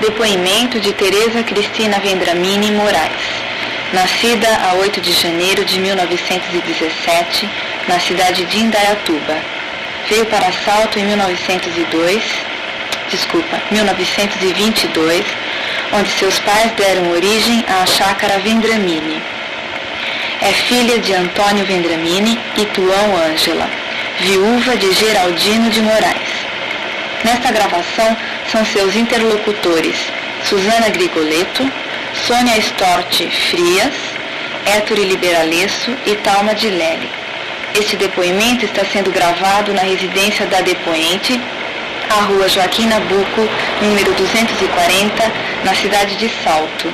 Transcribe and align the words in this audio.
Depoimento 0.00 0.78
de 0.78 0.92
Tereza 0.92 1.42
Cristina 1.42 1.98
Vendramini 1.98 2.70
Moraes. 2.70 3.22
Nascida 3.94 4.46
a 4.68 4.74
8 4.74 5.00
de 5.00 5.10
janeiro 5.12 5.64
de 5.64 5.78
1917, 5.80 7.48
na 7.88 7.98
cidade 7.98 8.44
de 8.44 8.58
Indaiatuba. 8.58 9.38
Veio 10.10 10.26
para 10.26 10.52
Salto 10.66 10.98
em 10.98 11.04
1902, 11.06 12.22
desculpa, 13.10 13.58
1922, 13.70 15.24
onde 15.94 16.10
seus 16.10 16.38
pais 16.40 16.72
deram 16.72 17.12
origem 17.12 17.64
à 17.66 17.86
chácara 17.86 18.38
Vendramini. 18.40 19.22
É 20.42 20.52
filha 20.52 20.98
de 20.98 21.14
Antônio 21.14 21.64
Vendramini 21.64 22.38
e 22.58 22.66
Tuão 22.66 23.16
Ângela, 23.16 23.70
viúva 24.20 24.76
de 24.76 24.92
Geraldino 24.92 25.70
de 25.70 25.80
Moraes. 25.80 26.45
Nesta 27.26 27.50
gravação 27.50 28.16
são 28.52 28.64
seus 28.64 28.94
interlocutores 28.94 29.96
Suzana 30.44 30.88
Grigoleto, 30.90 31.68
Sônia 32.24 32.56
Storti 32.58 33.28
Frias, 33.50 33.94
Héctor 34.64 34.96
Liberalesso 34.98 35.90
e 36.06 36.14
Talma 36.14 36.54
de 36.54 36.68
Lely. 36.68 37.10
Este 37.74 37.96
depoimento 37.96 38.64
está 38.64 38.84
sendo 38.84 39.10
gravado 39.10 39.74
na 39.74 39.82
residência 39.82 40.46
da 40.46 40.60
depoente, 40.60 41.40
a 42.10 42.20
rua 42.26 42.48
Joaquim 42.48 42.86
Nabuco, 42.86 43.48
número 43.82 44.12
240, 44.12 45.32
na 45.64 45.74
cidade 45.74 46.14
de 46.14 46.30
Salto. 46.44 46.92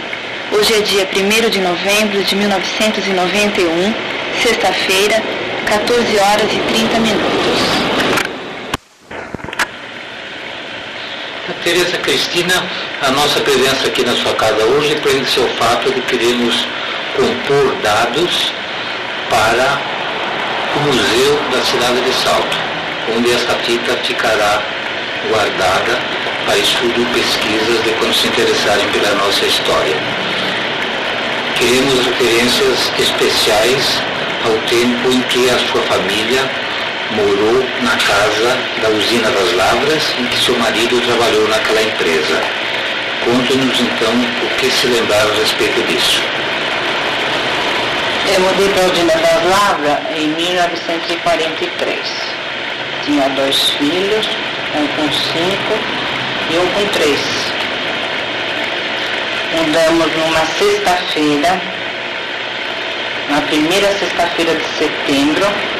Hoje 0.50 0.72
é 0.72 0.80
dia 0.80 1.06
1 1.14 1.50
de 1.50 1.60
novembro 1.60 2.24
de 2.24 2.34
1991, 2.36 3.94
sexta-feira, 4.42 5.22
14 5.66 6.18
horas 6.18 6.50
e 6.54 6.58
30 6.72 6.98
minutos. 7.00 7.81
Tereza 11.64 11.98
Cristina, 11.98 12.54
a 13.02 13.10
nossa 13.10 13.40
presença 13.40 13.88
aqui 13.88 14.04
na 14.04 14.14
sua 14.14 14.32
casa 14.34 14.64
hoje 14.64 14.94
prende-se 15.02 15.40
ao 15.40 15.48
fato 15.48 15.90
de 15.90 16.00
queremos 16.02 16.68
compor 17.16 17.74
dados 17.82 18.52
para 19.28 19.80
o 20.76 20.80
Museu 20.86 21.40
da 21.50 21.60
Cidade 21.64 22.00
de 22.00 22.12
Salto, 22.12 22.56
onde 23.16 23.32
esta 23.32 23.54
fita 23.54 23.96
ficará 24.04 24.62
guardada 25.28 25.98
para 26.46 26.58
estudo 26.58 27.02
e 27.02 27.06
pesquisas 27.06 27.82
de 27.82 27.90
quando 27.98 28.14
se 28.14 28.28
interessarem 28.28 28.86
pela 28.90 29.12
nossa 29.16 29.44
história. 29.44 29.96
Queremos 31.58 32.06
referências 32.06 32.92
especiais 33.00 34.00
ao 34.44 34.56
tempo 34.68 35.10
em 35.10 35.20
que 35.22 35.50
a 35.50 35.58
sua 35.58 35.82
família 35.82 36.48
morou 37.12 37.62
na 37.82 37.96
casa 37.96 38.56
da 38.80 38.88
usina 38.88 39.30
das 39.30 39.52
Lavras 39.52 40.02
em 40.18 40.24
que 40.26 40.38
seu 40.38 40.56
marido 40.58 41.00
trabalhou 41.00 41.46
naquela 41.48 41.82
empresa. 41.82 42.40
Conte-nos 43.24 43.80
então 43.80 44.12
o 44.42 44.56
que 44.56 44.70
se 44.70 44.86
lembrar 44.86 45.26
a 45.26 45.34
respeito 45.34 45.82
disso. 45.86 46.22
Eu 48.34 48.40
mudei 48.40 48.68
para 48.70 48.84
a 48.84 48.86
usina 48.86 49.14
das 49.14 49.44
Lavras 49.44 49.98
em 50.16 50.28
1943. 50.28 51.98
Tinha 53.04 53.28
dois 53.30 53.70
filhos, 53.70 54.26
um 54.74 54.86
com 54.96 55.12
cinco 55.12 55.74
e 56.50 56.58
um 56.58 56.66
com 56.68 56.86
três. 56.92 57.20
Mudamos 59.54 60.16
numa 60.16 60.46
sexta-feira, 60.46 61.60
na 63.28 63.40
primeira 63.42 63.88
sexta-feira 63.98 64.54
de 64.54 64.64
setembro 64.78 65.71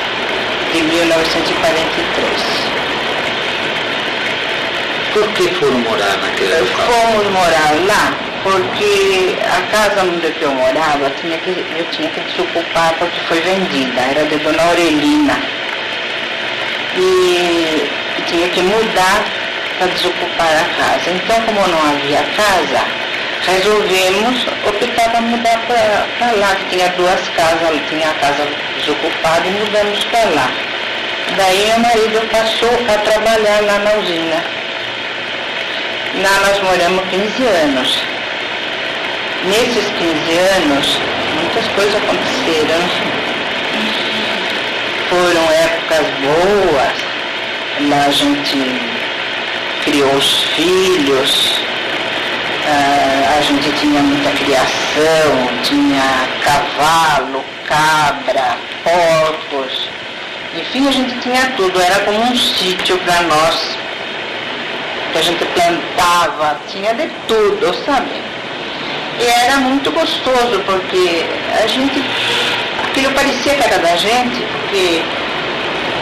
de 0.72 0.82
1943. 0.82 2.72
Por 5.12 5.28
que 5.34 5.48
foram 5.54 5.78
morar 5.80 6.16
naquele 6.16 6.60
local? 6.60 6.86
Fomos 6.86 7.26
morar 7.30 7.72
lá 7.86 8.14
porque 8.42 9.36
a 9.44 9.60
casa 9.70 10.02
onde 10.02 10.34
eu 10.40 10.50
morava 10.50 11.10
tinha 11.20 11.38
que, 11.38 11.50
eu 11.50 11.84
tinha 11.90 12.08
que 12.08 12.20
desocupar 12.20 12.94
porque 12.98 13.20
foi 13.28 13.40
vendida, 13.40 14.00
era 14.00 14.24
de 14.24 14.36
Dona 14.38 14.62
Aurelina. 14.62 15.38
E 16.96 17.90
tinha 18.26 18.48
que 18.48 18.62
mudar 18.62 19.24
para 19.78 19.86
desocupar 19.88 20.48
a 20.48 20.64
casa. 20.76 21.10
Então, 21.10 21.40
como 21.42 21.68
não 21.68 21.78
havia 21.90 22.22
casa, 22.36 23.01
resolvemos 23.46 24.46
optar 24.66 25.10
para 25.10 25.20
mudar 25.20 25.58
para 26.18 26.32
lá, 26.32 26.54
que 26.54 26.76
tinha 26.76 26.88
duas 26.90 27.28
casas, 27.30 27.80
tinha 27.88 28.10
a 28.10 28.14
casa 28.14 28.46
desocupada 28.78 29.46
e 29.46 29.50
mudamos 29.50 30.04
para 30.04 30.30
lá. 30.30 30.50
Daí 31.36 31.66
meu 31.66 31.78
marido 31.78 32.28
passou 32.30 32.70
a 32.88 32.98
trabalhar 32.98 33.62
lá 33.62 33.78
na 33.78 33.94
usina. 33.94 34.44
Lá 36.22 36.40
nós 36.46 36.62
moramos 36.62 37.04
15 37.08 37.46
anos. 37.46 38.04
Nesses 39.44 39.84
15 39.98 40.38
anos, 40.38 40.98
muitas 41.40 41.66
coisas 41.68 41.96
aconteceram. 41.96 42.80
Foram 45.08 45.50
épocas 45.52 46.06
boas. 46.20 47.12
Lá 47.88 48.04
a 48.06 48.10
gente 48.10 48.80
criou 49.84 50.14
os 50.14 50.42
filhos, 50.54 51.61
a 53.38 53.40
gente 53.42 53.70
tinha 53.72 54.02
muita 54.02 54.30
criação, 54.30 55.62
tinha 55.62 56.28
cavalo, 56.42 57.44
cabra, 57.66 58.56
porcos, 58.84 59.88
enfim, 60.54 60.86
a 60.86 60.92
gente 60.92 61.18
tinha 61.20 61.46
tudo, 61.56 61.80
era 61.80 62.00
como 62.00 62.20
um 62.20 62.36
sítio 62.36 62.98
para 62.98 63.22
nós, 63.22 63.76
que 65.12 65.18
a 65.18 65.22
gente 65.22 65.44
plantava, 65.46 66.60
tinha 66.68 66.92
de 66.94 67.08
tudo, 67.26 67.74
sabe? 67.86 68.10
E 69.18 69.24
era 69.24 69.56
muito 69.58 69.90
gostoso, 69.92 70.60
porque 70.66 71.24
a 71.62 71.66
gente, 71.66 72.02
aquilo 72.84 73.12
parecia 73.12 73.52
era 73.52 73.78
da 73.78 73.96
gente, 73.96 74.42
porque 74.42 75.02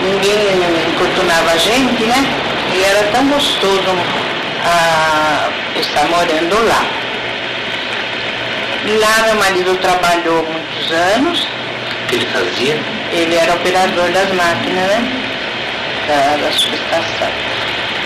ninguém 0.03 0.89
importunava 0.89 1.53
a 1.53 1.57
gente, 1.57 2.03
né? 2.05 2.25
E 2.75 2.83
era 2.83 3.09
tão 3.13 3.29
gostoso 3.29 3.83
a 4.65 5.51
estar 5.79 6.09
morando 6.09 6.67
lá. 6.67 6.87
Lá 8.99 9.23
meu 9.25 9.35
marido 9.37 9.77
trabalhou 9.77 10.43
muitos 10.45 10.91
anos. 10.91 11.41
O 11.43 12.07
que 12.09 12.17
ele 12.17 12.27
fazia? 12.27 12.79
Ele 13.13 13.35
era 13.35 13.55
operador 13.55 14.11
das 14.11 14.33
máquinas, 14.33 14.87
né? 14.89 15.23
Da, 16.07 16.37
da 16.45 16.53
subestação. 16.53 17.29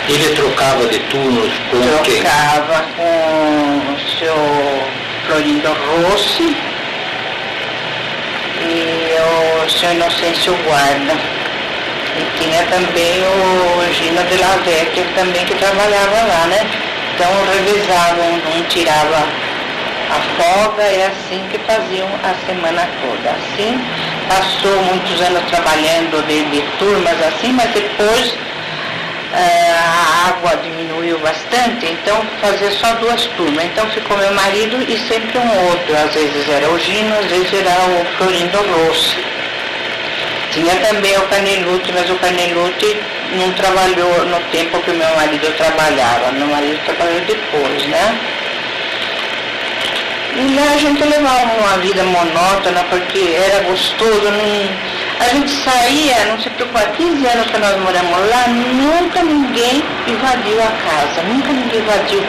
Ele 0.08 0.34
trocava 0.34 0.86
de 0.86 0.98
turnos 0.98 1.52
com 1.70 1.80
trocava 1.80 2.02
quem? 2.02 2.22
Trocava 2.22 2.84
com 2.96 3.92
o 3.92 4.18
seu 4.18 4.86
Florindo 5.26 5.68
Rossi 5.68 6.56
e 8.60 9.64
o 9.64 9.70
seu 9.70 9.92
Inocêncio 9.92 10.54
Guarda. 10.64 11.33
E 12.16 12.38
tinha 12.38 12.62
também 12.66 13.22
o 13.22 13.92
Gino 13.92 14.22
de 14.24 14.36
la 14.38 14.56
Vecchia 14.64 15.04
também 15.14 15.44
que 15.46 15.54
trabalhava 15.56 16.22
lá, 16.22 16.46
né? 16.46 16.66
Então 17.14 17.30
revisavam, 17.52 18.34
um 18.56 18.62
tirava 18.68 19.44
a 20.10 20.20
folga 20.36 20.82
é 20.82 21.06
assim 21.06 21.42
que 21.50 21.58
faziam 21.60 22.08
a 22.22 22.34
semana 22.46 22.88
toda. 23.00 23.30
Assim, 23.30 23.80
passou 24.28 24.82
muitos 24.84 25.20
anos 25.20 25.42
trabalhando 25.50 26.24
de, 26.26 26.44
de 26.50 26.62
turmas 26.78 27.20
assim, 27.22 27.52
mas 27.52 27.70
depois 27.72 28.34
eh, 29.32 29.74
a 29.76 30.28
água 30.28 30.56
diminuiu 30.62 31.18
bastante, 31.18 31.86
então 31.86 32.22
fazia 32.40 32.70
só 32.70 32.94
duas 32.94 33.24
turmas. 33.36 33.64
Então 33.64 33.88
ficou 33.90 34.16
meu 34.16 34.32
marido 34.34 34.82
e 34.82 34.96
sempre 35.08 35.38
um 35.38 35.68
outro. 35.68 35.96
Às 35.96 36.14
vezes 36.14 36.48
era 36.48 36.68
o 36.70 36.78
Gino, 36.78 37.14
às 37.18 37.26
vezes 37.26 37.52
era 37.52 37.70
o 37.70 38.04
Florindo 38.16 38.58
Rossi. 38.58 39.33
Tinha 40.54 40.76
também 40.76 41.18
o 41.18 41.22
Canelute, 41.22 41.92
mas 41.92 42.08
o 42.08 42.14
Canelute 42.14 42.96
não 43.32 43.52
trabalhou 43.54 44.24
no 44.26 44.38
tempo 44.52 44.78
que 44.82 44.92
meu 44.92 45.16
marido 45.16 45.52
trabalhava. 45.56 46.30
Meu 46.30 46.46
marido 46.46 46.78
trabalhou 46.84 47.20
depois, 47.22 47.84
né? 47.86 48.16
E 50.36 50.54
lá 50.54 50.74
a 50.74 50.78
gente 50.78 51.02
levava 51.02 51.58
uma 51.58 51.78
vida 51.78 52.04
monótona 52.04 52.84
porque 52.88 53.36
era 53.36 53.64
gostoso, 53.64 54.30
não... 54.30 55.24
a 55.24 55.28
gente 55.28 55.50
saía, 55.50 56.24
não 56.26 56.40
se 56.40 56.50
preocupa, 56.50 56.82
15 56.86 57.26
anos 57.26 57.50
que 57.50 57.58
nós 57.58 57.76
moramos 57.80 58.30
lá, 58.30 58.46
nunca 58.48 59.22
ninguém 59.22 59.82
invadiu 60.06 60.60
a 60.60 60.66
casa, 60.66 61.22
nunca 61.28 61.52
ninguém 61.52 61.80
invadiu 61.80 62.22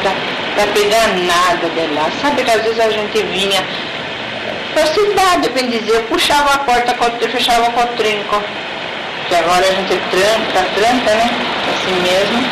para 0.56 0.68
pegar 0.74 1.08
nada 1.16 1.70
de 1.70 1.94
lá. 1.94 2.10
Sabe 2.22 2.44
que 2.44 2.52
às 2.52 2.64
vezes 2.64 2.80
a 2.80 2.90
gente 2.90 3.24
vinha 3.24 3.64
para 4.76 4.84
a 4.84 4.88
cidade, 4.88 5.50
bem 5.50 5.70
dizer, 5.70 5.96
eu 5.96 6.04
puxava 6.04 6.54
a 6.54 6.58
porta, 6.60 6.94
fechava 7.30 7.72
com 7.72 7.82
o 7.82 7.88
trinco, 7.96 8.44
que 9.30 9.36
agora 9.36 9.66
a 9.66 9.72
gente 9.72 9.98
tranca, 10.12 10.68
tranca, 10.76 11.16
né? 11.16 11.30
Assim 11.72 11.96
mesmo. 12.02 12.44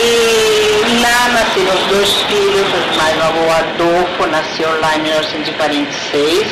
E 0.00 1.02
lá 1.02 1.28
nasceram 1.28 1.74
os 1.74 1.86
dois 1.88 2.14
filhos, 2.22 2.66
o 2.66 2.96
mais 2.96 3.16
novo 3.18 3.50
Adolfo 3.50 4.26
nasceu 4.30 4.80
lá 4.80 4.96
em 4.96 5.02
1946, 5.02 6.46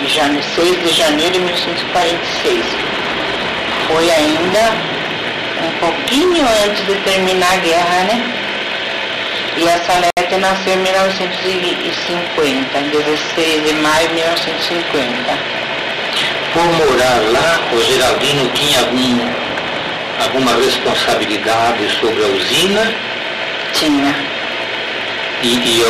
em 0.00 0.42
6 0.42 0.82
de 0.82 0.92
janeiro 0.92 1.32
de 1.34 1.40
1946. 1.40 2.64
Foi 3.86 4.10
ainda 4.10 4.72
um 5.62 5.78
pouquinho 5.78 6.46
antes 6.64 6.86
de 6.86 6.94
terminar 7.02 7.52
a 7.52 7.56
guerra, 7.56 8.04
né? 8.04 8.45
E 9.56 9.66
a 9.70 9.78
Salete 9.78 10.36
nasceu 10.38 10.74
em 10.74 10.82
1950, 10.82 12.78
16 12.78 13.64
de 13.64 13.72
maio 13.74 14.08
de 14.08 14.14
1950. 14.14 15.38
Por 16.52 16.64
morar 16.74 17.22
lá, 17.32 17.58
o 17.72 17.80
Geraldino 17.82 18.50
tinha 18.50 18.80
algum, 18.80 19.18
alguma 20.22 20.52
responsabilidade 20.62 21.88
sobre 21.98 22.22
a 22.22 22.26
usina? 22.26 22.94
Tinha. 23.72 24.14
E, 25.42 25.54
e 25.54 25.82
a, 25.84 25.88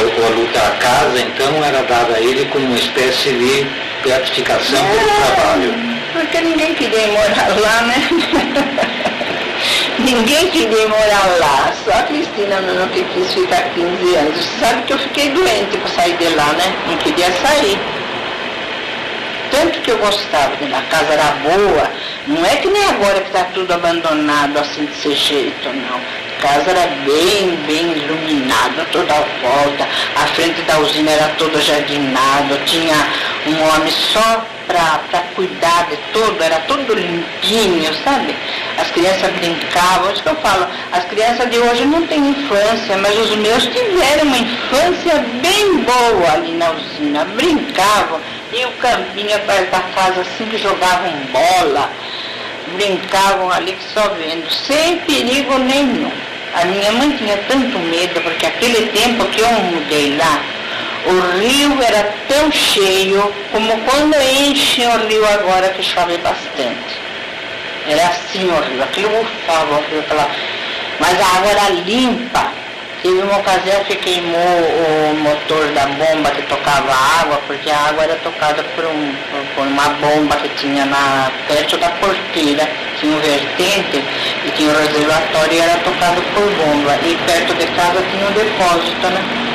a, 0.67 0.71
casa, 0.77 1.19
então, 1.19 1.65
era 1.65 1.83
dada 1.83 2.15
a 2.15 2.21
ele 2.21 2.45
como 2.47 2.67
uma 2.67 2.79
espécie 2.79 3.33
de 3.33 3.67
gratificação 4.05 4.85
pelo 4.87 5.11
trabalho? 5.11 5.75
Porque 6.13 6.41
ninguém 6.41 6.73
queria 6.75 7.09
morar 7.09 7.49
lá, 7.61 7.83
né? 7.83 7.97
ninguém 9.99 10.49
queria 10.49 10.89
morar 10.89 11.37
lá, 11.39 11.73
só 11.85 11.99
a 11.99 12.03
Cristina 12.03 12.61
não 12.61 12.89
que 12.89 13.05
quis 13.05 13.33
ficar 13.33 13.63
15 13.75 14.15
anos. 14.17 14.37
Você 14.37 14.59
sabe 14.61 14.83
que 14.83 14.93
eu 14.93 14.99
fiquei 14.99 15.31
doente 15.31 15.79
para 15.79 15.91
sair 15.91 16.17
de 16.17 16.29
lá, 16.35 16.53
né? 16.53 16.75
Não 16.89 16.97
queria 16.99 17.31
sair. 17.33 17.79
Tanto 19.51 19.81
que 19.81 19.91
eu 19.91 19.99
gostava 19.99 20.53
a 20.55 20.83
casa 20.83 21.13
era 21.13 21.37
boa, 21.43 21.91
não 22.27 22.45
é 22.45 22.57
que 22.57 22.69
nem 22.69 22.85
agora 22.85 23.21
que 23.21 23.29
está 23.29 23.45
tudo 23.55 23.73
abandonado 23.73 24.59
assim 24.59 24.85
desse 24.85 25.15
jeito, 25.15 25.69
não. 25.69 25.97
A 25.97 26.43
casa 26.43 26.71
era 26.73 26.87
bem, 27.05 27.57
bem 27.67 27.93
iluminada 27.93 28.85
toda 28.91 29.15
a 29.15 29.25
volta, 29.41 29.89
a 30.17 30.27
frente 30.35 30.61
da 30.63 30.79
usina 30.81 31.11
era 31.13 31.29
toda 31.39 31.61
jardinada, 31.61 32.59
tinha 32.67 32.97
um 33.47 33.63
homem 33.69 33.91
só 33.91 34.45
para 34.67 35.21
cuidar 35.35 35.87
de 35.89 35.97
tudo, 36.13 36.43
era 36.43 36.59
tudo 36.61 36.95
limpinho, 36.95 37.95
sabe? 38.05 38.35
As 38.79 38.91
crianças 38.91 39.31
brincavam, 39.33 40.13
isso 40.13 40.23
que 40.23 40.29
eu 40.29 40.37
falo, 40.37 40.67
as 40.93 41.05
crianças 41.05 41.51
de 41.51 41.59
hoje 41.59 41.85
não 41.85 42.07
têm 42.07 42.31
infância, 42.31 42.97
mas 42.99 43.17
os 43.19 43.37
meus 43.37 43.65
tiveram 43.67 44.25
uma 44.25 44.39
infância 44.39 45.25
bem 45.41 45.79
boa 45.79 46.33
ali 46.33 46.53
na 46.53 46.73
usina, 46.73 47.25
brincavam, 47.25 48.21
e 48.53 48.65
o 48.65 48.71
campinho 48.73 49.37
atrás 49.37 49.71
da 49.71 49.81
casa 49.81 50.21
assim 50.23 50.47
que 50.47 50.59
jogavam 50.59 51.13
bola, 51.33 51.91
brincavam 52.75 53.51
ali 53.51 53.77
só 53.95 54.09
vendo, 54.11 54.51
sem 54.51 54.99
perigo 54.99 55.59
nenhum. 55.59 56.11
A 56.55 56.65
minha 56.65 56.91
mãe 56.93 57.11
tinha 57.17 57.37
tanto 57.49 57.79
medo, 57.79 58.21
porque 58.23 58.47
aquele 58.47 58.87
tempo 58.89 59.27
que 59.27 59.41
eu 59.41 59.53
mudei 59.53 60.17
lá, 60.17 60.41
o 61.07 61.39
rio 61.39 61.83
era 61.83 62.13
tão 62.29 62.51
cheio 62.51 63.33
como 63.53 63.79
quando 63.83 64.15
enche 64.21 64.85
o 64.85 65.07
rio 65.07 65.25
agora 65.27 65.69
que 65.71 65.83
chove 65.83 66.19
bastante. 66.19 67.01
Era 67.89 68.09
assim 68.09 68.49
o 68.49 68.61
rio, 68.61 68.83
aquilo 68.83 69.09
bufava 69.09 69.77
o 69.77 69.91
rio 69.91 70.03
pela... 70.03 70.29
Mas 70.99 71.21
a 71.21 71.37
água 71.37 71.51
era 71.51 71.69
limpa. 71.71 72.53
Teve 73.03 73.21
uma 73.21 73.39
ocasião 73.39 73.85
que 73.85 73.95
queimou 73.97 74.41
o 74.41 75.15
motor 75.23 75.69
da 75.69 75.87
bomba 75.87 76.31
que 76.31 76.43
tocava 76.43 76.91
a 76.91 77.21
água, 77.21 77.41
porque 77.47 77.71
a 77.71 77.79
água 77.89 78.03
era 78.03 78.17
tocada 78.17 78.65
por, 78.75 78.85
um, 78.85 79.15
por 79.55 79.65
uma 79.67 79.89
bomba 79.91 80.35
que 80.37 80.49
tinha 80.57 80.85
na, 80.87 81.31
perto 81.47 81.77
da 81.77 81.91
porteira. 81.91 82.69
Tinha 82.99 83.15
um 83.15 83.21
vertente 83.21 84.03
e 84.45 84.51
tinha 84.57 84.71
um 84.71 84.77
reservatório 84.77 85.53
e 85.53 85.61
era 85.61 85.79
tocado 85.85 86.21
por 86.35 86.51
bomba. 86.51 86.99
E 87.05 87.17
perto 87.27 87.55
de 87.55 87.67
casa 87.77 88.03
tinha 88.11 88.27
um 88.27 88.33
depósito, 88.33 89.07
né? 89.11 89.47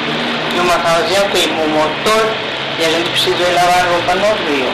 E 0.56 0.60
uma 0.60 0.76
ocasião 0.76 1.30
queimou 1.30 1.66
o 1.66 1.70
motor 1.70 2.34
e 2.80 2.86
a 2.86 2.90
gente 2.90 3.10
precisou 3.10 3.48
ir 3.48 3.54
lavar 3.54 3.88
roupa 3.88 4.16
no 4.16 4.36
rio. 4.46 4.72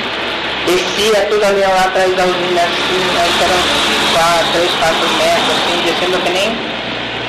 Descia 0.65 1.21
tudo 1.29 1.45
ali 1.45 1.61
lá 1.61 1.85
atrás 1.85 2.15
da 2.15 2.25
usina 2.25 2.61
assim, 2.61 2.99
que 3.37 3.43
eram 3.43 4.51
3, 4.51 4.71
4 4.71 5.09
metros, 5.17 5.49
assim, 5.55 5.81
descendo 5.85 6.23
que 6.23 6.29
nem 6.29 6.77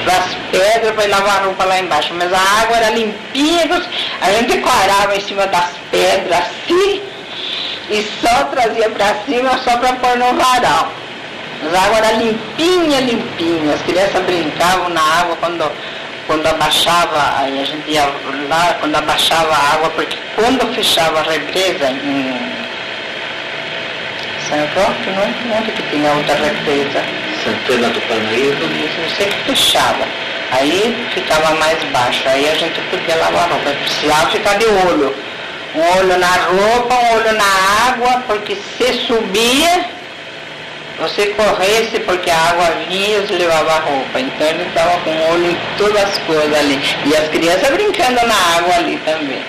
das 0.05 0.25
pedras 0.51 0.95
para 0.95 1.09
lavar 1.09 1.41
a 1.41 1.45
roupa 1.45 1.65
lá 1.65 1.79
embaixo. 1.79 2.15
Mas 2.15 2.33
a 2.33 2.41
água 2.63 2.77
era 2.79 2.91
limpinha, 2.91 3.83
a 4.21 4.33
gente 4.33 4.59
corava 4.59 5.15
em 5.15 5.21
cima 5.21 5.47
das 5.47 5.71
pedras 5.91 6.39
assim 6.41 7.03
e 7.91 8.07
só 8.21 8.45
trazia 8.45 8.91
para 8.91 9.15
cima 9.27 9.59
só 9.65 9.77
para 9.77 9.95
pôr 9.95 10.17
no 10.17 10.35
varal. 10.35 10.93
Mas 11.63 11.75
a 11.75 11.83
água 11.83 11.99
era 11.99 12.13
limpinha, 12.13 13.01
limpinha. 13.01 13.75
As 13.75 13.83
crianças 13.83 14.23
brincavam 14.25 14.91
na 14.91 15.03
água 15.03 15.37
quando, 15.37 15.71
quando 16.29 16.47
abaixava, 16.47 17.41
aí 17.41 17.61
a 17.61 17.65
gente 17.65 17.91
ia 17.91 18.05
lá, 18.49 18.77
quando 18.79 18.95
abaixava 18.95 19.51
a 19.51 19.75
água, 19.75 19.91
porque 19.91 20.17
quando 20.37 20.75
fechava 20.75 21.21
a 21.21 21.23
represa 21.23 21.91
em 21.91 22.39
São 24.47 24.59
Roque, 24.59 25.11
não 25.11 25.23
é? 25.23 25.59
Onde 25.59 25.73
que 25.73 25.83
tinha 25.91 26.13
outra 26.13 26.35
represa? 26.35 27.03
Santana 27.43 27.89
do 27.89 28.01
Panaíba. 28.03 28.67
Não 28.67 29.17
sei 29.17 29.27
que 29.27 29.45
fechava. 29.45 30.07
Aí 30.53 31.09
ficava 31.15 31.55
mais 31.57 31.83
baixo, 31.85 32.23
aí 32.29 32.47
a 32.47 32.55
gente 32.55 32.79
podia 32.91 33.17
lavar 33.17 33.45
a 33.45 33.55
roupa. 33.55 33.71
Precisava 33.71 34.31
ficar 34.31 34.59
de 34.59 34.67
olho. 34.67 35.15
Um 35.75 35.99
olho 35.99 36.19
na 36.19 36.27
roupa, 36.27 36.95
um 36.95 37.15
olho 37.17 37.33
na 37.33 37.89
água, 37.89 38.23
porque 38.27 38.55
se 38.77 38.93
subia, 39.07 39.85
você 41.01 41.27
corresse 41.27 42.01
porque 42.01 42.31
a 42.31 42.37
água 42.37 42.85
vinha 42.89 43.19
e 43.19 43.33
levava 43.33 43.73
a 43.73 43.79
roupa. 43.81 44.21
Então 44.21 44.47
ele 44.47 44.65
estava 44.65 44.99
com 45.01 45.11
o 45.11 45.33
olho 45.33 45.51
em 45.51 45.59
todas 45.77 46.03
as 46.03 46.19
coisas 46.19 46.59
ali. 46.59 46.81
E 47.07 47.17
as 47.17 47.29
crianças 47.29 47.71
brincando 47.71 48.27
na 48.27 48.57
água 48.57 48.75
ali 48.77 48.97
também. 49.05 49.43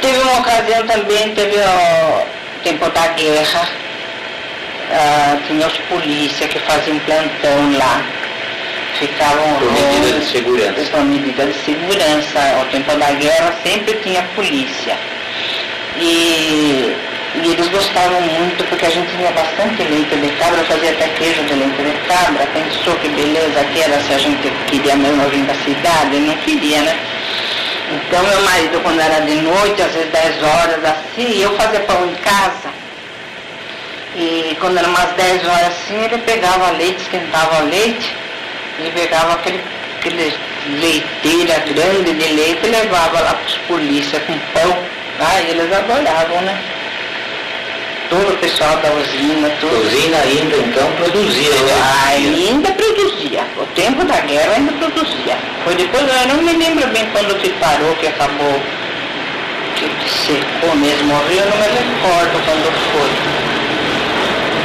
Teve 0.00 0.18
uma 0.18 0.38
ocasião 0.38 0.86
também, 0.86 1.34
teve 1.34 1.56
o 1.56 2.26
tempo 2.62 2.88
da 2.90 3.08
guerra, 3.08 3.68
ah, 4.92 5.38
tinha 5.46 5.66
os 5.66 5.76
polícias 5.88 6.50
que 6.50 6.58
faziam 6.60 6.98
plantão 7.00 7.78
lá. 7.78 8.02
Ficavam 8.98 9.54
por 9.54 9.72
medida 9.72 10.18
de 10.18 10.26
segurança. 10.26 10.90
Por 10.90 11.04
medida 11.04 11.46
de 11.46 11.54
segurança. 11.64 12.38
Ao 12.58 12.64
tempo 12.66 12.94
da 12.96 13.12
guerra 13.12 13.54
sempre 13.62 13.94
tinha 14.02 14.22
polícia. 14.34 14.96
E, 15.96 16.94
e 17.34 17.52
eles 17.52 17.68
gostavam 17.68 18.20
muito 18.20 18.64
porque 18.64 18.86
a 18.86 18.90
gente 18.90 19.08
tinha 19.16 19.30
bastante 19.30 19.82
leite 19.84 20.16
de 20.16 20.28
cabra, 20.36 20.64
fazia 20.64 20.90
até 20.90 21.08
queijo 21.08 21.42
de 21.44 21.54
leite 21.54 21.82
de 21.82 22.08
cabra. 22.08 22.46
Pensou 22.52 22.94
que 22.96 23.08
beleza 23.08 23.64
que 23.72 23.80
era 23.80 24.00
se 24.00 24.14
a 24.14 24.18
gente 24.18 24.50
queria 24.66 24.96
mesmo 24.96 25.28
vir 25.28 25.44
da 25.44 25.54
cidade? 25.54 26.18
Não 26.18 26.36
queria, 26.38 26.82
né? 26.82 26.98
Então 27.92 28.22
meu 28.24 28.40
marido, 28.42 28.80
quando 28.82 29.00
era 29.00 29.20
de 29.20 29.34
noite, 29.34 29.82
às 29.82 29.92
vezes 29.92 30.10
10 30.10 30.42
horas 30.42 30.84
assim, 30.84 31.42
eu 31.42 31.54
fazia 31.56 31.80
pão 31.80 32.06
em 32.06 32.14
casa 32.16 32.70
e 34.16 34.56
quando 34.60 34.78
era 34.78 34.88
umas 34.88 35.12
10 35.12 35.44
horas 35.46 35.66
assim, 35.68 36.04
ele 36.04 36.18
pegava 36.18 36.70
leite, 36.72 37.00
esquentava 37.00 37.62
leite 37.62 38.12
e 38.78 38.90
pegava 38.90 39.34
aquele, 39.34 39.60
aquele 39.98 40.34
leiteira 40.80 41.58
grande 41.60 42.12
de 42.12 42.32
leite 42.34 42.60
e 42.64 42.70
levava 42.70 43.20
lá 43.20 43.34
para 43.34 43.46
os 43.46 43.56
polícia 43.68 44.18
com 44.20 44.36
pão. 44.52 44.76
Ah, 45.20 45.40
eles 45.42 45.72
adoravam, 45.72 46.40
né? 46.42 46.58
Todo 48.10 48.28
o 48.28 48.36
pessoal 48.38 48.76
da 48.78 48.90
usina, 48.90 49.48
tudo. 49.60 49.76
A 49.76 49.78
usina 49.86 50.16
ainda 50.18 50.56
então 50.56 50.92
produzia, 50.96 51.54
né? 51.62 51.72
Ainda 52.08 52.72
produzia. 52.72 53.46
O 53.56 53.64
tempo 53.66 54.04
da 54.04 54.18
guerra 54.22 54.54
ainda 54.56 54.72
produzia. 54.72 55.38
Foi 55.62 55.76
depois, 55.76 56.02
eu 56.02 56.34
não 56.34 56.42
me 56.42 56.52
lembro 56.52 56.88
bem 56.88 57.06
quando 57.12 57.38
que 57.38 57.50
parou, 57.50 57.94
que 57.94 58.08
acabou, 58.08 58.60
que 59.76 60.10
secou 60.10 60.74
mesmo 60.74 61.14
o 61.14 61.28
rio, 61.28 61.38
eu 61.38 61.50
não 61.50 61.56
me 61.56 61.68
recordo 61.68 62.44
quando 62.44 62.66
foi. 62.90 63.10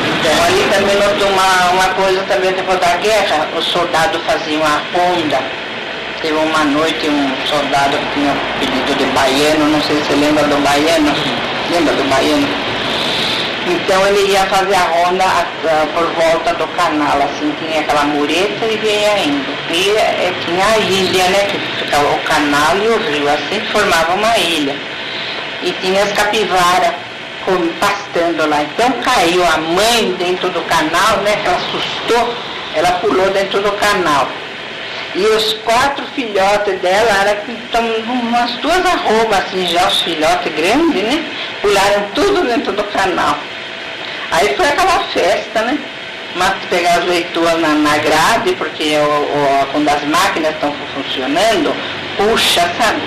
Então 0.10 0.44
ali 0.44 0.66
também 0.74 0.96
notou 0.96 1.30
uma, 1.30 1.72
uma 1.74 1.94
coisa 1.94 2.24
também 2.24 2.52
depois 2.52 2.80
da 2.80 2.98
guerra, 2.98 3.48
os 3.56 3.66
soldados 3.66 4.20
faziam 4.26 4.64
a 4.64 4.82
ronda. 4.92 5.40
Teve 6.20 6.34
uma 6.34 6.64
noite 6.66 7.08
um 7.08 7.48
soldado 7.48 7.96
que 7.96 8.20
tinha 8.20 8.36
pedido 8.60 8.98
de 8.98 9.06
baiano, 9.14 9.68
não 9.68 9.82
sei 9.84 9.98
se 9.98 10.06
você 10.06 10.16
lembra 10.16 10.46
do 10.46 10.58
baiano, 10.64 11.14
lembra 11.70 11.94
do 11.94 12.04
baiano? 12.10 12.65
Então 13.66 14.08
ele 14.08 14.32
ia 14.32 14.46
fazer 14.46 14.76
a 14.76 14.80
ronda 14.80 15.26
uh, 15.26 15.88
por 15.94 16.06
volta 16.14 16.54
do 16.54 16.68
canal, 16.76 17.18
assim, 17.24 17.54
tinha 17.60 17.82
aquela 17.82 18.04
mureta 18.04 18.66
e 18.66 18.78
vinha 18.78 19.18
indo. 19.20 19.52
E 19.72 19.92
uh, 19.92 20.46
tinha 20.46 20.66
a 20.66 20.78
ilha, 20.78 21.30
né, 21.30 21.40
que 21.46 21.58
ficava 21.84 22.12
o 22.12 22.20
canal 22.20 22.78
e 22.78 22.88
o 22.88 22.98
rio, 22.98 23.28
assim 23.28 23.60
formava 23.72 24.14
uma 24.14 24.38
ilha. 24.38 24.76
E 25.64 25.72
tinha 25.82 26.04
as 26.04 26.12
capivaras 26.12 26.94
pastando 27.80 28.48
lá. 28.48 28.64
Então 28.64 28.92
caiu 29.02 29.44
a 29.46 29.58
mãe 29.58 30.16
dentro 30.18 30.50
do 30.50 30.62
canal, 30.64 31.18
né? 31.18 31.36
Que 31.38 31.48
ela 31.48 31.58
assustou, 31.58 32.34
ela 32.76 32.92
pulou 32.94 33.30
dentro 33.32 33.62
do 33.62 33.72
canal. 33.74 34.28
E 35.14 35.26
os 35.28 35.54
quatro 35.64 36.06
filhotes 36.08 36.80
dela, 36.82 37.10
era 37.22 37.42
estão 37.48 37.86
umas 37.86 38.52
duas 38.58 38.86
arrobas 38.86 39.40
assim 39.40 39.66
já, 39.68 39.88
os 39.88 40.02
filhotes 40.02 40.54
grandes, 40.54 41.04
né? 41.04 41.24
Pularam 41.62 42.04
tudo 42.14 42.48
dentro 42.48 42.74
do 42.74 42.84
canal. 42.86 43.38
Aí 44.36 44.54
foi 44.58 44.68
aquela 44.68 45.00
festa, 45.14 45.62
né? 45.62 45.78
Mas 46.36 46.56
pegar 46.70 46.96
as 46.98 47.06
leituras 47.06 47.58
na, 47.62 47.70
na 47.70 47.98
grade, 48.00 48.52
porque 48.58 48.98
o, 48.98 49.02
o, 49.02 49.66
quando 49.72 49.88
as 49.88 50.04
máquinas 50.04 50.54
estão 50.54 50.74
funcionando, 50.94 51.74
puxa, 52.18 52.70
sabe? 52.78 53.02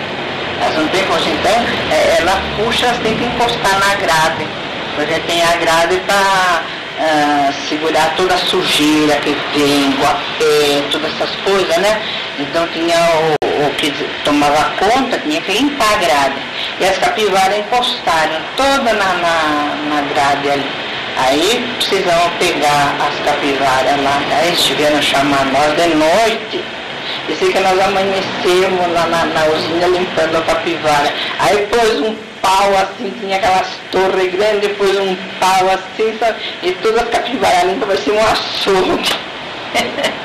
Elas 0.58 0.76
não 0.76 0.88
têm 0.88 1.04
força, 1.04 1.28
então 1.28 1.52
é, 1.92 2.16
ela 2.20 2.40
puxa, 2.56 2.86
elas 2.86 2.98
têm 3.00 3.14
que 3.14 3.24
encostar 3.24 3.78
na 3.78 3.94
grade. 3.96 4.48
Porque 4.96 5.20
tem 5.20 5.42
a 5.42 5.56
grade 5.56 5.96
para 6.06 6.62
ah, 6.98 7.52
segurar 7.68 8.14
toda 8.16 8.34
a 8.34 8.38
sujeira 8.38 9.16
que 9.16 9.36
vem, 9.54 9.90
o 9.90 10.38
pé, 10.38 10.82
todas 10.90 11.12
essas 11.14 11.36
coisas, 11.44 11.76
né? 11.76 12.00
Então 12.38 12.66
tinha 12.68 12.96
o, 12.96 13.66
o 13.66 13.74
que 13.74 13.92
tomava 14.24 14.70
conta, 14.78 15.18
tinha 15.18 15.42
que 15.42 15.52
limpar 15.52 15.92
a 15.92 15.96
grade. 15.98 16.36
E 16.80 16.86
as 16.86 16.96
capivaras 16.96 17.58
encostaram 17.58 18.40
toda 18.56 18.94
na, 18.94 19.12
na, 19.14 19.76
na 19.90 20.00
grade 20.00 20.50
ali. 20.50 20.87
Aí 21.18 21.64
precisamos 21.76 22.32
pegar 22.38 22.94
as 23.00 23.24
capivaras 23.24 24.02
lá. 24.02 24.22
Aí 24.30 24.48
eles 24.48 24.62
tiveram 24.62 25.02
chamar 25.02 25.44
nós 25.46 25.74
de 25.76 25.94
noite. 25.94 26.64
E 27.28 27.34
sei 27.34 27.52
que 27.52 27.58
nós 27.58 27.78
amanhecemos 27.80 28.92
lá 28.92 29.06
na, 29.06 29.24
na 29.26 29.46
usina 29.46 29.86
limpando 29.88 30.36
a 30.36 30.42
capivara. 30.42 31.12
Aí 31.40 31.66
pôs 31.66 32.00
um 32.00 32.16
pau 32.40 32.70
assim, 32.78 33.12
tinha 33.20 33.36
aquelas 33.36 33.68
torres 33.90 34.32
grandes, 34.32 34.60
depois 34.60 34.96
um 34.96 35.16
pau 35.40 35.70
assim, 35.70 36.16
sabe? 36.18 36.40
E 36.62 36.72
todas 36.72 37.02
as 37.02 37.08
capivaras 37.08 37.64
limpas 37.64 37.88
parecia 37.88 38.14
um 38.14 38.24
açougue. 38.24 39.12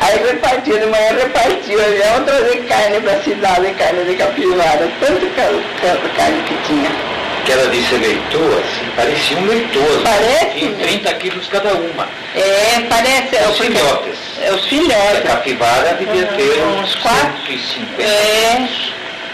Aí 0.00 0.16
repartiu, 0.26 0.78
de 0.78 0.86
manhã 0.86 1.12
repartiu, 1.12 1.78
vamos 1.78 2.24
trazer 2.24 2.64
carne 2.68 3.00
para 3.00 3.12
a 3.14 3.22
cidade, 3.22 3.74
carne 3.74 4.04
de 4.04 4.14
capivara, 4.14 4.88
tanto 5.00 6.14
carne 6.16 6.42
que 6.44 6.68
tinha. 6.68 7.17
Que 7.48 7.52
ela 7.54 7.70
disse 7.70 7.94
leitoas, 7.94 8.58
assim, 8.58 8.90
pareciam 8.94 9.40
leitoas. 9.46 10.02
Parece? 10.02 10.58
Tinham 10.58 10.74
30 10.74 11.14
quilos 11.14 11.48
cada 11.48 11.72
uma. 11.72 12.06
É, 12.34 12.80
parece. 12.90 13.36
é, 13.36 13.48
Os 13.48 13.56
porque- 13.56 13.72
filhotes. 13.72 14.18
É, 14.42 14.50
os 14.52 14.64
A 14.66 14.68
filhotes. 14.68 15.22
capivara 15.22 15.94
devia 15.94 16.26
ter 16.26 16.60
Uns 16.62 16.80
uns 16.90 16.94
quatro. 16.96 17.32
150. 17.46 18.02
É, 18.02 18.68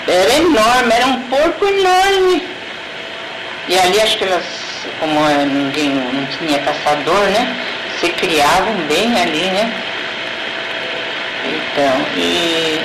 era 0.07 0.35
enorme, 0.37 0.93
era 0.95 1.07
um 1.07 1.23
porco 1.23 1.67
enorme. 1.67 2.47
E 3.69 3.77
ali 3.81 4.01
acho 4.01 4.17
que 4.17 4.23
elas, 4.27 4.45
como 5.01 5.19
eh, 5.29 5.45
ninguém 5.47 5.89
não 5.91 6.25
tinha 6.27 6.61
caçador, 6.61 7.19
né? 7.31 7.57
Se 8.01 8.11
criavam 8.11 8.75
bem 8.87 9.21
ali, 9.21 9.47
né? 9.51 9.73
Então, 11.47 12.07
e 12.17 12.81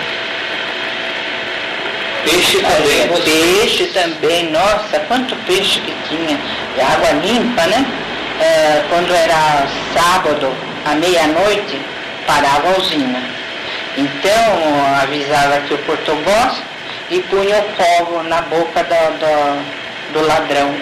Peixe 2.24 2.62
também. 2.62 3.02
É, 3.02 3.08
peixe 3.24 3.86
também, 3.88 4.52
nossa, 4.52 5.00
quanto 5.08 5.36
peixe 5.46 5.80
que 5.82 5.94
tinha. 6.08 6.40
E 6.78 6.82
água 6.82 7.12
limpa, 7.22 7.66
né? 7.68 7.86
É, 8.40 8.84
quando 8.90 9.14
era 9.14 9.68
sábado, 9.94 10.54
à 10.86 10.96
meia-noite, 10.96 11.80
parava 12.26 12.70
a 12.70 12.80
usina. 12.80 13.22
Então, 13.98 15.02
avisava 15.02 15.62
que 15.62 15.74
o 15.74 15.78
português 15.80 16.62
e 17.10 17.20
punha 17.22 17.58
o 17.58 17.64
covo 17.76 18.24
na 18.24 18.42
boca 18.44 18.84
do, 18.84 19.20
do, 19.20 20.14
do 20.14 20.28
ladrão 20.28 20.74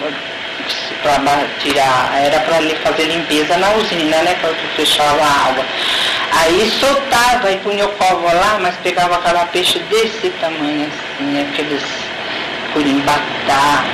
para 1.02 1.46
tirar, 1.60 2.20
era 2.22 2.40
para 2.40 2.56
fazer 2.82 3.04
limpeza 3.04 3.56
na 3.56 3.70
usina, 3.72 4.22
né? 4.22 4.36
Quando 4.40 4.76
fechava 4.76 5.22
a 5.22 5.48
água. 5.48 5.64
Aí 6.32 6.70
soltava 6.78 7.50
e 7.50 7.56
punha 7.58 7.86
o 7.86 7.92
covo 7.92 8.26
lá, 8.26 8.58
mas 8.60 8.74
pegava 8.76 9.18
cada 9.18 9.44
peixe 9.46 9.78
desse 9.90 10.30
tamanho 10.40 10.86
assim, 10.86 11.40
aqueles 11.40 11.82
curimbatá, 12.72 13.84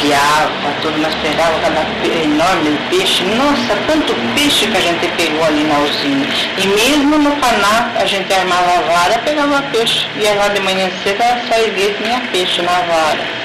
piava, 0.00 0.74
tudo, 0.82 0.98
mas 0.98 1.14
pegava 1.16 1.58
cada 1.60 1.80
enorme 2.22 2.78
peixe. 2.90 3.22
Nossa, 3.24 3.76
quanto 3.86 4.14
peixe 4.34 4.66
que 4.66 4.76
a 4.76 4.80
gente 4.80 5.08
pegou 5.16 5.44
ali 5.44 5.64
na 5.64 5.78
usina. 5.78 6.26
E 6.58 6.66
mesmo 6.66 7.18
no 7.18 7.36
caná 7.36 7.92
a 7.96 8.04
gente 8.04 8.32
armava 8.32 8.78
a 8.78 8.80
vara, 8.82 9.18
pegava 9.20 9.62
peixe. 9.72 10.06
Ia 10.16 10.34
lá 10.34 10.48
de 10.48 10.60
manhã 10.60 10.90
cedo, 11.02 11.22
ela 11.22 11.40
saía 11.48 11.68
e 11.68 11.94
tinha 11.94 12.20
peixe 12.32 12.62
na 12.62 12.72
vara. 12.72 13.41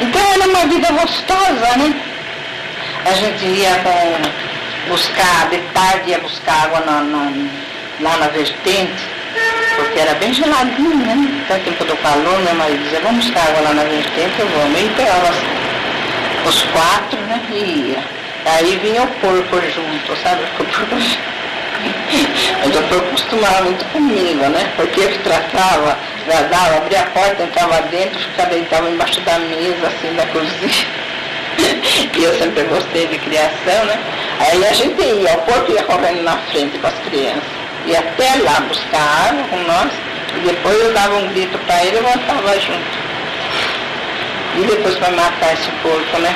Então 0.00 0.20
era 0.34 0.48
uma 0.48 0.66
vida 0.66 0.88
gostosa, 0.92 1.76
né? 1.78 1.94
A 3.04 3.12
gente 3.12 3.44
ia 3.46 3.74
com, 3.82 4.90
buscar, 4.90 5.48
de 5.50 5.58
tarde 5.72 6.10
ia 6.10 6.18
buscar 6.18 6.64
água 6.64 6.80
na, 6.80 7.00
na- 7.02 7.32
lá 8.00 8.16
na 8.18 8.28
vertente, 8.28 9.02
porque 9.76 9.98
era 9.98 10.14
bem 10.14 10.32
geladinho, 10.34 10.96
né? 10.96 11.14
Então, 11.44 11.58
tempo 11.60 11.84
do 11.84 11.96
calor, 11.98 12.38
meu 12.40 12.54
marido 12.54 12.82
dizia, 12.82 13.00
vamos 13.00 13.24
buscar 13.24 13.48
água 13.48 13.60
lá 13.62 13.74
na 13.74 13.84
vertente, 13.84 14.38
eu 14.38 14.48
vamos. 14.48 14.80
E 14.80 14.88
pegava 14.96 15.30
os- 15.30 16.54
os 16.54 16.62
quatro, 16.64 17.18
né? 17.22 17.40
E 17.50 17.92
ia. 17.92 18.04
Aí 18.44 18.76
vinha 18.82 19.02
o 19.02 19.06
porco 19.08 19.56
junto, 19.74 20.16
sabe? 20.22 20.42
O 20.60 20.64
porco 20.64 20.96
o 22.78 22.82
porco 22.88 23.10
costumava 23.10 23.62
muito 23.62 23.84
comigo, 23.86 24.44
né? 24.48 24.72
Porque 24.76 25.00
eu 25.00 25.08
que 25.08 25.18
tratava, 25.20 25.96
guardava, 26.26 26.76
abria 26.76 27.00
a 27.00 27.06
porta, 27.06 27.42
entrava 27.42 27.82
dentro, 27.82 28.18
ficava 28.18 28.50
deitava 28.50 28.90
embaixo 28.90 29.20
da 29.20 29.38
mesa, 29.38 29.86
assim, 29.86 30.14
da 30.14 30.26
cozinha. 30.26 30.86
E 32.18 32.22
eu 32.22 32.34
sempre 32.38 32.64
gostei 32.64 33.06
de 33.06 33.18
criação, 33.18 33.84
né? 33.86 33.98
Aí 34.40 34.64
a 34.66 34.72
gente 34.72 35.00
ia, 35.00 35.34
o 35.34 35.42
porco 35.42 35.72
ia 35.72 35.82
correndo 35.84 36.22
na 36.22 36.36
frente 36.50 36.78
com 36.78 36.86
as 36.86 36.98
crianças. 37.08 37.42
Ia 37.86 38.00
até 38.00 38.42
lá 38.42 38.60
buscar 38.60 39.28
água 39.30 39.44
com 39.48 39.56
nós, 39.58 39.92
e 40.36 40.40
depois 40.40 40.78
eu 40.78 40.92
dava 40.92 41.16
um 41.16 41.28
grito 41.28 41.58
para 41.58 41.84
ele 41.84 41.98
e 41.98 42.02
voltava 42.02 42.60
junto. 42.60 43.06
E 44.56 44.66
depois 44.66 44.96
para 44.96 45.10
matar 45.12 45.54
esse 45.54 45.70
porco, 45.82 46.18
né? 46.18 46.34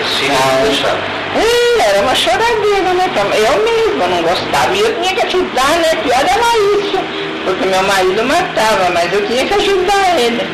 Os 0.00 0.18
filhos 0.18 0.38
Ah, 0.38 0.62
deixavam. 0.64 1.13
É, 1.34 1.90
era 1.90 2.02
uma 2.02 2.14
choradeira, 2.14 2.92
né? 2.94 3.10
pra- 3.12 3.36
Eu 3.36 3.64
mesma 3.64 4.06
não 4.06 4.22
gostava. 4.22 4.74
E 4.74 4.80
eu 4.80 4.94
tinha 5.00 5.14
que 5.14 5.26
ajudar, 5.26 5.68
né? 5.80 5.94
Pior 6.02 6.20
era 6.20 6.78
isso. 6.78 6.98
Porque 7.44 7.66
meu 7.66 7.82
marido 7.82 8.24
matava, 8.24 8.90
mas 8.92 9.12
eu 9.12 9.26
tinha 9.26 9.44
que 9.46 9.54
ajudar 9.54 10.18
ele. 10.18 10.46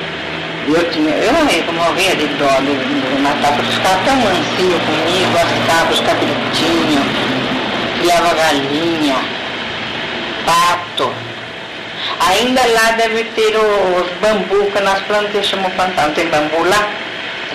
E 0.67 0.73
eu 0.73 0.91
tinha, 0.91 1.11
eu 1.15 1.33
morria, 1.33 1.65
morria 1.73 2.17
de 2.17 2.27
dó 2.35 2.49
de, 2.61 2.75
de 2.77 3.21
matar, 3.23 3.53
porque 3.57 3.73
ficava 3.73 3.99
tão 4.05 4.17
mansinho 4.17 4.79
comigo, 4.81 5.67
cabras, 5.67 5.99
os 5.99 6.07
cabritinhos, 6.07 7.05
criava 8.01 8.35
galinha, 8.35 9.17
pato. 10.45 11.13
Ainda 12.29 12.61
lá 12.67 12.93
deve 12.97 13.25
ter 13.25 13.57
os 13.57 14.11
bambu 14.21 14.71
que 14.71 14.81
nós 14.81 15.01
plantamos, 15.03 15.47
chamamos 15.47 15.73
plantar, 15.75 16.07
não 16.09 16.15
tem 16.15 16.27
bambu 16.29 16.63
lá? 16.65 16.89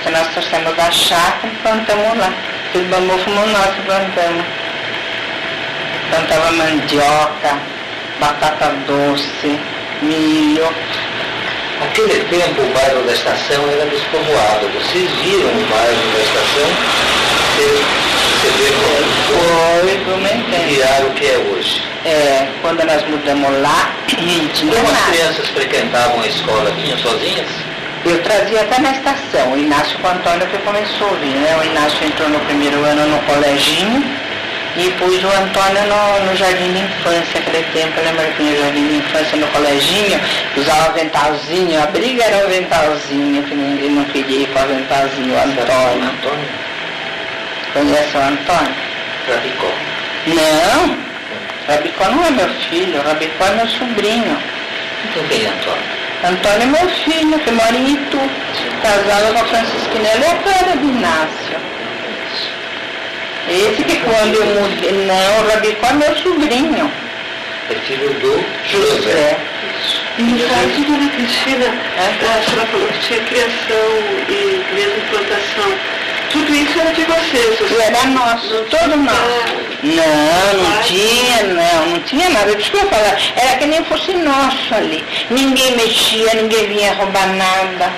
Que 0.03 0.09
nós 0.11 0.27
trouxemos 0.29 0.75
da 0.75 0.91
chácara 0.91 1.47
e 1.51 1.55
plantamos 1.61 2.17
lá. 2.17 2.31
Aquele 2.75 2.89
bambu 2.89 3.17
que 3.19 3.81
plantamos. 3.83 4.45
Plantava 6.09 6.51
mandioca, 6.51 7.57
batata 8.19 8.73
doce, 8.85 9.57
milho. 10.01 10.67
Naquele 11.79 12.25
tempo 12.25 12.61
o 12.61 12.73
bairro 12.73 13.01
da 13.03 13.13
estação 13.13 13.63
era 13.71 13.85
despovoado. 13.85 14.67
Vocês 14.73 15.09
viram 15.23 15.51
o 15.51 15.65
bairro 15.71 16.11
da 16.11 16.19
estação? 16.19 16.67
Vê 19.85 19.97
como 20.03 20.27
Foi, 20.27 20.65
viraram 20.67 21.07
o 21.07 21.13
que 21.13 21.27
é 21.27 21.37
hoje. 21.37 21.81
É, 22.03 22.45
quando 22.61 22.83
nós 22.83 23.07
mudamos 23.07 23.61
lá, 23.61 23.95
não 24.19 24.47
tinha 24.49 24.73
Como 24.73 24.91
as 24.91 25.05
crianças 25.05 25.47
frequentavam 25.47 26.21
a 26.21 26.27
escola? 26.27 26.69
Vinham 26.71 26.97
sozinhas? 26.97 27.47
Eu 28.05 28.21
trazia 28.21 28.61
até 28.61 28.79
na 28.81 28.91
estação, 28.91 29.53
o 29.53 29.57
Inácio 29.57 29.97
com 29.97 30.07
o 30.07 30.11
Antônio 30.11 30.45
que 30.47 30.57
começou 30.59 31.09
a 31.09 31.13
vir, 31.13 31.35
né? 31.37 31.57
O 31.59 31.63
Inácio 31.65 32.05
entrou 32.05 32.29
no 32.29 32.39
primeiro 32.41 32.83
ano 32.85 33.07
no 33.07 33.17
coleginho 33.23 34.03
e 34.77 34.91
pus 34.91 35.23
o 35.23 35.27
Antônio 35.27 35.81
no, 35.87 36.25
no 36.29 36.35
jardim 36.37 36.71
de 36.71 36.79
infância, 36.81 37.39
aquele 37.39 37.63
tempo, 37.73 37.99
lembra 37.99 38.25
que 38.25 38.37
tinha 38.37 38.53
o 38.53 38.61
jardim 38.61 38.87
de 38.87 38.95
infância 38.97 39.37
no 39.37 39.47
coleginho, 39.47 40.19
usava 40.55 40.89
aventalzinho, 40.89 41.81
a 41.81 41.87
briga 41.87 42.23
era 42.25 42.43
o 42.43 42.45
aventalzinho, 42.45 43.41
que 43.41 43.55
ninguém 43.55 43.89
não 43.89 44.05
queria 44.05 44.41
ir 44.41 44.47
com 44.49 44.59
o 44.59 44.61
aventalzinho, 44.61 45.33
o 45.33 45.39
Antônio. 45.39 46.09
Antônio 46.09 46.49
Conhece 47.73 48.17
o 48.17 48.21
Antônio? 48.21 48.75
Rabicó. 49.27 49.71
Não, 50.27 50.97
Rabicó 51.67 52.09
não 52.09 52.23
é 52.23 52.29
meu 52.29 52.49
filho, 52.69 53.01
Rabicó 53.01 53.45
é 53.47 53.51
meu 53.55 53.67
sobrinho. 53.67 54.37
Então 55.09 55.23
quem 55.27 55.45
é 55.45 55.49
Antônio? 55.49 56.04
Antônio 56.23 56.61
é 56.61 56.65
meu 56.65 56.89
filho, 56.89 57.39
que 57.39 57.51
mora 57.51 57.75
em 57.75 57.93
Itu, 57.93 58.19
casado 58.81 59.33
com 59.33 59.39
a 59.41 59.45
Francisquina, 59.45 60.09
ele 60.15 60.23
é 60.25 60.31
a 60.31 60.35
cara 60.37 60.77
de 60.77 60.85
Inácio. 60.85 61.57
Esse 63.47 63.83
que 63.83 63.95
quando 63.99 64.33
eu 64.35 64.45
mudei, 64.45 64.91
não, 65.05 65.43
o 65.45 65.49
Rabicó 65.49 65.87
é 65.87 65.93
meu 65.93 66.15
sobrinho, 66.17 66.91
É 67.69 67.75
filho 67.75 68.09
do 68.15 68.43
José. 68.71 68.95
José. 68.95 69.37
E 70.17 70.21
no 70.23 70.47
caso, 70.47 70.81
dona 70.87 71.09
Cristina, 71.11 71.65
É. 71.65 72.39
a 72.39 72.43
senhora 72.43 72.67
falou 72.71 72.87
que 72.87 72.99
tinha 73.07 73.19
criação 73.19 73.87
e 74.29 74.63
mesmo 74.73 75.01
plantação. 75.11 75.73
Tudo 76.31 76.55
isso 76.55 76.79
era 76.79 76.91
de 76.91 77.03
vocês. 77.03 77.71
Era 77.81 78.05
nosso, 78.07 78.65
todo 78.71 78.97
nosso. 78.97 79.64
Não, 79.85 80.63
não 80.63 80.81
tinha, 80.81 81.43
não, 81.43 81.85
não 81.91 81.99
tinha 82.01 82.29
nada. 82.29 82.49
Eu 82.49 82.57
falar, 82.89 83.17
era 83.35 83.57
que 83.57 83.65
nem 83.67 83.83
fosse 83.85 84.13
nosso 84.13 84.73
ali. 84.75 85.03
Ninguém 85.29 85.75
mexia, 85.75 86.33
ninguém 86.33 86.67
vinha 86.67 86.93
roubar 86.93 87.27
nada. 87.35 87.91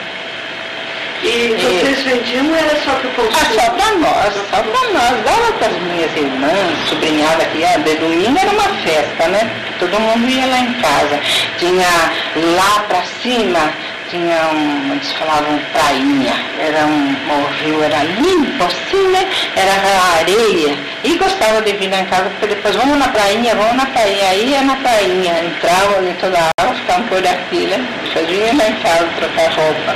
E 1.23 1.55
vocês 1.59 2.03
vendiam 2.03 2.47
ou 2.47 2.55
era 2.55 2.75
só 2.83 2.91
para 2.91 3.07
o 3.07 3.27
Ah, 3.27 3.45
consumo? 3.45 3.59
só 3.59 3.69
pra 3.71 3.91
nós, 3.95 4.33
só 4.51 4.61
pra 4.61 4.91
nós. 4.93 5.23
Dava 5.23 5.51
para 5.53 5.67
as 5.67 5.77
minhas 5.81 6.15
irmãs, 6.15 6.89
sobrinhada 6.89 7.45
que 7.45 7.57
ia, 7.57 7.79
de 7.79 7.95
domingo 7.95 8.37
era 8.37 8.51
uma 8.51 8.69
festa, 8.83 9.27
né? 9.29 9.49
Todo 9.79 9.99
mundo 9.99 10.29
ia 10.29 10.45
lá 10.45 10.59
em 10.59 10.73
casa. 10.73 11.19
Tinha 11.57 11.87
lá 12.35 12.83
pra 12.87 13.01
cima, 13.23 13.73
tinha 14.09 14.49
um, 14.53 14.93
eles 14.93 15.11
falavam 15.13 15.59
prainha, 15.73 16.33
era 16.59 16.85
um, 16.85 17.15
o 17.29 17.47
rio 17.61 17.83
era 17.83 18.03
limpo 18.03 18.63
assim, 18.63 19.07
né? 19.09 19.29
Era 19.55 20.19
areia. 20.19 20.77
E 21.03 21.17
gostava 21.17 21.61
de 21.61 21.73
vir 21.73 21.93
em 21.93 22.05
casa, 22.05 22.29
porque 22.29 22.47
depois 22.47 22.75
vamos 22.75 22.97
na 22.97 23.07
prainha, 23.09 23.55
vamos 23.55 23.75
na 23.75 23.85
prainha. 23.87 24.29
Aí 24.29 24.49
ia 24.49 24.61
na 24.61 24.75
prainha, 24.77 25.43
entrava 25.43 26.01
dentro 26.01 26.29
da 26.29 26.49
água, 26.59 26.75
ficavam 26.75 27.03
por 27.07 27.27
aqui, 27.27 27.65
né? 27.67 27.85
Fazia 28.13 28.53
lá 28.55 28.69
em 28.69 28.75
casa 28.75 29.07
trocar 29.17 29.51
roupa. 29.51 29.95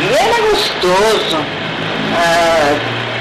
E 0.00 0.14
era 0.14 0.50
gostoso. 0.50 1.44
Ah, 2.14 2.78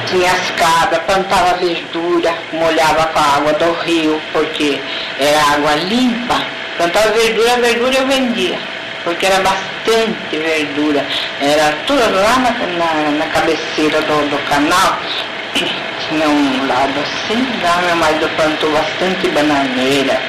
tinha 0.07 0.31
as 0.31 0.51
cabras, 0.51 1.01
plantava 1.03 1.57
verdura, 1.57 2.33
molhava 2.53 3.05
com 3.07 3.19
a 3.19 3.35
água 3.37 3.53
do 3.53 3.71
rio, 3.83 4.21
porque 4.33 4.79
era 5.19 5.53
água 5.53 5.75
limpa. 5.75 6.41
Plantava 6.77 7.11
verdura, 7.11 7.57
verdura 7.57 7.95
eu 7.95 8.07
vendia 8.07 8.71
porque 9.03 9.25
era 9.25 9.39
bastante 9.39 10.37
verdura. 10.37 11.05
Era 11.41 11.73
tudo 11.85 11.99
lá 11.99 12.37
na, 12.39 12.51
na, 12.51 13.11
na 13.11 13.25
cabeceira 13.27 14.01
do, 14.01 14.29
do 14.29 14.37
canal. 14.49 14.97
Tinha 16.07 16.27
um 16.27 16.67
lado 16.67 16.93
assim, 16.99 17.45
lá 17.63 17.81
meu 17.85 17.95
marido 17.95 18.29
plantou 18.35 18.71
bastante 18.71 19.27
bananeira. 19.29 20.19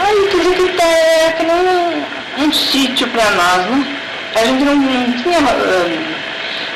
Aí 0.00 0.28
tudo 0.30 0.54
que 0.54 0.72
tá, 0.76 0.84
é 0.84 1.32
que 1.32 1.46
um, 1.46 2.44
um 2.44 2.52
sítio 2.52 3.06
para 3.08 3.30
nós, 3.30 3.66
né? 3.66 3.96
A 4.34 4.44
gente 4.44 4.64
não, 4.64 4.74
não 4.76 5.12
tinha 5.12 5.38
uh, 5.40 6.14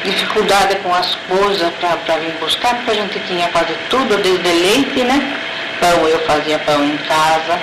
dificuldade 0.04 0.76
com 0.76 0.94
as 0.94 1.14
coisas 1.28 1.70
para 1.74 2.16
vir 2.18 2.32
buscar, 2.40 2.74
porque 2.76 2.92
a 2.92 2.94
gente 2.94 3.20
tinha 3.26 3.48
quase 3.48 3.74
tudo, 3.90 4.16
desde 4.22 4.48
leite, 4.48 5.04
né? 5.04 5.36
Pão 5.78 6.08
eu 6.08 6.18
fazia 6.20 6.58
pão 6.60 6.82
em 6.82 6.96
casa 6.98 7.60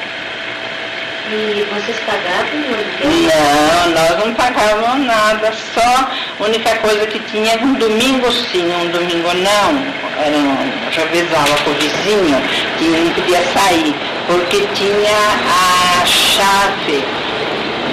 e 1.32 1.68
vocês 1.74 1.98
pagavam 2.06 2.60
Não, 3.04 3.92
nós 3.92 4.26
não 4.26 4.34
pagávamos 4.34 5.06
nada, 5.06 5.52
só 5.74 6.10
a 6.40 6.44
única 6.44 6.76
coisa 6.78 7.06
que 7.08 7.20
tinha 7.20 7.58
um 7.60 7.74
domingo 7.74 8.32
sim, 8.32 8.72
um 8.74 8.90
domingo 8.90 9.34
não. 9.34 9.98
Era 10.24 10.36
um, 10.36 10.92
já 10.92 11.04
avisava 11.04 11.58
com 11.64 11.72
o 11.72 11.74
vizinho 11.74 12.42
que 12.78 12.86
não 12.86 13.14
podia 13.14 13.42
sair, 13.54 13.96
porque 14.28 14.68
tinha 14.74 16.02
a 16.02 16.06
chave 16.06 17.04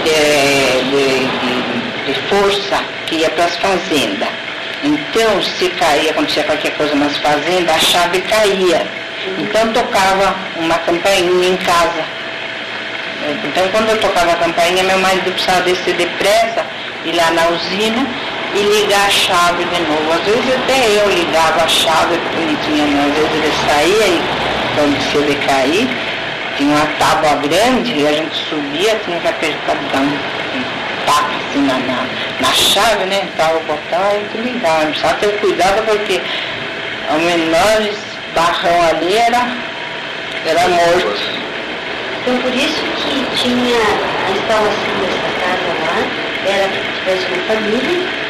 de, 0.05 0.21
de, 0.91 1.27
de, 1.31 2.13
de 2.13 2.21
força 2.29 2.81
que 3.07 3.17
ia 3.17 3.31
para 3.31 3.47
as 3.47 3.57
fazendas. 3.57 4.29
Então, 4.83 5.43
se 5.43 5.69
caía, 5.71 6.11
acontecia 6.11 6.45
qualquer 6.45 6.77
coisa 6.77 6.95
nas 6.95 7.17
fazendas, 7.17 7.75
a 7.75 7.79
chave 7.79 8.21
caía. 8.21 8.87
Então 9.39 9.73
tocava 9.73 10.35
uma 10.59 10.79
campainha 10.81 11.49
em 11.49 11.57
casa 11.57 12.05
então, 13.45 13.69
quando 13.69 13.89
eu 13.91 14.01
tocava 14.01 14.33
a 14.33 14.37
campainha, 14.37 14.83
meu 14.85 14.99
marido 14.99 15.33
precisava 15.33 15.63
descer 15.63 15.95
depressa, 15.95 16.65
ir 17.05 17.13
lá 17.13 17.31
na 17.31 17.49
usina 17.49 18.07
e 18.55 18.63
ligar 18.63 19.07
a 19.07 19.11
chave 19.11 19.65
de 19.65 19.81
novo. 19.83 20.13
Às 20.13 20.25
vezes 20.25 20.55
até 20.55 21.03
eu 21.03 21.09
ligava 21.11 21.63
a 21.63 21.69
chave, 21.69 22.19
porque 22.19 22.57
tinha, 22.67 22.87
né? 22.87 23.07
às 23.09 23.17
vezes 23.17 23.33
ele 23.33 23.53
saía 23.67 24.07
e 24.09 24.23
quando 24.75 25.11
se 25.11 25.17
ele 25.17 25.35
cair, 25.47 25.89
tinha 26.57 26.77
uma 26.77 26.87
tábua 26.99 27.35
grande 27.49 27.95
e 27.95 28.07
a 28.07 28.13
gente 28.13 28.37
subia, 28.49 29.01
tinha 29.05 29.19
que 29.21 29.29
apertar, 29.29 29.77
dar 29.93 30.01
um, 30.01 30.19
tapa 31.07 31.31
assim 31.37 31.63
na, 31.63 31.79
na, 31.79 32.07
na 32.41 32.53
chave, 32.53 33.05
né? 33.07 33.29
Tava 33.37 33.57
o 33.57 33.61
botão 33.61 34.21
e 34.35 34.39
ligava. 34.39 34.87
Precisava 34.87 35.15
ter 35.15 35.39
cuidado 35.39 35.83
porque 35.87 36.21
o 37.11 37.19
menor 37.21 37.95
barrão 38.35 38.83
ali 38.83 39.17
era, 39.17 39.49
era 40.47 40.69
morto. 40.69 41.45
Então 42.25 42.39
por 42.39 42.55
isso 42.55 42.81
que 42.97 43.37
tinha 43.37 43.77
a 43.77 44.31
instalação 44.31 44.95
dessa 45.03 45.29
casa 45.45 45.71
lá, 45.85 45.97
era 46.47 46.69
que 46.69 46.81
tivesse 46.99 47.27
uma 47.27 47.45
família, 47.45 48.25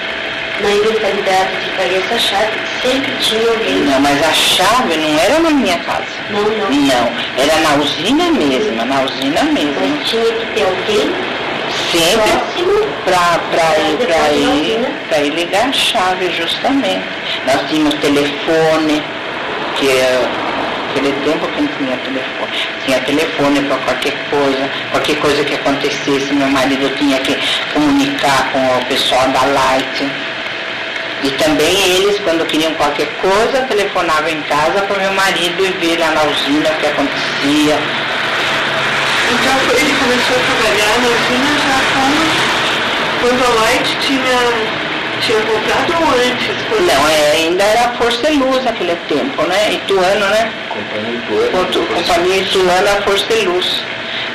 na 0.61 0.71
eventualidade 0.71 1.51
de 1.65 1.71
cair 1.77 1.97
essa 1.99 2.19
chave, 2.19 2.51
sempre 2.83 3.13
tinha 3.21 3.49
alguém. 3.49 3.77
Não, 3.85 4.01
mas 4.01 4.21
a 4.21 4.33
chave 4.33 4.97
não 4.97 5.19
era 5.19 5.39
na 5.39 5.51
minha 5.51 5.79
casa. 5.79 6.07
Não, 6.31 6.43
não. 6.43 6.71
Não, 6.71 7.13
era 7.39 7.61
na 7.61 7.83
usina 7.83 8.33
mesmo, 8.33 8.85
na 8.85 9.03
usina 9.03 9.45
mesmo. 9.45 9.75
Mas 9.79 10.09
tinha 10.09 10.25
que 10.25 10.47
ter 10.55 10.65
alguém 10.65 11.13
sempre 11.93 12.89
para 13.05 13.79
ir, 13.79 13.97
pra 14.07 14.33
ir, 14.33 14.87
pra 15.09 15.19
ir 15.19 15.31
ligar 15.35 15.69
a 15.69 15.73
chave 15.73 16.33
justamente. 16.33 17.05
Nós 17.47 17.69
tínhamos 17.69 17.95
telefone, 17.95 19.03
que 19.77 19.89
naquele 20.95 21.13
tempo 21.25 21.47
que 21.49 21.61
não 21.61 21.69
tinha 21.69 21.97
telefone. 21.99 22.69
Tinha 22.85 23.01
telefone 23.01 23.61
para 23.63 23.77
qualquer 23.79 24.15
coisa, 24.31 24.71
qualquer 24.91 25.17
coisa 25.17 25.45
que 25.45 25.55
acontecesse, 25.55 26.33
meu 26.33 26.49
marido 26.49 26.89
tinha 26.97 27.19
que 27.19 27.37
comunicar 27.73 28.51
com 28.53 28.79
o 28.79 28.85
pessoal 28.87 29.29
da 29.29 29.45
Light. 29.45 30.11
E 31.23 31.31
também 31.43 31.97
eles, 31.97 32.21
quando 32.21 32.47
queriam 32.47 32.73
qualquer 32.75 33.09
coisa, 33.21 33.63
telefonavam 33.69 34.29
em 34.29 34.41
casa 34.43 34.83
para 34.83 34.99
meu 34.99 35.13
marido 35.13 35.65
e 35.65 35.71
ver 35.81 35.99
lá 35.99 36.11
na 36.11 36.23
usina 36.25 36.71
o 36.71 36.77
que 36.77 36.87
acontecia. 36.87 37.79
Então 39.33 39.79
ele 39.79 39.95
começou 39.99 40.37
a 40.37 40.43
trabalhar 40.47 40.99
na 41.01 41.09
usina 41.09 41.51
já 41.65 41.79
quando, 41.95 42.23
quando 43.21 43.45
a 43.45 43.63
Light 43.63 43.97
tinha 44.01 44.85
tinha 45.21 45.41
comprado 45.41 45.95
antes? 46.21 46.44
É, 48.15 48.25
Força 48.25 48.31
e 48.31 48.37
Luz 48.37 48.65
naquele 48.65 48.97
tempo, 49.09 49.43
né? 49.43 49.73
Ituano, 49.75 50.27
né? 50.27 50.53
Companhia 50.69 51.19
Ituano. 51.19 51.87
Companhia 51.95 53.03
Força 53.03 53.35
e 53.35 53.45
Luz. 53.47 53.85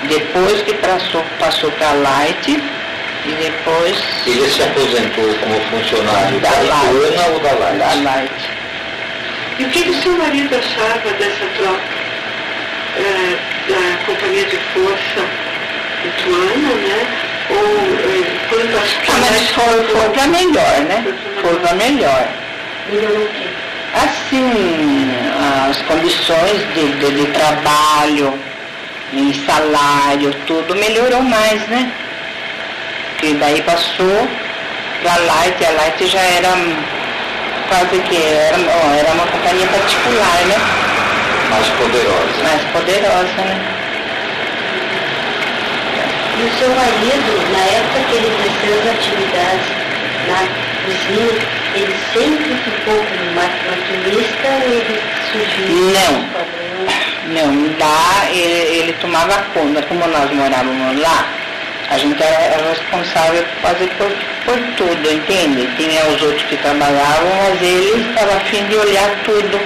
Depois 0.03 0.61
que 0.63 0.73
passou, 0.75 1.23
passou 1.39 1.71
para 1.71 1.93
Light 1.93 2.49
e 2.49 3.31
depois... 3.31 3.97
Ele 4.25 4.49
se 4.49 4.63
aposentou 4.63 5.33
como 5.35 5.61
funcionário 5.71 6.39
da, 6.39 6.49
da 6.49 6.63
Ituano 6.63 7.33
ou 7.33 7.39
da 7.39 7.51
Light? 7.53 7.77
Da 7.77 7.93
Light. 8.11 8.49
E 9.59 9.63
o 9.63 9.69
que, 9.69 9.83
que 9.83 9.89
o 9.89 10.01
seu 10.01 10.13
marido 10.13 10.55
achava 10.55 11.13
dessa 11.13 11.45
troca 11.57 11.81
é, 12.97 13.37
da 13.69 14.05
Companhia 14.05 14.45
de 14.45 14.57
Força 14.73 15.25
Ituana, 16.05 16.75
né? 16.75 17.07
ou 17.49 17.57
quantas 18.49 18.97
ah, 19.07 19.31
mas 19.31 19.49
foi, 19.49 19.83
foi 19.85 20.09
para 20.09 20.27
melhor, 20.27 20.79
né? 20.87 21.03
Foi 21.41 21.55
para 21.59 21.73
melhor. 21.73 22.27
Assim, 23.93 25.11
as 25.69 25.81
condições 25.83 26.73
de, 26.75 26.91
de, 26.99 27.11
de 27.11 27.25
trabalho, 27.31 28.39
em 29.13 29.33
salário, 29.45 30.31
tudo 30.45 30.75
melhorou 30.75 31.23
mais, 31.23 31.67
né? 31.67 31.91
Porque 33.11 33.33
daí 33.33 33.61
passou 33.63 34.27
para 35.01 35.13
a 35.13 35.17
Light, 35.17 35.65
a 35.65 35.71
Light 35.71 36.07
já 36.07 36.21
era 36.21 36.49
quase 37.67 37.99
que 38.01 38.17
era, 38.17 38.57
era 38.97 39.13
uma 39.13 39.25
companhia 39.27 39.67
particular, 39.67 40.45
né? 40.45 40.55
Mais 41.49 41.67
poderosa. 41.69 42.43
Mais 42.43 42.63
poderosa, 42.71 43.41
né? 43.43 43.79
E 46.37 46.43
o 46.43 46.57
seu 46.57 46.69
marido, 46.69 47.51
na 47.51 47.59
época 47.59 47.99
que 48.09 48.15
ele 48.15 48.27
exerceu 48.27 48.79
as 48.79 48.87
atividades 48.95 49.79
na 50.27 50.78
cozinha, 50.89 51.39
ele 51.75 51.95
sempre 52.13 52.55
ficou 52.63 52.95
como 52.95 53.31
maquinista 53.35 54.47
ou 54.47 54.73
ele 54.73 55.01
surgiu? 55.31 55.75
Não. 55.93 56.49
Não, 57.29 57.77
lá 57.77 58.25
ele, 58.31 58.79
ele, 58.79 58.93
tomava 58.93 59.43
conta, 59.53 59.83
como 59.83 60.07
nós 60.07 60.31
morávamos 60.31 60.99
lá, 60.99 61.27
a 61.91 61.97
gente 61.99 62.21
era 62.23 62.69
responsável 62.69 63.45
quase 63.61 63.85
por, 63.97 64.11
por 64.45 64.59
tudo, 64.77 65.11
entende? 65.11 65.67
Tinha 65.77 66.07
os 66.07 66.21
outros 66.23 66.41
que 66.43 66.57
trabalhavam, 66.57 67.29
mas 67.43 67.61
ele 67.61 68.09
estava 68.09 68.35
afim 68.35 68.65
de 68.65 68.75
olhar 68.75 69.11
tudo. 69.25 69.59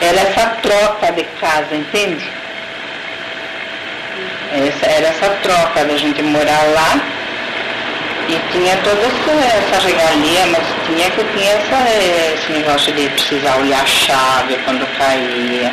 Era 0.00 0.20
essa 0.20 0.46
troca 0.62 1.12
de 1.12 1.24
casa, 1.40 1.74
entende? 1.74 2.24
Essa, 4.52 4.86
era 4.86 5.08
essa 5.08 5.28
troca 5.42 5.84
da 5.84 5.96
gente 5.96 6.22
morar 6.22 6.62
lá 6.74 7.00
e 8.28 8.52
tinha 8.52 8.76
toda 8.78 9.00
essa, 9.02 9.86
regalia, 9.86 10.46
mas 10.46 10.64
tinha 10.86 11.10
que 11.10 11.24
tinha 11.36 11.52
essa, 11.52 12.34
esse 12.34 12.52
negócio 12.52 12.92
de 12.92 13.08
precisar 13.08 13.56
olhar 13.56 13.82
a 13.82 13.86
chave 13.86 14.56
quando 14.64 14.86
caía. 14.98 15.72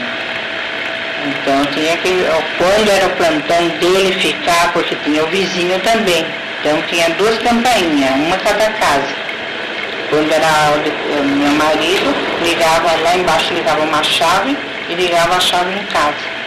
Então 1.26 1.66
tinha 1.74 1.98
que, 1.98 2.26
quando 2.58 2.90
era 2.90 3.08
o 3.08 3.10
plantão 3.12 3.68
dele 3.80 4.14
ficar, 4.20 4.72
porque 4.74 4.96
tinha 5.04 5.24
o 5.24 5.28
vizinho 5.28 5.80
também. 5.80 6.26
Então 6.60 6.82
tinha 6.84 7.10
duas 7.12 7.38
campainhas, 7.40 8.16
uma 8.16 8.38
cada 8.38 8.70
casa. 8.72 9.16
Quando 10.10 10.32
era 10.32 10.48
o 11.20 11.24
meu 11.24 11.52
marido, 11.52 12.16
ligava 12.42 12.96
lá 13.04 13.16
embaixo, 13.16 13.54
ligava 13.54 13.82
uma 13.82 14.04
chave 14.04 14.58
e 14.90 14.96
ligava 14.96 15.36
a 15.36 15.40
chave 15.40 15.72
em 15.72 15.86
casa. 15.86 16.40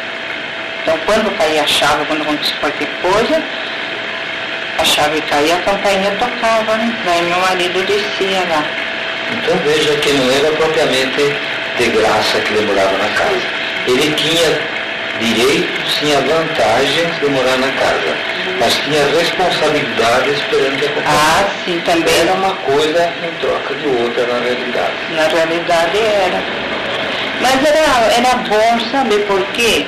Então, 0.83 0.99
quando 1.07 1.37
caía 1.39 1.63
a 1.63 1.67
chave, 1.67 2.05
quando 2.07 2.23
acontecia 2.23 2.57
qualquer 2.57 2.89
coisa, 3.01 3.41
a 4.83 4.85
chave 4.85 5.23
caía, 5.23 5.55
a 5.55 5.61
campainha 5.61 6.11
tocava, 6.19 6.77
né? 6.77 6.93
Daí 7.05 7.23
meu 7.23 7.39
marido 7.39 7.87
descia 7.87 8.43
lá. 8.51 8.65
Então 9.31 9.57
veja 9.59 9.95
que 9.99 10.13
não 10.13 10.31
era 10.31 10.51
propriamente 10.57 11.37
de 11.79 11.87
graça 11.87 12.41
que 12.41 12.53
ele 12.53 12.67
morava 12.67 12.99
na 12.99 13.09
casa. 13.11 13.47
Ele 13.87 14.13
tinha 14.15 14.61
direitos, 15.21 15.95
tinha 16.01 16.21
vantagens 16.21 17.21
de 17.21 17.27
morar 17.27 17.59
na 17.59 17.69
casa. 17.69 18.17
Mas 18.59 18.75
tinha 18.75 19.05
responsabilidades 19.07 20.41
perante 20.51 20.85
a 20.85 20.89
companhia. 20.89 21.05
Ah, 21.07 21.45
sim, 21.65 21.81
também. 21.85 22.15
Era 22.21 22.33
uma 22.33 22.55
coisa 22.55 23.13
em 23.23 23.41
troca 23.41 23.75
de 23.75 23.87
outra 23.87 24.27
na 24.27 24.41
realidade. 24.41 24.93
Na 25.13 25.29
realidade 25.29 25.99
era. 25.99 26.43
Mas 27.41 27.65
era, 27.65 28.15
era 28.15 28.35
bom, 28.37 28.81
sabe 28.91 29.19
por 29.21 29.45
quê? 29.53 29.87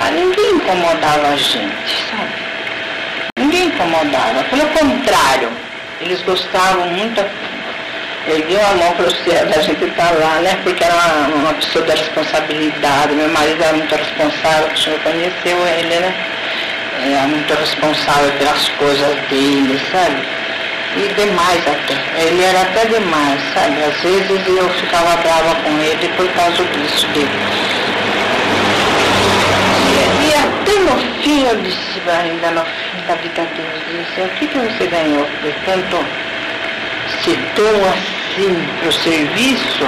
Ah, 0.00 0.10
ninguém 0.10 0.50
incomodava 0.56 1.28
a 1.28 1.36
gente, 1.36 2.04
sabe? 2.10 2.37
Ninguém 3.38 3.66
incomodava. 3.66 4.42
Pelo 4.50 4.66
contrário, 4.70 5.48
eles 6.00 6.20
gostavam 6.22 6.88
muito, 6.88 7.24
erguiam 8.26 8.66
a 8.66 8.74
mão 8.74 8.92
para 8.94 9.06
o 9.06 9.14
céu 9.24 9.46
da 9.46 9.60
gente 9.60 9.84
estar 9.84 10.12
lá, 10.14 10.40
né? 10.40 10.58
Porque 10.64 10.82
era 10.82 10.94
uma, 10.94 11.36
uma 11.36 11.54
pessoa 11.54 11.84
da 11.84 11.94
responsabilidade. 11.94 13.14
Meu 13.14 13.28
marido 13.28 13.62
era 13.62 13.76
muito 13.76 13.94
responsável, 13.94 14.70
o 14.72 14.76
senhor 14.76 14.98
conheceu 15.00 15.66
ele, 15.66 16.00
né? 16.00 16.14
Era 17.00 17.28
muito 17.28 17.54
responsável 17.54 18.32
pelas 18.38 18.68
coisas 18.70 19.16
dele, 19.30 19.80
sabe? 19.92 20.16
E 20.96 21.14
demais 21.14 21.62
até. 21.68 22.22
Ele 22.22 22.42
era 22.42 22.62
até 22.62 22.86
demais, 22.86 23.40
sabe? 23.54 23.84
Às 23.84 24.00
vezes 24.02 24.48
eu 24.48 24.68
ficava 24.70 25.16
brava 25.18 25.54
com 25.62 25.80
ele 25.80 26.08
por 26.16 26.28
causa 26.32 26.64
disso 26.64 27.06
dele. 27.08 27.30
E, 29.86 30.26
e 30.26 30.34
até 30.34 30.72
no 30.80 31.22
fim 31.22 31.44
eu 31.44 31.56
disse, 31.62 32.02
ainda 32.08 32.50
no 32.50 32.64
fim 32.64 32.87
da 33.08 33.14
vida 33.14 33.42
dele, 33.56 33.82
eu 33.94 34.04
disse, 34.04 34.20
o 34.20 34.28
que, 34.38 34.46
que 34.46 34.58
você 34.58 34.86
ganhou 34.86 35.26
por 35.40 35.52
tanto 35.64 36.04
ser 37.24 37.38
tão 37.56 37.88
assim 37.88 38.68
pro 38.80 38.92
serviço? 38.92 39.84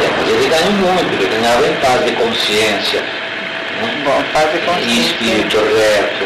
É, 0.00 0.08
mas 0.16 0.28
ele 0.28 0.48
ganhou 0.48 0.72
muito, 0.72 1.12
ele 1.14 1.26
ganhava 1.34 1.66
em 1.66 1.74
paz 1.76 2.04
de 2.04 2.12
consciência, 2.12 3.00
né? 3.00 4.02
Bom, 4.04 4.22
fazer 4.32 4.58
em 4.58 4.64
consciência. 4.66 5.00
espírito 5.00 5.56
reto, 5.56 6.24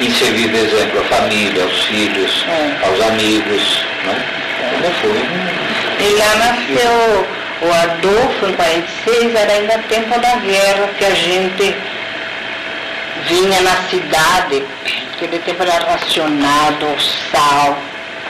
em 0.00 0.10
servir 0.10 0.48
de 0.48 0.58
exemplo 0.58 1.00
à 1.00 1.04
família, 1.04 1.62
aos 1.62 1.84
filhos, 1.84 2.44
É. 2.48 2.86
aos 2.86 3.00
amigos. 3.00 3.84
Né? 4.04 4.24
Então 4.78 4.90
foi 5.00 6.06
E 6.06 6.14
lá 6.14 6.36
nasceu 6.36 7.26
o 7.62 7.72
Adolfo 7.72 8.46
em 8.46 8.52
46, 8.52 9.34
era 9.34 9.52
ainda 9.52 9.78
tempo 9.88 10.20
da 10.20 10.36
guerra 10.36 10.88
que 10.98 11.04
a 11.04 11.10
gente 11.10 11.74
vinha 13.28 13.60
na 13.60 13.76
cidade, 13.88 14.64
aquele 15.12 15.38
tempo 15.40 15.62
era 15.62 15.84
racionado 15.84 16.86
o 16.86 17.00
sal, 17.30 17.78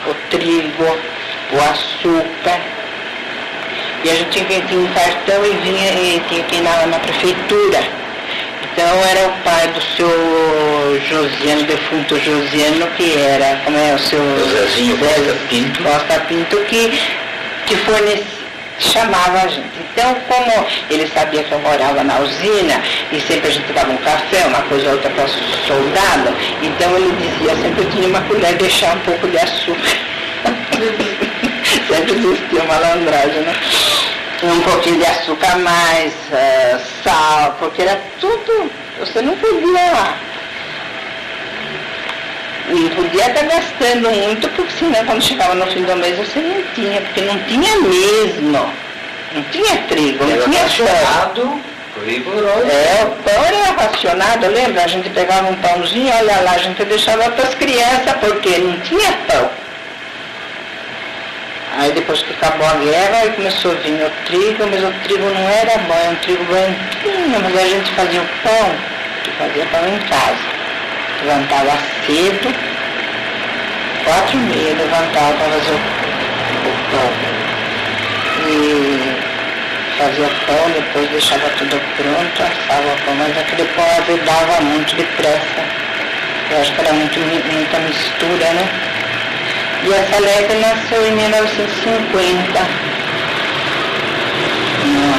o 0.07 0.15
trigo, 0.31 0.99
o 1.53 1.61
açúcar. 1.71 2.61
E 4.05 4.11
a 4.11 4.15
gente 4.15 4.31
tinha 4.31 4.45
que 4.45 4.67
tinha 4.69 4.81
um 4.81 4.93
cartão 4.93 5.45
e 5.45 5.51
vinha 5.57 5.93
e 5.93 6.23
tinha 6.29 6.45
que 6.45 6.57
ir 6.57 6.61
na, 6.61 6.87
na 6.87 6.99
prefeitura. 6.99 7.81
Então 8.63 8.87
era 9.05 9.29
o 9.29 9.33
pai 9.43 9.67
do 9.69 9.83
seu 9.97 11.01
Josiano, 11.09 11.65
defunto 11.65 12.19
Josiano, 12.21 12.87
que 12.97 13.19
era, 13.19 13.61
como 13.65 13.77
é 13.77 13.95
o 13.95 13.99
seu 13.99 14.21
Zezinho 14.51 14.97
Costa 14.99 15.37
Pinto. 15.49 15.83
Costa 15.83 16.21
Pinto, 16.29 16.57
que, 16.67 17.01
que 17.67 17.77
fornece, 17.79 18.38
chamava 18.79 19.43
a 19.43 19.49
gente. 19.49 19.79
Então, 19.93 20.15
como 20.29 20.67
ele 20.91 21.07
sabia 21.09 21.43
que 21.43 21.53
eu 21.53 21.59
morava 21.61 22.03
na 22.05 22.19
usina, 22.21 22.81
e 23.13 23.21
sempre 23.21 23.49
a 23.49 23.51
gente 23.51 23.73
dava 23.73 23.91
um 23.91 23.97
café, 23.99 24.47
uma 24.47 24.63
coisa 24.63 24.87
ou 24.87 24.93
outra 24.93 25.11
para 25.11 25.27
soldado, 25.27 26.35
então 26.63 26.97
ele 26.97 27.13
dizia, 27.17 27.57
sempre 27.57 27.85
eu 27.85 27.91
tinha 27.91 28.09
uma 28.09 28.21
colher 28.23 28.55
deixar 28.55 28.97
um 28.97 29.01
pouco 29.01 29.29
de 29.29 29.39
açúcar. 29.39 29.99
sempre 31.89 32.13
existia 32.13 32.63
uma 32.63 32.75
malandragem, 32.75 33.43
né? 33.43 33.55
Um 34.43 34.61
pouquinho 34.61 34.99
de 34.99 35.07
açúcar 35.07 35.53
a 35.55 35.59
mais, 35.59 36.15
eh, 36.33 36.79
sal, 37.03 37.57
porque 37.59 37.83
era 37.83 38.01
tudo, 38.21 38.71
você 39.01 39.21
não 39.21 39.37
podia 39.37 40.15
não 42.71 42.89
podia 42.91 43.27
estar 43.29 43.45
gastando 43.45 44.11
muito, 44.11 44.49
porque 44.51 44.73
senão 44.79 45.05
quando 45.05 45.23
chegava 45.23 45.55
no 45.55 45.67
fim 45.69 45.83
do 45.83 45.97
mês 45.97 46.17
você 46.19 46.41
não 46.41 46.63
tinha, 46.75 47.01
porque 47.01 47.21
não 47.23 47.39
tinha 47.45 47.77
mesmo. 47.81 48.73
Não 49.33 49.43
tinha 49.51 49.77
trigo, 49.89 50.25
não 50.25 50.33
Era 50.33 50.43
tinha 50.43 50.59
pão. 50.61 50.69
racionado, 50.69 51.61
rigoroso. 52.07 52.67
É, 52.71 53.05
o 53.05 53.11
pão 53.23 53.45
era 53.45 53.73
racionado, 53.83 54.47
lembra? 54.49 54.85
A 54.85 54.89
gente 54.89 55.11
pegava 55.11 55.49
um 55.51 55.55
pãozinho, 55.57 56.13
olha 56.15 56.41
lá, 56.41 56.53
a 56.53 56.59
gente 56.59 56.85
deixava 56.85 57.31
para 57.31 57.49
as 57.49 57.55
crianças, 57.55 58.13
porque 58.21 58.59
não 58.59 58.79
tinha 58.81 59.13
pão. 59.29 59.51
Aí 61.79 61.93
depois 61.93 62.21
que 62.23 62.33
acabou 62.33 62.67
a 62.67 62.75
guerra, 62.75 63.19
aí 63.19 63.31
começou 63.33 63.71
a 63.71 63.75
vir 63.75 64.03
o 64.03 64.11
trigo, 64.27 64.67
mas 64.69 64.83
o 64.83 64.93
trigo 65.05 65.25
não 65.29 65.49
era 65.49 65.79
bom, 65.79 65.95
era 65.95 66.11
um 66.11 66.17
trigo 66.17 66.45
branquinho, 66.45 67.41
mas 67.41 67.57
a 67.57 67.67
gente 67.69 67.91
fazia 67.93 68.21
o 68.21 68.27
pão, 68.43 68.71
que 69.23 69.31
fazia 69.33 69.67
pão 69.67 69.87
em 69.89 69.99
casa. 70.09 70.58
Levantava 71.23 71.79
cedo, 72.07 72.55
quatro 74.05 74.37
e 74.37 74.41
meia 74.41 74.75
levantava 74.75 75.33
para 75.33 75.51
fazer 75.51 75.73
o, 75.73 75.81
pão. 76.91 77.11
E 78.47 79.29
fazia 79.99 80.31
pão, 80.47 80.71
depois 80.71 81.11
deixava 81.11 81.49
tudo 81.59 81.81
pronto, 81.97 82.43
assava 82.43 82.95
o 82.95 83.05
pão, 83.05 83.15
mas 83.17 83.37
aquele 83.37 83.65
pão 83.75 83.85
azedava 83.99 84.61
muito 84.63 84.97
depressa. 84.97 85.79
Eu 86.51 86.61
acho 86.61 86.73
que 86.73 86.81
era 86.81 86.93
muito, 86.93 87.19
muita 87.19 87.79
mistura, 87.81 88.53
né? 88.53 88.69
E 89.85 89.95
a 89.95 90.05
Salete 90.11 90.55
nasceu 90.55 91.07
em 91.07 91.13
1950. 91.13 92.89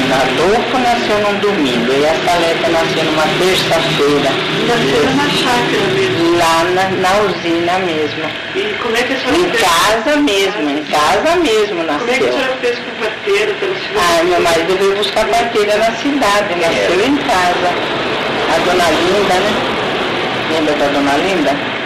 No- 0.09 0.15
A 0.15 0.21
Adolfo 0.21 0.77
nasceu 0.79 1.19
num 1.19 1.39
domingo 1.39 1.91
e 1.93 2.05
a 2.05 2.15
Salete 2.25 2.69
nasceu 2.71 3.03
numa 3.05 3.23
terça-feira. 3.39 4.31
Nasceram 4.67 5.15
na 5.15 5.29
chácara 5.29 5.87
mesmo. 5.93 6.37
Lá 6.37 6.63
na, 6.75 6.89
na 6.89 7.17
usina 7.21 7.79
mesmo. 7.79 8.23
E 8.55 8.73
como 8.81 8.97
é 8.97 9.03
que 9.03 9.13
a 9.13 9.17
senhora 9.19 9.37
Em 9.37 9.49
fez? 9.51 9.61
casa 9.63 10.17
mesmo, 10.17 10.69
em 10.69 10.83
casa 10.85 11.35
mesmo 11.37 11.85
Como 11.85 12.09
é 12.09 12.17
que 12.17 12.23
a 12.23 12.27
nasceu. 12.27 12.33
senhora 12.33 12.57
fez 12.61 12.79
com 12.79 12.89
o 12.91 12.95
parteiro 12.95 13.53
pela 13.55 13.75
segunda 13.75 13.99
Ah, 14.01 14.23
meu 14.23 14.41
marido 14.41 14.77
veio 14.79 14.95
buscar 14.95 15.25
parteira 15.27 15.77
na 15.77 15.91
cidade, 15.97 16.55
nasceu 16.55 17.05
em 17.05 17.17
casa. 17.17 17.69
A 18.49 18.57
dona 18.65 18.89
Linda, 18.89 19.33
né? 19.35 19.53
Lembra 20.51 20.73
da 20.75 20.87
dona 20.87 21.17
Linda? 21.17 21.78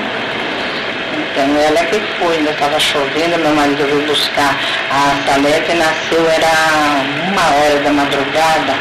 Então 1.17 1.58
ela 1.58 1.86
que 1.86 1.99
foi, 2.19 2.38
ainda 2.38 2.52
estava 2.52 2.80
chovendo, 2.80 3.38
meu 3.39 3.54
marido 3.54 3.86
veio 3.86 4.06
buscar 4.08 4.58
a 4.91 5.15
Salete, 5.26 5.73
nasceu, 5.73 6.26
era 6.30 7.04
uma 7.32 7.45
hora 7.56 7.80
da 7.80 7.91
madrugada. 7.91 8.73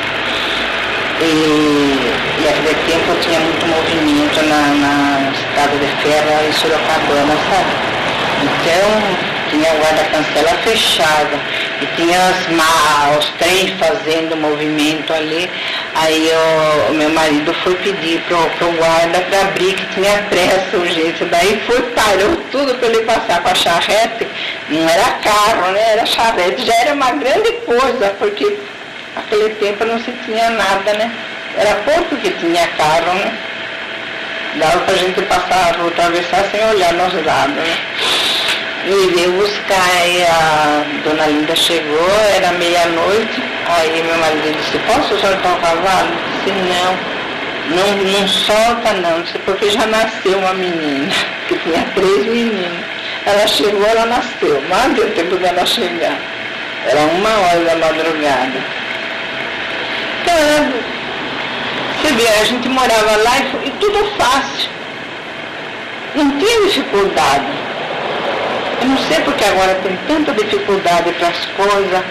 E, 1.21 2.13
e 2.41 2.49
aquele 2.49 2.75
tempo 2.87 3.15
tinha 3.21 3.39
muito 3.41 3.67
movimento 3.67 4.43
na, 4.47 4.75
na 4.75 5.31
estrada 5.31 5.77
de 5.77 5.87
ferro 6.03 6.49
em 6.49 6.53
Sorocabana, 6.53 7.37
sabe? 7.49 7.93
Então 8.43 9.32
tinha 9.53 9.71
a 9.71 9.75
guarda-cancela 9.75 10.59
fechada 10.65 11.39
e 11.83 11.87
tinha 11.97 12.19
as 12.19 13.19
os 13.19 13.29
trens 13.39 13.71
fazendo 13.79 14.37
movimento 14.37 15.13
ali. 15.13 15.49
Aí 15.95 16.31
o, 16.89 16.91
o 16.91 16.95
meu 16.95 17.11
marido 17.11 17.53
foi 17.63 17.75
pedir 17.77 18.21
pro, 18.23 18.39
pro 18.59 18.73
guarda 18.73 19.21
para 19.21 19.41
abrir 19.43 19.75
que 19.75 19.87
tinha 19.95 20.23
pressa, 20.31 20.77
urgência. 20.77 21.27
Daí 21.27 21.61
foi, 21.67 21.83
parou 21.91 22.37
tudo 22.51 22.75
para 22.77 22.89
ele 22.89 23.03
passar 23.03 23.43
com 23.43 23.51
a 23.51 23.55
charrete. 23.55 24.27
Não 24.71 24.89
era 24.89 25.11
carro, 25.23 25.73
né? 25.73 25.93
Era 25.93 26.07
charrete. 26.07 26.65
Já 26.65 26.75
era 26.77 26.95
uma 26.95 27.11
grande 27.13 27.53
coisa, 27.67 28.15
porque 28.19 28.57
naquele 29.15 29.51
tempo 29.57 29.85
não 29.85 29.99
se 30.03 30.13
tinha 30.25 30.51
nada, 30.51 30.95
né? 30.95 31.13
Era 31.59 31.75
pouco 31.77 32.17
que 32.17 32.31
tinha 32.31 32.67
carro, 32.79 33.15
né? 33.15 33.39
Dava 34.57 34.81
pra 34.81 34.95
gente 34.95 35.21
passar, 35.23 35.77
atravessar 35.87 36.45
sem 36.51 36.65
olhar 36.71 36.93
nos 36.95 37.25
lados, 37.25 37.55
né? 37.55 37.79
E 38.85 39.15
veio 39.15 39.33
buscar, 39.33 39.81
aí 40.01 40.25
a 40.25 40.85
dona 41.05 41.27
Linda 41.27 41.55
chegou, 41.55 42.11
era 42.35 42.51
meia-noite, 42.53 43.41
aí 43.69 44.03
meu 44.03 44.19
marido 44.19 44.57
disse, 44.57 44.77
posso 44.81 45.17
soltar 45.21 45.57
o 45.57 45.61
cavalo? 45.61 46.09
Eu 46.09 46.53
disse, 46.53 46.69
não, 46.69 47.77
não, 47.77 47.97
não 47.97 48.29
solta 48.29 48.93
não, 48.95 49.23
disse, 49.23 49.39
porque 49.41 49.71
já 49.71 49.87
nasceu 49.87 50.37
uma 50.37 50.53
menina, 50.55 51.13
que 51.47 51.57
tinha 51.59 51.85
três 51.95 52.27
meninos. 52.27 52.85
Ela 53.25 53.47
chegou, 53.47 53.87
ela 53.87 54.05
nasceu, 54.07 54.61
mas 54.69 54.95
deu 54.95 55.09
tempo 55.15 55.37
dela 55.37 55.65
chegar. 55.65 56.19
Era 56.85 57.03
uma 57.03 57.31
hora 57.31 57.61
da 57.61 57.77
madrugada. 57.77 58.61
Então, 60.23 60.73
você 62.01 62.13
vê, 62.15 62.29
a 62.41 62.45
gente 62.45 62.69
morava 62.69 63.17
lá 63.17 63.39
e, 63.39 63.69
e 63.69 63.71
tudo 63.79 64.05
fácil. 64.17 64.69
Não 66.17 66.37
tinha 66.37 66.63
dificuldade. 66.63 67.72
Eu 68.83 68.89
não 68.89 68.99
sei 68.99 69.21
porque 69.21 69.45
agora 69.45 69.77
tem 69.77 69.97
tanta 70.09 70.33
dificuldade 70.33 71.13
para 71.13 71.29
as 71.29 71.47
coisas. 71.47 72.05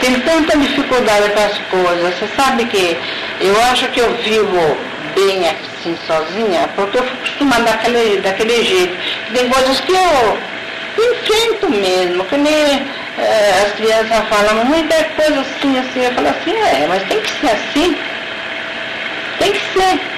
Tem 0.00 0.20
tanta 0.20 0.56
dificuldade 0.56 1.28
para 1.28 1.44
as 1.44 1.58
coisas. 1.58 2.14
Você 2.14 2.26
sabe 2.34 2.64
que 2.64 2.96
eu 3.42 3.54
acho 3.70 3.86
que 3.88 4.00
eu 4.00 4.10
vivo 4.22 4.78
bem 5.14 5.46
assim 5.50 5.98
sozinha, 6.06 6.66
porque 6.76 6.96
eu 6.96 7.04
fui 7.04 7.12
acostumada 7.12 7.64
daquele, 7.64 8.20
daquele 8.22 8.64
jeito. 8.64 8.96
Tem 9.34 9.50
coisas 9.50 9.80
que 9.80 9.92
eu 9.92 10.38
enfrento 10.98 11.70
mesmo, 11.70 12.24
que 12.24 12.38
nem 12.38 12.86
eh, 13.18 13.64
as 13.66 13.72
crianças 13.72 14.28
falam, 14.30 14.64
muita 14.64 15.04
coisa 15.04 15.40
assim, 15.42 15.78
assim, 15.78 16.04
eu 16.04 16.12
falo 16.14 16.28
assim, 16.28 16.56
é, 16.56 16.86
mas 16.88 17.02
tem 17.02 17.20
que 17.20 17.30
ser 17.32 17.50
assim. 17.50 17.98
Tem 19.38 19.52
que 19.52 19.60
ser. 19.74 20.09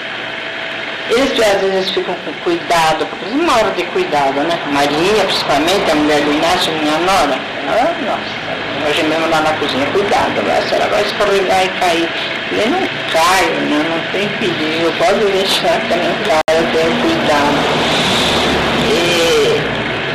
Eles 1.14 1.38
às 1.38 1.61
vezes 1.61 1.90
ficam 1.90 2.14
com 2.25 2.33
cuidado, 2.42 3.05
porque 3.05 3.27
eles 3.27 3.44
moram 3.44 3.70
de 3.72 3.83
cuidado, 3.85 4.40
né? 4.40 4.59
Maria, 4.72 5.25
principalmente, 5.27 5.90
a 5.90 5.94
mulher 5.94 6.22
do 6.22 6.33
Inácio, 6.33 6.72
minha 6.72 6.96
nora. 7.01 7.38
Ah, 7.68 7.92
nossa, 8.01 8.88
hoje 8.88 9.03
mesmo 9.03 9.29
lá 9.29 9.42
na 9.42 9.53
cozinha, 9.53 9.87
cuidado, 9.92 10.40
a 10.40 10.62
senhora 10.66 10.88
vai 10.88 11.03
escorregar 11.03 11.66
e 11.66 11.68
cair. 11.81 12.09
Ele 12.51 12.66
não 12.66 12.81
cai, 13.12 13.44
né? 13.44 13.85
não 13.90 14.01
tem 14.11 14.27
perigo, 14.38 14.90
pode 14.98 15.20
deixar 15.33 15.81
que 15.83 15.94
não 15.94 16.14
caia, 16.25 16.59
eu 16.59 16.66
tenho 16.72 17.03
cuidado. 17.03 18.03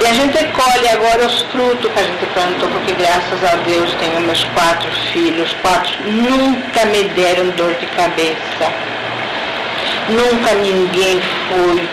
E 0.02 0.06
a 0.08 0.14
gente 0.14 0.38
colhe 0.46 0.90
agora 0.90 1.28
os 1.28 1.42
frutos 1.52 1.92
que 1.92 2.00
a 2.00 2.04
gente 2.04 2.26
plantou, 2.34 2.70
porque 2.70 2.94
graças 2.94 3.44
a 3.44 3.56
Deus 3.68 3.94
tenho 4.00 4.20
meus 4.22 4.44
quatro 4.46 4.90
filhos, 5.14 5.56
quatro 5.62 5.94
nunca 6.12 6.86
me 6.86 7.04
deram 7.10 7.50
dor 7.52 7.74
de 7.76 7.86
cabeça 7.88 8.97
Nunca 10.10 10.54
ninguém 10.56 11.22
foi 11.50 11.90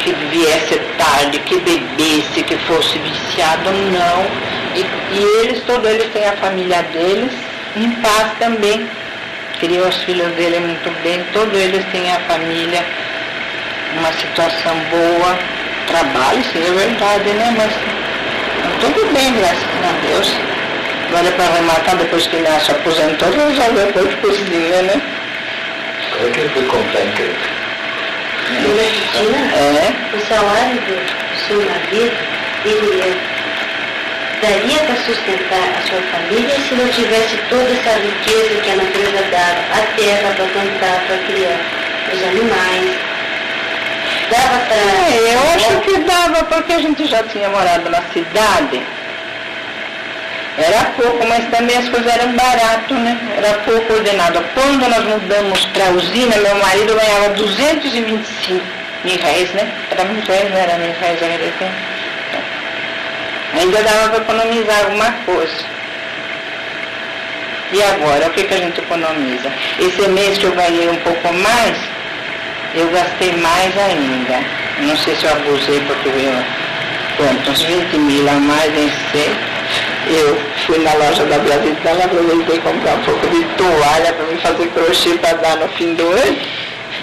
que 0.00 0.12
viesse 0.30 0.78
tarde, 0.98 1.38
que 1.40 1.58
bebesse, 1.60 2.42
que 2.42 2.56
fosse 2.66 2.98
viciado, 2.98 3.70
não. 3.70 4.26
E, 4.74 4.84
e 5.14 5.22
eles, 5.42 5.62
todos 5.64 5.88
eles 5.88 6.12
têm 6.12 6.26
a 6.26 6.32
família 6.36 6.82
deles, 6.92 7.32
em 7.76 7.90
paz 8.02 8.32
também. 8.38 8.88
Criam 9.58 9.88
os 9.88 9.96
filhos 10.04 10.30
dele 10.34 10.60
muito 10.60 10.90
bem, 11.02 11.24
todos 11.32 11.58
eles 11.58 11.84
têm 11.86 12.12
a 12.12 12.20
família, 12.20 12.84
uma 13.98 14.12
situação 14.12 14.76
boa, 14.90 15.38
trabalho, 15.88 16.44
sim, 16.52 16.62
é 16.64 16.70
verdade, 16.70 17.30
né? 17.30 17.54
Mas 17.56 17.72
tudo 18.80 19.12
bem, 19.12 19.34
graças 19.34 19.64
a 19.82 20.06
Deus. 20.06 20.32
Agora 21.08 21.32
para 21.32 21.44
arrematar, 21.46 21.96
depois 21.96 22.26
que 22.26 22.36
ele 22.36 22.60
se 22.60 22.70
aposentou, 22.70 23.30
resolveu 23.30 23.86
por 23.94 24.14
cozinha, 24.16 25.02
né? 26.18 26.28
É 26.28 26.30
que 26.30 26.40
ele 26.40 26.48
foi 26.50 26.64
comprar 26.66 27.04
emprego. 27.04 27.34
Dona 28.62 28.82
Cristina, 28.82 29.38
É, 29.56 30.16
o 30.16 30.20
salário 30.26 30.80
do 30.80 31.46
seu 31.46 31.60
marido, 31.62 32.16
ele 32.64 33.00
é, 33.02 33.38
daria 34.40 34.78
para 34.84 34.96
sustentar 34.96 35.68
a 35.76 35.82
sua 35.86 36.00
família 36.12 36.54
se 36.60 36.74
não 36.74 36.88
tivesse 36.88 37.36
toda 37.50 37.70
essa 37.70 37.98
riqueza 37.98 38.60
que 38.62 38.70
a 38.70 38.76
natureza 38.76 39.22
dava, 39.30 39.60
a 39.74 39.96
terra 39.96 40.34
para 40.34 40.46
plantar, 40.46 41.04
para 41.06 41.18
criar 41.26 41.60
os 42.12 42.22
animais. 42.22 42.96
Dava 44.30 44.58
para. 44.66 44.76
É, 44.76 45.34
eu 45.34 45.40
acho 45.54 45.80
que 45.80 45.98
dava 46.00 46.44
porque 46.44 46.72
a 46.72 46.80
gente 46.80 47.06
já 47.06 47.22
tinha 47.24 47.48
morado 47.48 47.90
na 47.90 48.02
cidade. 48.12 48.82
Era 50.58 50.90
pouco, 50.96 51.24
mas 51.28 51.48
também 51.50 51.76
as 51.76 51.88
coisas 51.88 52.12
eram 52.12 52.32
barato, 52.32 52.92
né? 52.94 53.16
Era 53.36 53.54
pouco 53.60 53.92
ordenado. 53.92 54.44
Quando 54.54 54.88
nós 54.88 55.04
mudamos 55.04 55.64
para 55.66 55.86
a 55.86 55.90
usina, 55.90 56.36
meu 56.36 56.56
marido 56.56 56.96
ganhava 56.96 57.28
225 57.34 58.64
mil 59.04 59.18
reais, 59.18 59.50
né? 59.52 59.72
Era 59.92 60.04
mil 60.06 60.20
reais, 60.20 60.50
não 60.50 60.58
era 60.58 60.78
mil 60.78 60.92
reais 61.00 61.20
tempo. 61.20 61.74
Então, 62.28 62.42
ainda 63.54 63.82
dava 63.84 64.08
para 64.08 64.18
economizar 64.18 64.84
alguma 64.84 65.12
coisa. 65.24 65.78
E 67.70 67.82
agora, 67.82 68.26
o 68.26 68.30
que, 68.30 68.42
que 68.42 68.54
a 68.54 68.58
gente 68.58 68.80
economiza? 68.80 69.52
Esse 69.78 70.08
mês 70.08 70.38
que 70.38 70.44
eu 70.44 70.52
ganhei 70.56 70.88
um 70.88 70.96
pouco 70.96 71.32
mais, 71.34 71.76
eu 72.74 72.90
gastei 72.90 73.30
mais 73.36 73.78
ainda. 73.78 74.40
Não 74.80 74.96
sei 74.96 75.14
se 75.14 75.24
eu 75.24 75.32
abusei 75.32 75.80
porque 75.82 76.08
eu, 76.08 76.44
quanto, 77.16 77.50
uns 77.50 77.62
20 77.62 77.96
mil 77.98 78.28
a 78.28 78.32
mais, 78.32 78.72
nem 78.72 78.90
sei. 79.12 79.47
Eu 80.10 80.38
fui 80.66 80.78
na 80.78 80.94
loja 80.94 81.24
da 81.26 81.38
Brasil, 81.38 81.76
aproveitei 82.02 82.58
comprar 82.60 82.94
um 82.94 83.02
pouco 83.02 83.26
de 83.28 83.44
toalha 83.56 84.12
para 84.14 84.26
me 84.26 84.40
fazer 84.40 84.66
crochê 84.68 85.18
para 85.18 85.34
dar 85.34 85.56
no 85.56 85.68
fim 85.68 85.94
do 85.94 86.02
ano. 86.02 86.38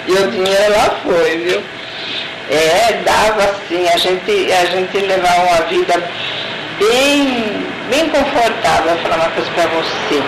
E 0.08 0.12
o 0.12 0.30
dinheiro 0.30 0.72
lá 0.72 0.90
foi, 1.04 1.38
viu? 1.38 1.62
É, 2.50 3.00
dava 3.04 3.44
assim, 3.44 3.88
a 3.88 3.96
gente, 3.96 4.52
a 4.52 4.64
gente 4.66 4.98
levava 4.98 5.42
uma 5.42 5.62
vida 5.68 6.02
bem, 6.78 7.66
bem 7.90 8.08
confortável, 8.08 8.94
vou 8.94 8.98
falar 8.98 9.16
uma 9.16 9.30
coisa 9.30 9.50
para 9.52 9.66
você. 9.66 10.22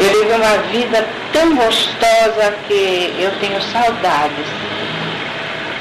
Eu 0.00 0.20
levei 0.20 0.36
uma 0.36 0.56
vida 0.70 1.06
tão 1.32 1.54
gostosa 1.56 2.54
que 2.66 3.14
eu 3.18 3.30
tenho 3.40 3.60
saudades. 3.62 4.46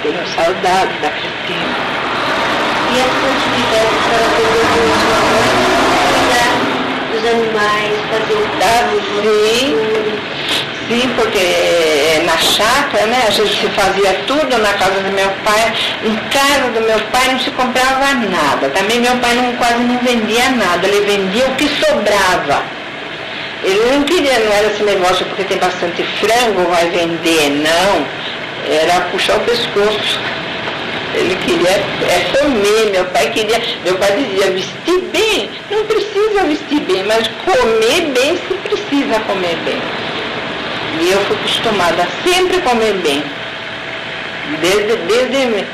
Tenho 0.02 0.28
saudades 0.36 1.02
daquele 1.02 1.34
tempo. 1.48 2.04
E 2.92 3.00
essa 3.00 3.26
atividade 3.34 3.90
que 3.90 4.14
a 4.14 4.20
senhora 4.20 5.03
dos 7.24 7.32
animais, 7.32 7.94
fazer 8.12 8.38
sim. 9.22 9.78
Sim, 10.90 11.10
porque 11.16 12.22
na 12.26 12.38
chácara, 12.38 13.06
né, 13.06 13.24
a 13.26 13.32
gente 13.32 13.56
se 13.56 13.68
fazia 13.70 14.14
tudo 14.28 14.58
na 14.58 14.74
casa 14.74 15.00
do 15.00 15.12
meu 15.14 15.30
pai. 15.46 15.74
Em 16.04 16.16
casa 16.30 16.70
do 16.72 16.82
meu 16.82 17.00
pai 17.10 17.32
não 17.32 17.40
se 17.40 17.50
comprava 17.52 18.14
nada. 18.30 18.70
Também 18.70 19.00
meu 19.00 19.16
pai 19.18 19.34
não, 19.36 19.54
quase 19.54 19.80
não 19.80 19.98
vendia 20.00 20.50
nada, 20.50 20.86
ele 20.86 21.06
vendia 21.06 21.48
o 21.48 21.56
que 21.56 21.70
sobrava. 21.70 22.64
Ele 23.64 23.96
não 23.96 24.04
queria, 24.04 24.40
não 24.40 24.52
era 24.52 24.68
esse 24.68 24.84
negócio 24.84 25.26
porque 25.28 25.46
tem 25.46 25.58
bastante 25.58 26.04
frango, 26.20 26.70
vai 26.70 26.90
vender, 26.90 27.50
não. 27.50 28.06
Era 28.70 29.02
puxar 29.10 29.38
o 29.38 29.40
pescoço. 29.40 30.20
Ele 31.16 31.36
queria 31.46 31.70
é, 31.70 32.38
comer, 32.38 32.92
meu 32.92 33.06
pai 33.06 33.30
queria, 33.30 33.62
meu 33.84 33.96
pai 33.96 34.16
dizia 34.18 34.52
vestir 34.52 35.02
bem, 35.12 35.50
não 35.70 35.86
precisa 35.86 36.44
vestir 36.46 36.80
bem, 36.82 37.04
mas 37.04 37.28
comer 37.46 38.02
bem 38.12 38.38
se 38.48 38.54
precisa 38.56 39.20
comer 39.28 39.56
bem. 39.64 39.80
E 41.02 41.12
eu 41.12 41.20
fui 41.26 41.36
acostumada 41.36 42.04
a 42.04 42.28
sempre 42.28 42.60
comer 42.62 42.94
bem. 42.96 43.24
Desde, 44.60 44.96
desde, 45.08 45.66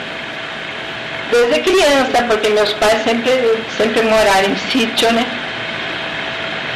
desde 1.32 1.60
criança, 1.62 2.23
porque 2.28 2.49
meus 2.49 2.71
pais 2.73 3.04
sempre, 3.04 3.58
sempre 3.78 4.02
moraram 4.04 4.49
em 4.49 4.56
sítio, 4.71 5.12
né? 5.13 5.25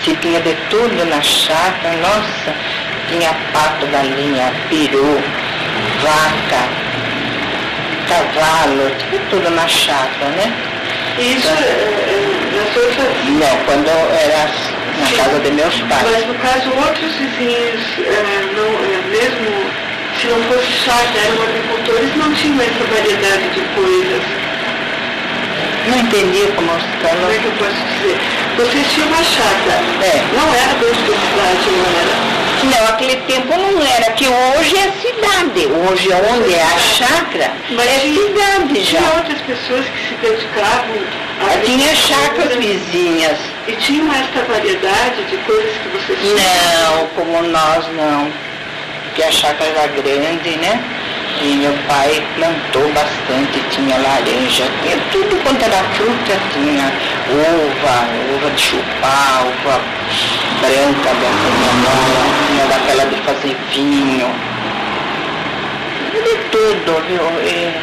Se 0.03 0.15
tinha 0.17 0.41
de 0.41 0.53
tudo 0.69 1.05
na 1.05 1.21
chácara, 1.21 1.95
nossa, 1.97 2.53
tinha 3.09 3.33
pato, 3.53 3.85
galinha, 3.87 4.51
peru, 4.69 5.21
vaca, 6.01 6.67
cavalo, 8.07 8.91
tinha 8.97 9.21
tudo 9.29 9.49
na 9.49 9.67
chácara, 9.67 10.29
né? 10.31 10.51
E 11.17 11.37
isso 11.37 11.47
é, 11.47 11.51
é, 11.51 12.39
na 12.55 12.73
sua 12.73 12.91
família. 12.91 13.47
Não, 13.47 13.65
quando 13.65 13.87
eu 13.87 14.11
era 14.15 14.49
na 14.99 15.23
casa 15.23 15.39
de 15.39 15.51
meus 15.51 15.81
pais. 15.81 16.03
Mas 16.11 16.27
no 16.27 16.35
caso, 16.35 16.69
outros 16.75 17.11
vizinhos, 17.15 17.81
é, 17.99 18.49
não, 18.55 18.69
é, 18.83 19.01
mesmo 19.09 19.83
se 20.19 20.27
não 20.27 20.41
fosse 20.43 20.71
chácara, 20.85 21.19
eram 21.25 21.43
agricultores, 21.43 22.15
não 22.15 22.33
tinham 22.33 22.61
essa 22.61 22.83
variedade 22.85 23.49
de 23.49 23.61
coisas. 23.75 24.23
Não 25.87 25.99
entendi 25.99 26.47
como 26.55 26.71
Como 26.71 27.31
é 27.31 27.37
que 27.37 27.45
eu 27.45 27.51
posso 27.59 27.75
dizer? 27.75 28.17
Vocês 28.57 28.87
tinham 28.93 29.07
uma 29.09 29.23
chácara. 29.23 29.81
É. 30.01 30.23
Não 30.33 30.53
era 30.53 30.73
dentro 30.79 31.01
da 31.01 31.17
cidade, 31.19 31.69
não 31.71 31.99
era. 31.99 32.32
Não, 32.63 32.87
aquele 32.87 33.15
tempo 33.27 33.57
não 33.57 33.81
era, 33.85 34.11
que 34.13 34.25
hoje 34.27 34.75
é 34.77 34.91
cidade. 35.01 35.65
Hoje 35.67 36.09
onde 36.31 36.53
é 36.53 36.63
a 36.63 36.77
chácara, 36.79 37.51
Mas 37.71 37.85
é 37.87 37.99
tinha- 37.99 38.27
cidade 38.27 38.73
Tinha 38.85 39.01
já. 39.01 39.07
outras 39.17 39.41
pessoas 39.41 39.85
que 39.85 40.07
se 40.09 40.15
dedicavam 40.21 40.95
a 41.41 41.65
Tinha 41.65 41.95
chácaras 41.95 42.51
agricultura 42.51 42.59
vizinhas. 42.61 43.37
E 43.67 43.71
tinham 43.73 44.13
esta 44.13 44.41
variedade 44.43 45.23
de 45.29 45.37
coisas 45.37 45.71
que 45.77 45.89
vocês 45.89 46.19
tinham? 46.19 46.37
Não, 46.37 47.07
como 47.15 47.41
nós 47.43 47.85
não. 47.95 48.31
Porque 49.05 49.23
a 49.23 49.31
chácara 49.31 49.69
era 49.69 49.87
grande, 49.87 50.49
né? 50.57 50.83
E 51.41 51.55
meu 51.57 51.73
pai 51.87 52.23
plantou 52.35 52.87
bastante, 52.93 53.59
tinha 53.71 53.97
laranja, 53.97 54.65
tinha 54.81 54.97
tudo 55.11 55.35
quanto 55.43 55.63
era 55.63 55.83
fruta, 55.95 56.39
tinha 56.53 56.91
uva, 57.29 58.07
uva 58.35 58.49
de 58.51 58.61
chupar, 58.61 59.43
uva 59.45 59.81
branca 60.61 61.09
da 61.09 61.29
minha 61.29 61.73
mãe, 61.83 62.47
tinha 62.47 62.65
daquela 62.67 63.05
de 63.07 63.15
fazer 63.23 63.57
vinho. 63.73 64.29
De 66.13 66.37
tudo, 66.51 67.03
viu? 67.07 67.21
E 67.43 67.73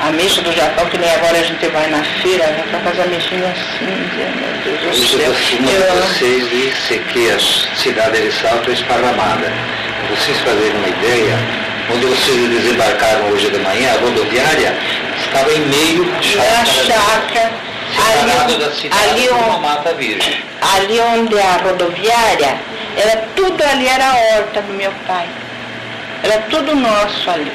a 0.00 0.10
mexa 0.10 0.42
do 0.42 0.52
Japão, 0.52 0.84
que 0.86 0.98
nem 0.98 1.10
agora 1.10 1.38
a 1.38 1.42
gente 1.42 1.66
vai 1.68 1.86
na 1.88 2.02
feira, 2.20 2.44
né? 2.48 2.64
Pra 2.70 2.80
fazer 2.80 3.02
a 3.02 3.06
mexinha 3.06 3.48
assim, 3.48 3.86
meu 3.86 4.78
Deus 4.82 4.98
do 4.98 5.06
céu. 5.06 5.32
Eu- 5.72 6.02
vocês 6.02 6.50
disse 6.50 6.98
que 6.98 7.30
a 7.30 7.38
cidade 7.78 8.20
de 8.20 8.32
Salto 8.32 8.68
é 8.68 8.74
esparramada. 8.74 9.50
Para 10.06 10.16
vocês 10.16 10.38
fazerem 10.40 10.76
uma 10.76 10.88
ideia, 10.88 11.38
onde 11.90 12.06
vocês 12.06 12.48
desembarcaram 12.48 13.28
hoje 13.30 13.50
de 13.50 13.58
manhã, 13.58 13.94
a 13.94 14.00
rodoviária 14.00 14.76
estava 15.24 15.52
em 15.52 15.60
meio 15.60 16.04
a 16.14 16.64
chácara, 16.64 17.52
Ali, 17.96 18.56
da 18.56 18.72
cidade 18.72 19.10
ali, 19.10 19.28
uma 19.28 19.58
mata 19.58 19.94
virgem. 19.94 20.42
ali 20.60 21.00
onde 21.00 21.38
a 21.38 21.56
rodoviária, 21.58 22.58
era 22.96 23.24
tudo 23.36 23.62
ali, 23.62 23.86
era 23.86 24.04
a 24.04 24.14
horta 24.14 24.62
do 24.62 24.72
meu 24.72 24.92
pai. 25.06 25.28
Era 26.22 26.38
tudo 26.50 26.74
nosso 26.74 27.30
ali. 27.30 27.52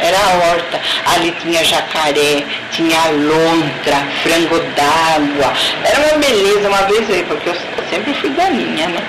Era 0.00 0.18
a 0.18 0.50
horta. 0.50 0.80
Ali 1.06 1.34
tinha 1.40 1.64
jacaré, 1.64 2.44
tinha 2.70 2.98
lontra, 3.10 4.06
frango 4.22 4.58
d'água. 4.76 5.52
Era 5.84 6.08
uma 6.08 6.18
beleza, 6.18 6.68
uma 6.68 6.82
vez 6.82 7.10
aí, 7.10 7.24
porque 7.26 7.48
eu 7.48 7.56
sempre 7.90 8.12
fui 8.14 8.30
galinha, 8.30 8.88
né? 8.88 9.02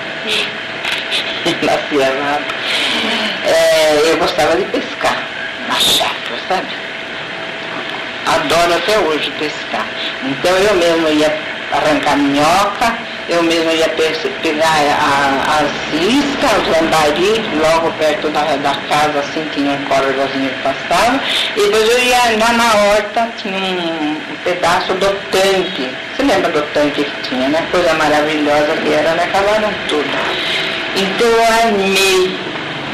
Nascia 1.62 2.08
lá. 2.10 2.38
é, 3.44 4.02
eu 4.10 4.16
gostava 4.18 4.56
de 4.56 4.64
pescar 4.66 5.22
na 5.68 5.74
chácara, 5.74 6.38
sabe? 6.48 6.68
Adoro 8.26 8.74
até 8.74 8.98
hoje 8.98 9.30
pescar. 9.38 9.86
Então 10.22 10.56
eu 10.56 10.74
mesmo 10.74 11.08
ia 11.08 11.34
arrancar 11.72 12.16
minhoca, 12.16 12.94
eu 13.28 13.42
mesmo 13.42 13.70
ia 13.72 13.88
pegar 13.90 14.66
a, 14.66 15.60
as 15.60 15.94
iscas, 15.94 16.62
os 16.62 16.68
lambari, 16.68 17.44
logo 17.60 17.92
perto 17.98 18.28
da, 18.30 18.42
da 18.56 18.74
casa, 18.88 19.20
assim, 19.20 19.46
tinha 19.52 19.72
um 19.72 19.84
córregozinho 19.84 20.48
que 20.48 20.62
passava, 20.62 21.20
e 21.56 21.60
depois 21.60 21.88
eu 21.90 21.98
ia 22.04 22.34
andar 22.34 22.52
na 22.54 22.74
horta, 22.74 23.28
tinha 23.36 23.58
um, 23.58 24.12
um 24.12 24.36
pedaço 24.44 24.94
do 24.94 25.06
tanque. 25.30 25.90
Você 26.16 26.22
lembra 26.22 26.50
do 26.50 26.62
tanque 26.72 27.04
que 27.04 27.28
tinha, 27.28 27.48
né? 27.48 27.66
Coisa 27.70 27.92
maravilhosa 27.94 28.76
que 28.82 28.92
era, 28.92 29.14
né? 29.14 29.24
Acabaram 29.24 29.72
tudo. 29.88 30.08
Então 30.98 31.28
eu 31.28 31.44
armei 31.44 32.36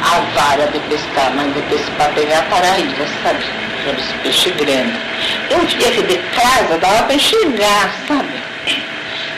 a 0.03 0.21
vara 0.39 0.67
de 0.67 0.79
pescar, 0.81 1.33
mas 1.35 1.51
para 1.97 2.13
pegar 2.13 2.43
paraíba, 2.51 3.07
sabe? 3.23 3.43
Esse 3.99 4.15
peixe 4.23 4.51
grande. 4.51 4.99
Eu 5.49 5.61
via 5.61 5.91
que 5.91 6.03
de 6.03 6.19
casa 6.19 6.77
dava 6.77 7.05
para 7.05 7.15
enxergar, 7.15 7.95
sabe? 8.07 8.29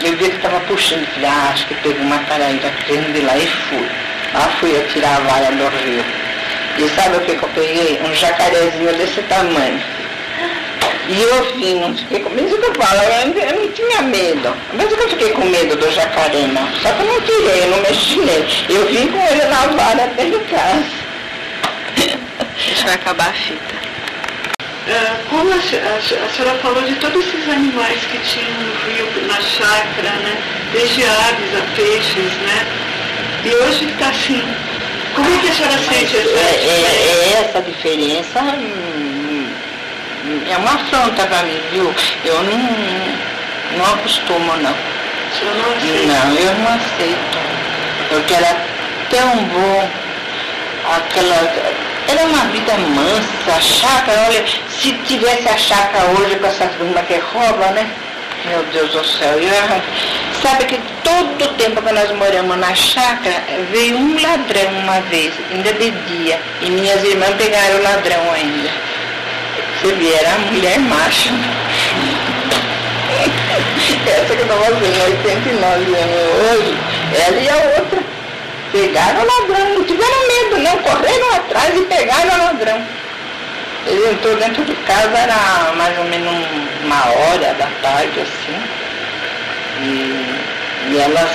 Eu 0.02 0.16
vi 0.16 0.30
que 0.30 0.36
estava 0.36 0.58
puxando, 0.60 1.06
falei, 1.14 1.30
ah, 1.30 1.50
acho 1.52 1.66
que 1.66 1.74
pegou 1.76 2.02
uma 2.02 2.18
paraíba 2.18 2.68
grande 2.88 3.20
lá 3.20 3.38
e 3.38 3.46
fui. 3.46 3.88
Lá 4.34 4.48
fui 4.58 4.76
eu 4.76 4.88
tirar 4.88 5.16
a 5.16 5.20
vara 5.20 5.52
do 5.52 5.68
rio. 5.84 6.04
E 6.78 6.88
sabe 6.96 7.18
o 7.18 7.20
que 7.20 7.32
eu 7.32 7.48
peguei? 7.54 8.00
Um 8.04 8.12
jacarezinho 8.14 8.92
desse 8.94 9.22
tamanho. 9.22 9.80
E 11.08 11.22
eu 11.22 11.44
vim, 11.54 11.80
não 11.80 11.96
fiquei 11.96 12.20
com 12.20 12.30
medo 12.30 12.58
que 12.58 12.66
eu 12.66 12.74
falo, 12.74 13.00
eu, 13.02 13.42
eu 13.42 13.60
não 13.60 13.72
tinha 13.72 14.02
medo. 14.02 14.52
Mas 14.74 14.90
eu 14.90 15.08
fiquei 15.08 15.30
com 15.30 15.44
medo 15.44 15.76
do 15.76 15.90
jacaré, 15.92 16.48
não. 16.48 16.66
Só 16.82 16.92
que 16.92 17.02
eu 17.02 17.06
não 17.06 17.20
tirei, 17.20 17.62
eu 17.62 17.70
não 17.70 17.80
mexi 17.80 18.16
nele. 18.16 18.46
Eu 18.68 18.86
vim 18.86 19.06
com 19.08 19.20
ele 19.20 19.44
na 19.44 19.66
vara 19.68 20.04
até 20.04 20.24
em 20.24 20.38
casa. 20.44 21.06
A 22.40 22.58
gente 22.58 22.84
vai 22.84 22.94
acabar 22.94 23.28
a 23.28 23.32
fita. 23.32 23.76
Ah, 24.88 25.16
como 25.30 25.50
a, 25.50 25.56
a, 25.56 25.56
a, 25.56 26.28
senhora 26.30 26.58
falou 26.62 26.82
de 26.82 26.94
todos 26.96 27.26
esses 27.26 27.48
animais 27.48 28.00
que 28.04 28.18
tinham 28.18 28.50
no 28.50 28.72
rio, 28.86 29.26
na 29.26 29.40
chácara, 29.40 30.10
né? 30.10 30.42
Desde 30.72 31.04
aves 31.04 31.54
a 31.56 31.76
peixes, 31.76 32.32
né? 32.42 32.66
E 33.44 33.54
hoje 33.54 33.84
está 33.84 34.08
assim. 34.08 34.42
Como 35.14 35.34
é 35.34 35.38
que 35.38 35.48
a 35.48 35.52
senhora 35.52 35.78
sente 35.78 36.16
essa 36.16 36.38
é, 36.38 36.52
diferença? 36.52 36.70
é, 36.70 37.32
é 37.32 37.48
essa 37.48 37.62
diferença 37.62 38.42
hum, 38.42 39.25
é 40.50 40.56
uma 40.56 40.74
afronta 40.74 41.26
para 41.26 41.42
mim, 41.44 41.60
viu? 41.70 41.94
Eu 42.24 42.42
não, 42.42 42.58
não 43.78 43.94
acostumo, 43.94 44.56
não. 44.56 44.74
Senhora 45.38 45.58
não 45.58 45.76
aceita? 45.76 46.06
Não, 46.06 46.34
eu 46.34 46.54
não 46.54 46.74
aceito. 46.74 47.38
Porque 48.08 48.34
era 48.34 48.56
tão 49.10 49.44
bom, 49.44 49.90
aquela. 50.96 51.76
Era 52.08 52.24
uma 52.26 52.44
vida 52.46 52.72
mansa, 52.78 53.60
chácara, 53.60 54.26
olha, 54.28 54.44
se 54.70 54.92
tivesse 55.06 55.48
a 55.48 55.56
chácara 55.56 56.04
hoje 56.18 56.36
com 56.36 56.46
essa 56.46 56.66
turma 56.78 57.02
que 57.02 57.16
rouba, 57.16 57.66
né? 57.72 57.88
Meu 58.44 58.62
Deus 58.72 58.92
do 58.92 59.04
céu, 59.04 59.40
eu 59.40 59.50
Sabe 60.40 60.66
que 60.66 60.80
todo 61.02 61.44
o 61.44 61.54
tempo 61.54 61.82
que 61.82 61.92
nós 61.92 62.12
moramos 62.12 62.56
na 62.58 62.72
chácara, 62.74 63.42
veio 63.72 63.96
um 63.96 64.22
ladrão 64.22 64.70
uma 64.82 65.00
vez, 65.00 65.32
ainda 65.50 65.72
de 65.72 65.90
dia, 65.90 66.40
e 66.62 66.70
minhas 66.70 67.02
irmãs 67.02 67.34
pegaram 67.34 67.76
o 67.76 67.82
ladrão 67.82 68.32
ainda. 68.32 68.70
Vê, 69.94 70.14
era 70.14 70.34
a 70.34 70.38
mulher 70.38 70.78
macho. 70.80 71.30
Essa 74.06 74.34
que 74.34 74.40
eu 74.40 74.42
estava 74.42 74.74
vendo, 74.74 75.04
89 75.04 75.94
anos 75.94 76.16
hoje, 76.42 76.76
ela 77.24 77.40
e 77.40 77.48
a 77.48 77.56
outra. 77.78 78.00
Pegaram 78.72 79.22
o 79.22 79.26
ladrão, 79.26 79.74
não 79.74 79.84
tiveram 79.84 80.26
medo 80.26 80.58
não, 80.58 80.76
correram 80.78 81.34
atrás 81.36 81.76
e 81.76 81.82
pegaram 81.82 82.34
o 82.34 82.38
ladrão. 82.38 82.82
Ele 83.86 84.10
entrou 84.10 84.36
dentro 84.36 84.64
de 84.64 84.74
casa, 84.74 85.16
era 85.16 85.72
mais 85.76 85.96
ou 85.98 86.04
menos 86.04 86.34
uma 86.84 87.04
hora 87.04 87.54
da 87.54 87.68
tarde, 87.80 88.20
assim. 88.20 88.60
E, 89.82 90.40
e 90.90 90.98
elas 90.98 91.30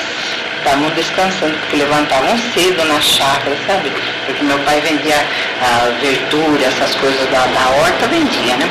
estavam 0.62 0.90
descansando, 0.92 1.58
porque 1.58 1.78
levantavam 1.78 2.38
cedo 2.54 2.84
na 2.86 3.00
chácara, 3.02 3.56
sabe? 3.68 3.92
Porque 4.26 4.44
meu 4.44 4.58
pai 4.60 4.80
vendia 4.82 5.26
a 5.62 5.90
verdura, 6.00 6.64
essas 6.64 6.96
coisas 6.96 7.30
da, 7.30 7.46
da 7.48 7.70
horta, 7.82 8.08
vendia, 8.08 8.56
né? 8.58 8.70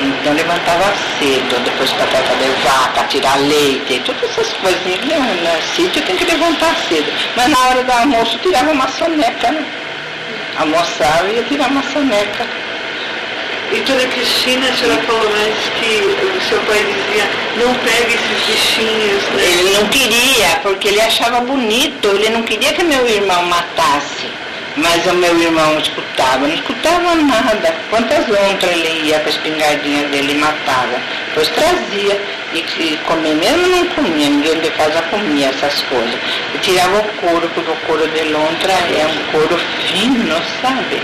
Então 0.00 0.32
levantava 0.32 0.92
cedo, 1.18 1.62
depois 1.64 1.92
para 1.92 2.06
de 2.06 2.50
vaca, 2.64 3.04
tirar 3.08 3.38
leite, 3.38 4.02
todas 4.04 4.22
essas 4.24 4.52
coisas. 4.54 4.80
E 4.86 4.98
no, 5.06 5.20
no 5.20 5.62
sítio 5.74 6.02
tem 6.02 6.16
que 6.16 6.24
levantar 6.24 6.74
cedo. 6.88 7.12
Mas 7.36 7.48
na 7.48 7.58
hora 7.58 7.84
do 7.84 7.92
almoço 7.92 8.38
tirava 8.38 8.70
uma 8.70 8.88
soneca, 8.88 9.52
né? 9.52 9.64
Almoçava 10.58 11.28
e 11.28 11.36
ia 11.36 11.42
tirar 11.44 11.70
uma 11.70 11.82
soneca. 11.82 12.46
E 13.72 13.80
Dona 13.82 14.04
Cristina, 14.08 14.68
a 14.68 14.72
senhora 14.74 15.00
falou 15.02 15.28
antes 15.28 15.68
que 15.78 16.00
o 16.24 16.40
seu 16.48 16.58
pai 16.62 16.84
dizia, 16.84 17.24
não 17.56 17.72
pegue 17.74 18.14
esses 18.14 18.46
bichinhos, 18.46 19.22
né? 19.34 19.44
Ele 19.44 19.70
não 19.78 19.86
queria, 19.86 20.60
porque 20.62 20.88
ele 20.88 21.00
achava 21.00 21.40
bonito, 21.40 22.08
ele 22.08 22.30
não 22.30 22.42
queria 22.42 22.72
que 22.72 22.82
meu 22.82 23.08
irmão 23.08 23.44
matasse. 23.44 24.28
Mas 24.76 25.04
o 25.06 25.14
meu 25.14 25.36
irmão 25.40 25.78
escutava, 25.78 26.46
não 26.46 26.54
escutava 26.54 27.14
nada. 27.14 27.74
Quantas 27.90 28.26
lontras 28.26 28.70
ele 28.72 29.08
ia 29.08 29.18
com 29.20 29.26
a 29.26 29.30
espingardinha 29.30 30.04
dele 30.08 30.32
e 30.32 30.36
matava. 30.36 31.00
Depois 31.28 31.48
trazia. 31.48 32.20
E 32.52 32.62
que 32.62 32.96
comer 33.06 33.34
mesmo 33.34 33.68
não 33.68 33.86
comia, 33.86 34.28
ninguém 34.28 34.58
de 34.58 34.70
casa 34.70 35.00
comia 35.02 35.50
essas 35.50 35.82
coisas. 35.82 36.18
E 36.54 36.58
tirava 36.58 36.98
o 36.98 37.04
couro, 37.20 37.48
porque 37.54 37.70
o 37.70 37.76
couro 37.86 38.08
de 38.08 38.24
lontra 38.24 38.72
é 38.72 39.06
um 39.06 39.32
couro 39.32 39.56
fino, 39.86 40.34
sabe? 40.60 41.00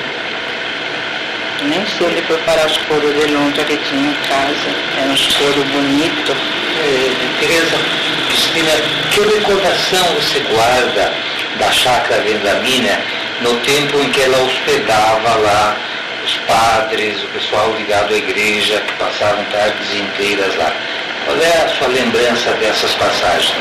Nem 1.63 1.85
ele 2.01 2.23
preparar 2.23 2.67
os 2.67 2.77
couros 2.79 3.15
de 3.15 3.27
lontra 3.33 3.65
que 3.65 3.77
tinha 3.89 4.11
em 4.11 4.15
casa. 4.29 4.69
Eram 5.01 5.13
uns 5.13 5.27
couros 5.35 5.65
bonitos. 5.65 6.37
Eh, 6.79 7.11
Tereza, 7.41 7.77
Cristina, 8.29 8.73
que 9.11 9.21
recordação 9.21 10.05
você 10.15 10.39
guarda 10.41 11.13
da 11.59 11.73
chácara 11.73 12.21
Vendamina 12.23 13.01
no 13.41 13.55
tempo 13.61 13.99
em 14.01 14.11
que 14.11 14.21
ela 14.23 14.39
hospedava 14.43 15.35
lá 15.37 15.77
os 16.25 16.37
padres, 16.47 17.23
o 17.23 17.27
pessoal 17.29 17.73
ligado 17.79 18.13
à 18.13 18.17
igreja, 18.17 18.81
que 18.87 18.93
passavam 18.95 19.45
tardes 19.47 19.95
inteiras 19.95 20.55
lá? 20.57 20.73
Qual 21.25 21.37
é 21.39 21.65
a 21.65 21.69
sua 21.79 21.89
lembrança 21.89 22.51
dessas 22.53 22.93
passagens? 22.95 23.55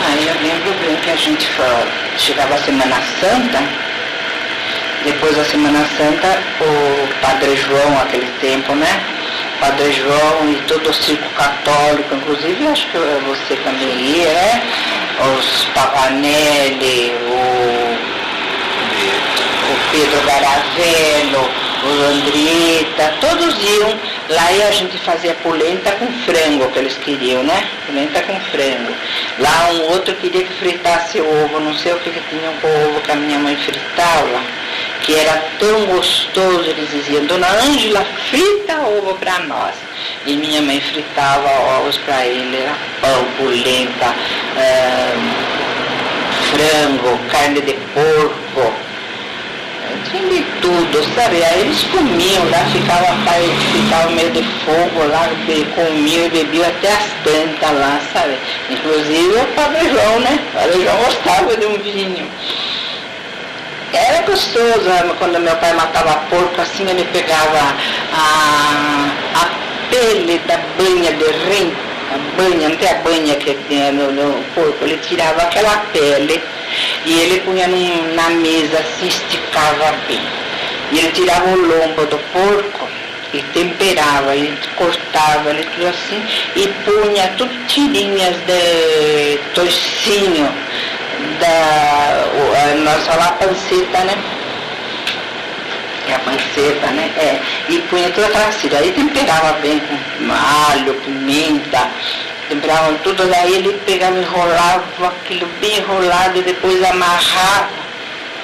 Ah, 0.00 0.14
eu 0.16 0.34
lembro 0.42 0.72
bem 0.80 0.96
que 0.96 1.10
a 1.10 1.16
gente 1.16 1.46
fa- 1.48 1.86
chegava 2.16 2.54
a 2.54 2.58
Semana 2.58 2.96
Santa, 3.20 3.62
depois 5.04 5.36
da 5.36 5.44
Semana 5.44 5.86
Santa, 5.96 6.38
o 6.60 7.20
Padre 7.20 7.56
João, 7.56 7.98
aquele 8.00 8.30
tempo, 8.40 8.74
né? 8.74 9.00
Padre 9.60 9.92
João 9.92 10.50
e 10.50 10.56
todo 10.66 10.88
o 10.88 10.94
circo 10.94 11.28
católico, 11.30 12.14
inclusive 12.14 12.66
acho 12.68 12.86
que 12.88 12.98
você 12.98 13.56
também 13.56 13.88
ia, 13.88 14.32
né? 14.32 14.62
Os 15.36 15.64
Pavanelli, 15.74 17.12
o, 17.26 17.98
o 19.72 19.90
Pedro 19.90 20.20
Garavello, 20.26 21.50
o 21.84 22.04
Andrieta, 22.04 23.14
todos 23.20 23.54
iam 23.62 23.98
lá 24.28 24.48
a 24.68 24.70
gente 24.70 24.98
fazia 24.98 25.34
polenta 25.42 25.92
com 25.92 26.06
frango 26.24 26.70
que 26.70 26.78
eles 26.78 26.96
queriam, 26.98 27.42
né? 27.42 27.68
Polenta 27.86 28.20
com 28.22 28.38
frango. 28.40 28.92
Lá 29.38 29.70
um 29.72 29.82
outro 29.92 30.14
queria 30.16 30.44
que 30.44 30.52
fritasse 30.54 31.20
ovo, 31.20 31.60
não 31.60 31.74
sei 31.74 31.92
o 31.92 31.98
que, 32.00 32.10
que 32.10 32.20
tinham 32.28 32.52
com 32.60 32.68
ovo 32.68 33.00
que 33.00 33.10
a 33.10 33.16
minha 33.16 33.38
mãe 33.38 33.56
fritava, 33.56 34.40
que 35.08 35.14
era 35.14 35.42
tão 35.58 35.86
gostoso, 35.86 36.68
eles 36.68 36.90
diziam, 36.90 37.24
Dona 37.24 37.48
Ângela, 37.62 38.06
frita 38.28 38.78
ovo 38.82 39.14
para 39.14 39.38
nós. 39.38 39.74
E 40.26 40.36
minha 40.36 40.60
mãe 40.60 40.78
fritava 40.82 41.48
ovos 41.78 41.96
para 41.96 42.26
ele, 42.26 42.58
era 42.58 42.76
pão, 43.00 43.24
polenta, 43.38 44.14
eh, 44.58 45.14
frango, 46.52 47.18
carne 47.30 47.62
de 47.62 47.72
porco, 47.94 48.72
tinha 50.10 50.28
de 50.28 50.42
tudo, 50.60 51.14
sabe? 51.14 51.42
Aí 51.42 51.60
eles 51.62 51.82
comiam 51.84 52.50
lá, 52.50 52.58
ficava, 52.66 53.06
pai, 53.24 53.48
ficava 53.72 54.10
meio 54.10 54.30
de 54.30 54.42
fogo 54.42 55.08
lá, 55.08 55.26
comiam 55.74 56.26
e 56.26 56.28
bebiam 56.28 56.68
até 56.68 56.92
as 56.92 57.06
tantas 57.24 57.80
lá, 57.80 57.98
sabe? 58.12 58.36
Inclusive 58.68 59.36
o 59.36 59.46
Padre 59.54 59.88
João, 59.88 60.20
né? 60.20 60.38
O 60.50 60.58
Padre 60.58 60.82
João 60.82 60.96
gostava 60.98 61.56
de 61.56 61.66
um 61.66 61.78
vinho. 61.78 62.28
Era 63.92 64.22
gostoso, 64.22 64.82
né? 64.88 65.14
quando 65.18 65.38
meu 65.40 65.56
pai 65.56 65.72
matava 65.72 66.20
porco, 66.28 66.60
assim 66.60 66.88
ele 66.88 67.04
pegava 67.12 67.74
a, 68.12 69.10
a 69.34 69.48
pele 69.90 70.38
da 70.46 70.58
banha 70.76 71.12
de 71.12 71.24
rim, 71.48 71.72
a 72.12 72.18
banha, 72.36 72.68
não 72.68 72.76
tem 72.76 72.90
a 72.90 72.94
banha 72.96 73.34
que 73.36 73.54
tinha 73.68 73.90
no, 73.92 74.12
no 74.12 74.42
porco, 74.54 74.84
ele 74.84 74.98
tirava 74.98 75.42
aquela 75.42 75.76
pele 75.92 76.42
e 77.06 77.18
ele 77.20 77.40
punha 77.40 77.66
num- 77.66 78.14
na 78.14 78.28
mesa, 78.30 78.78
assim, 78.78 79.08
esticava 79.08 79.94
bem. 80.06 80.20
E 80.92 80.98
ele 80.98 81.12
tirava 81.12 81.48
o 81.48 81.56
lombo 81.56 82.04
do 82.06 82.18
porco 82.32 82.88
e 83.32 83.42
temperava, 83.54 84.34
e 84.36 84.52
cortava 84.76 85.50
ele 85.50 85.64
tudo 85.64 85.86
assim, 85.88 86.22
e 86.56 86.66
punha 86.84 87.28
tudo 87.36 87.50
tirinhas 87.66 88.36
de 88.46 89.38
toicinho, 89.54 90.48
da, 91.38 92.24
o- 92.34 92.54
a, 92.54 92.74
nós 92.76 93.06
falamos 93.06 93.32
panceta, 93.38 94.04
né? 94.04 94.14
é 96.08 96.14
a 96.14 96.18
panceta, 96.20 96.86
né? 96.92 97.10
É, 97.18 97.40
e 97.68 97.78
punha 97.90 98.10
toda 98.10 98.26
aquela 98.28 98.50
cera. 98.52 98.78
Aí 98.78 98.92
temperava 98.92 99.52
bem 99.60 99.78
com 99.80 100.32
alho, 100.70 100.94
pimenta, 100.94 101.86
temperava 102.48 102.94
tudo, 103.04 103.26
daí 103.28 103.56
ele 103.56 103.74
pegava, 103.84 104.18
enrolava 104.18 104.84
aquilo 105.06 105.46
bem 105.60 105.76
enrolado 105.78 106.38
e 106.38 106.42
depois 106.42 106.82
amarrava. 106.82 107.68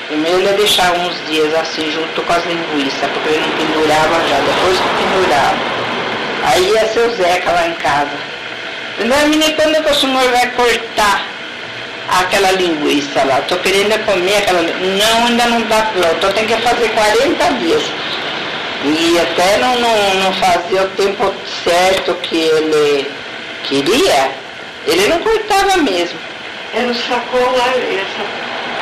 Primeiro 0.08 0.38
ele 0.40 0.46
ia 0.48 0.52
deixar 0.52 0.92
uns 0.92 1.14
dias 1.26 1.54
assim 1.54 1.90
junto 1.90 2.20
com 2.22 2.32
as 2.34 2.44
linguiças, 2.44 3.10
porque 3.10 3.28
ele 3.30 3.40
não 3.40 3.56
pendurava 3.56 4.28
já, 4.28 4.36
depois 4.40 4.78
pendurava. 4.98 5.56
Aí 6.44 6.70
ia 6.70 6.86
seu 6.88 7.10
Zeca 7.16 7.50
lá 7.50 7.66
em 7.66 7.74
casa. 7.74 8.10
Não, 8.98 9.28
menina, 9.28 9.54
quando 9.54 9.82
que 9.82 9.90
o 9.90 9.94
senhor 9.94 10.30
vai 10.30 10.46
cortar 10.50 11.26
aquela 12.08 12.50
linguiça 12.52 13.22
lá? 13.24 13.40
Estou 13.40 13.58
querendo 13.58 13.98
comer 14.04 14.36
aquela 14.36 14.62
Não, 14.62 15.26
ainda 15.26 15.46
não 15.46 15.60
está 15.60 15.82
pronto, 15.92 16.26
eu 16.26 16.32
tenho 16.32 16.46
que 16.48 16.56
fazer 16.58 16.88
40 16.90 17.44
dias. 17.54 17.82
E 18.84 19.18
até 19.18 19.56
não, 19.58 19.80
não, 19.80 20.14
não 20.16 20.32
fazia 20.34 20.82
o 20.82 20.88
tempo 20.90 21.32
certo 21.64 22.14
que 22.16 22.36
ele 22.36 23.10
queria, 23.62 24.30
ele 24.86 25.08
não 25.08 25.18
cortava 25.20 25.78
mesmo. 25.78 26.18
Era 26.74 26.88
o 26.88 26.94
sacola, 26.94 27.64
essa 27.78 28.24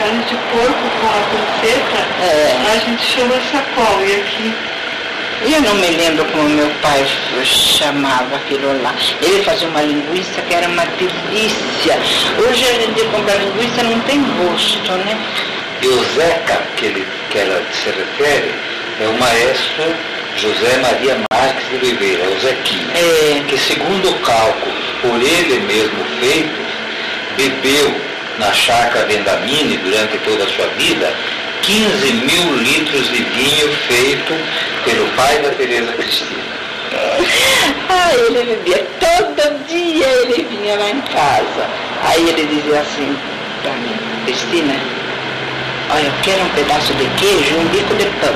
carne 0.01 0.25
de 0.25 0.35
porco 0.35 0.91
com 1.01 1.07
a 1.07 1.23
panceta, 1.31 2.25
É. 2.25 2.57
a 2.73 2.79
gente 2.79 3.03
chama 3.05 3.35
sacola. 3.53 4.03
E 4.05 4.20
aqui 4.23 4.55
eu 5.51 5.61
não 5.62 5.74
me 5.74 5.88
lembro 5.88 6.24
como 6.26 6.49
meu 6.49 6.70
pai 6.82 7.05
chamava 7.45 8.36
aquilo 8.36 8.80
lá. 8.82 8.95
Ele 9.20 9.43
fazia 9.43 9.68
uma 9.68 9.82
linguiça 9.82 10.40
que 10.43 10.55
era 10.55 10.68
uma 10.68 10.84
delícia. 10.86 11.99
Hoje 12.38 12.64
a 12.64 12.72
gente 12.74 13.05
compra 13.11 13.34
linguiça 13.34 13.82
não 13.82 13.99
tem 14.01 14.22
gosto, 14.22 14.93
né? 14.93 15.18
E 15.82 15.86
o 15.86 16.05
Zeca, 16.14 16.62
que, 16.76 16.86
ele, 16.86 17.07
que 17.30 17.38
ela 17.38 17.61
se 17.72 17.90
refere, 17.90 18.55
é 19.01 19.09
o 19.09 19.18
maestro 19.18 19.84
José 20.36 20.78
Maria 20.78 21.18
Marques 21.32 21.68
de 21.68 21.76
Oliveira, 21.76 22.24
o 22.30 22.40
Zequinha, 22.40 22.95
É, 22.95 23.43
que 23.49 23.59
segundo 23.59 24.14
cálculos 24.20 24.84
por 25.01 25.20
ele 25.20 25.61
mesmo 25.66 26.05
feitos, 26.20 26.66
bebeu 27.36 27.95
na 28.38 28.53
chácara 28.53 29.07
Vendamini 29.07 29.76
durante 29.78 30.18
toda 30.18 30.45
a 30.45 30.49
sua 30.49 30.66
vida 30.78 31.12
15 31.62 32.12
mil 32.12 32.56
litros 32.56 33.08
de 33.08 33.22
vinho 33.22 33.72
feito 33.88 34.34
pelo 34.84 35.06
pai 35.16 35.38
da 35.38 35.50
Teresa 35.50 35.92
Cristina. 35.92 36.42
ah, 37.88 38.14
ele 38.14 38.44
bebia. 38.44 38.86
Todo 38.98 39.66
dia 39.66 40.06
ele 40.06 40.44
vinha 40.44 40.76
lá 40.76 40.90
em 40.90 41.00
casa. 41.02 41.66
Aí 42.02 42.28
ele 42.28 42.46
dizia 42.46 42.80
assim 42.80 43.16
pra 43.62 43.72
mim, 43.74 43.94
Cristina, 44.24 44.74
olha, 45.90 46.06
eu 46.06 46.12
quero 46.22 46.42
um 46.42 46.48
pedaço 46.50 46.92
de 46.94 47.06
queijo 47.20 47.54
e 47.54 47.58
um 47.58 47.68
bico 47.68 47.94
de 47.94 48.06
pão. 48.20 48.34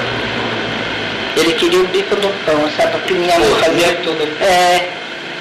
Ele 1.36 1.52
queria 1.54 1.80
o 1.80 1.86
bico 1.88 2.16
do 2.16 2.28
pão, 2.44 2.70
sabe? 2.76 2.92
Porque 2.92 3.14
minha 3.14 3.38
mãe 3.38 3.50
fazia. 3.56 3.88
Corneto 3.88 4.12
do 4.12 4.38
pão. 4.38 4.46
É, 4.46 4.88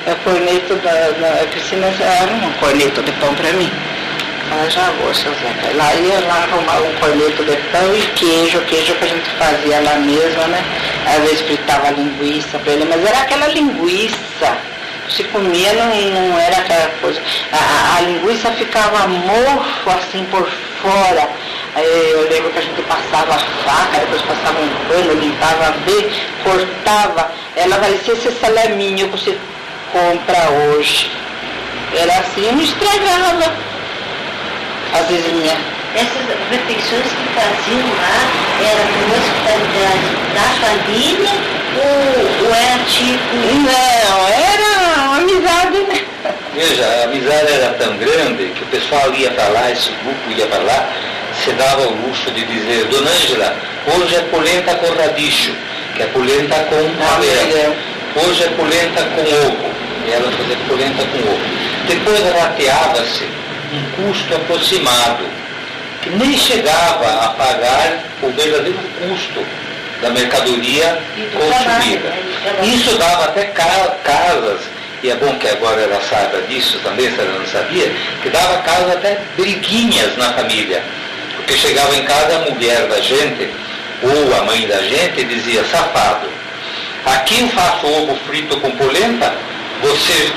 é 0.08 0.12
o 0.12 0.16
corneto 0.18 0.76
da. 0.76 0.92
da 0.92 1.44
a 1.44 1.48
Cristina 1.48 1.88
era 1.88 2.32
um 2.32 2.52
corneto 2.54 3.02
de 3.02 3.12
pão 3.14 3.34
pra 3.36 3.54
mim. 3.54 3.72
Ela 4.52 4.70
já 4.70 4.92
vou, 5.02 5.14
seu 5.14 5.32
Zeca. 5.34 5.76
Lá 5.76 5.94
ia 5.96 6.20
lá 6.28 6.44
arrumar 6.44 6.78
um 6.88 6.94
corneto 7.00 7.44
de 7.44 7.56
pão 7.72 7.96
e 7.96 8.02
queijo, 8.16 8.60
queijo 8.62 8.94
que 8.96 9.06
a 9.06 9.08
gente 9.08 9.30
fazia 9.32 9.80
lá 9.82 9.96
mesmo, 9.96 10.42
né? 10.48 10.64
Às 11.08 11.24
vezes 11.24 11.42
fritava 11.42 11.90
linguiça 11.92 12.60
pra 12.60 12.74
ele, 12.74 12.86
mas 12.86 13.04
era 13.06 13.20
aquela 13.22 13.48
linguiça. 13.48 14.58
Se 15.10 15.24
comia, 15.26 15.74
não, 15.74 15.86
não 16.12 16.40
era 16.40 16.58
aquela 16.58 16.88
coisa. 17.02 17.22
A- 17.52 17.98
a 17.98 18.02
linguiça 18.02 18.52
ficava 18.52 19.08
mofo 19.08 19.90
assim 19.90 20.24
por 20.32 20.48
fora. 20.82 21.30
Aí 21.76 22.12
eu 22.12 22.30
lembro 22.30 22.52
que 22.52 22.60
a 22.60 22.62
gente 22.62 22.82
passava 22.84 23.34
a 23.36 23.40
faca, 23.40 24.00
depois 24.00 24.22
passava 24.22 24.60
um 24.62 24.70
pano, 24.88 25.14
limpava 25.20 25.72
bem, 25.86 26.10
cortava. 26.44 27.32
Ela 27.56 27.78
parecia 27.78 28.14
esse 28.14 28.32
salaminho 28.40 29.10
que 29.10 29.18
você 29.18 29.38
compra 29.92 30.50
hoje. 30.52 31.12
Era 31.94 32.14
assim, 32.20 32.52
não 32.52 32.62
estragava. 32.62 33.54
Às 34.96 35.08
vezes 35.10 35.30
minha. 35.34 35.58
Essas 35.94 36.24
refeições 36.50 37.04
que 37.04 37.28
faziam 37.36 37.86
lá 38.00 38.18
era 38.62 38.84
com 38.92 39.04
hospitalidade 39.12 40.08
da 40.34 40.48
família 40.64 41.32
ou, 41.76 42.48
ou 42.48 42.56
era 42.56 42.84
tipo. 42.86 43.36
Não, 43.36 44.28
era 44.30 45.04
uma 45.04 45.18
amizade, 45.18 45.80
né? 45.90 46.02
Veja, 46.54 46.86
a 46.86 47.04
amizade 47.04 47.52
era 47.52 47.74
tão 47.74 47.98
grande 47.98 48.54
que 48.56 48.64
o 48.64 48.68
pessoal 48.68 49.14
ia 49.14 49.32
para 49.32 49.50
lá, 49.50 49.70
esse 49.72 49.90
grupo 50.04 50.32
ia 50.32 50.46
para 50.48 50.64
lá, 50.64 50.90
se 51.44 51.52
dava 51.52 51.82
o 51.82 52.08
luxo 52.08 52.32
de 52.32 52.46
dizer, 52.46 52.86
Dona 52.86 53.12
Ângela, 53.12 53.56
hoje 53.94 54.16
é 54.16 54.22
polenta 54.22 54.76
com 54.76 54.94
radicho, 54.96 55.54
que 55.94 56.04
é 56.04 56.06
polenta 56.08 56.56
com 56.70 56.76
Ah, 56.76 57.20
legal. 57.20 57.76
Hoje 58.16 58.44
é 58.46 58.48
polenta 58.48 59.04
com 59.04 59.22
ovo. 59.22 59.76
E 60.08 60.12
ela 60.14 60.32
fazia 60.32 60.58
polenta 60.70 61.04
com 61.04 61.18
ovo. 61.18 61.42
Depois 61.86 62.20
rateava-se 62.34 63.28
um 63.74 64.04
custo 64.04 64.36
aproximado, 64.36 65.24
que 66.02 66.10
nem 66.12 66.38
chegava 66.38 67.26
a 67.26 67.30
pagar 67.30 68.00
o 68.22 68.30
verdadeiro 68.32 68.80
custo 69.00 69.46
da 70.02 70.10
mercadoria 70.10 71.00
do 71.16 71.40
consumida. 71.40 72.10
né. 72.10 72.66
Isso 72.68 72.96
dava 72.98 73.26
até 73.26 73.46
ca- 73.46 73.96
casas, 74.04 74.62
e 75.04 75.10
é 75.10 75.16
bom 75.16 75.36
que 75.38 75.48
agora 75.48 75.82
ela 75.82 76.02
saiba 76.02 76.42
disso 76.44 76.80
também, 76.84 77.10
se 77.12 77.20
ela 77.20 77.40
não 77.40 77.46
sabia, 77.48 77.92
que 78.22 78.30
dava 78.30 78.58
casas 78.64 78.92
até 78.98 79.20
briguinhas 79.38 80.16
na 80.18 80.34
família. 80.34 80.84
Porque 81.38 81.54
chegava 81.58 81.96
em 81.96 82.04
casa 82.04 82.36
a 82.38 82.52
mulher 82.52 82.88
da 82.88 83.00
gente, 83.02 83.50
ou 84.02 84.36
a 84.40 84.44
mãe 84.46 84.68
da 84.68 84.82
gente, 84.82 85.22
e 85.22 85.26
dizia, 85.26 85.64
safado, 85.66 86.28
aqui 87.06 87.40
eu 87.42 87.50
faço 87.50 87.86
ovo 87.88 88.18
frito 88.28 88.58
com 88.60 88.72
polenta, 88.72 89.34
você 89.82 90.32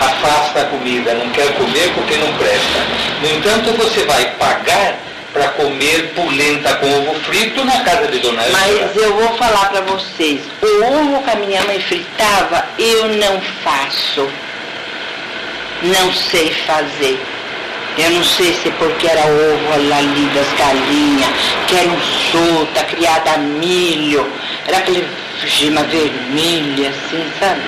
afasta 0.00 0.60
a 0.60 0.64
comida, 0.66 1.14
não 1.14 1.28
quer 1.30 1.52
comer 1.54 1.92
porque 1.94 2.16
não 2.16 2.32
presta. 2.34 2.78
No 3.22 3.30
entanto, 3.30 3.72
você 3.76 4.04
vai 4.04 4.24
pagar 4.38 4.96
para 5.32 5.48
comer 5.48 6.12
polenta 6.14 6.74
com 6.76 6.86
ovo 6.86 7.14
frito 7.20 7.64
na 7.64 7.80
casa 7.80 8.08
de 8.08 8.18
Dona 8.18 8.42
Ângela. 8.42 8.58
Mas 8.58 8.96
eu 8.96 9.14
vou 9.14 9.36
falar 9.36 9.68
para 9.70 9.82
vocês, 9.82 10.40
o 10.62 10.84
ovo 10.84 11.22
que 11.22 11.30
a 11.30 11.36
minha 11.36 11.62
mãe 11.64 11.80
fritava, 11.80 12.64
eu 12.78 13.08
não 13.16 13.40
faço. 13.62 14.28
Não 15.82 16.12
sei 16.12 16.50
fazer. 16.66 17.20
Eu 17.98 18.10
não 18.10 18.24
sei 18.24 18.54
se 18.54 18.70
porque 18.72 19.08
era 19.08 19.26
ovo 19.26 19.72
ali 19.74 20.30
das 20.34 20.46
galinhas, 20.56 21.30
que 21.66 21.76
era 21.76 21.88
um 21.88 22.00
solta, 22.30 22.84
criada 22.84 23.32
a 23.32 23.38
milho, 23.38 24.30
era 24.66 24.78
aquele 24.78 25.04
gema 25.46 25.82
vermelha, 25.84 26.90
assim, 26.90 27.24
sabe? 27.38 27.60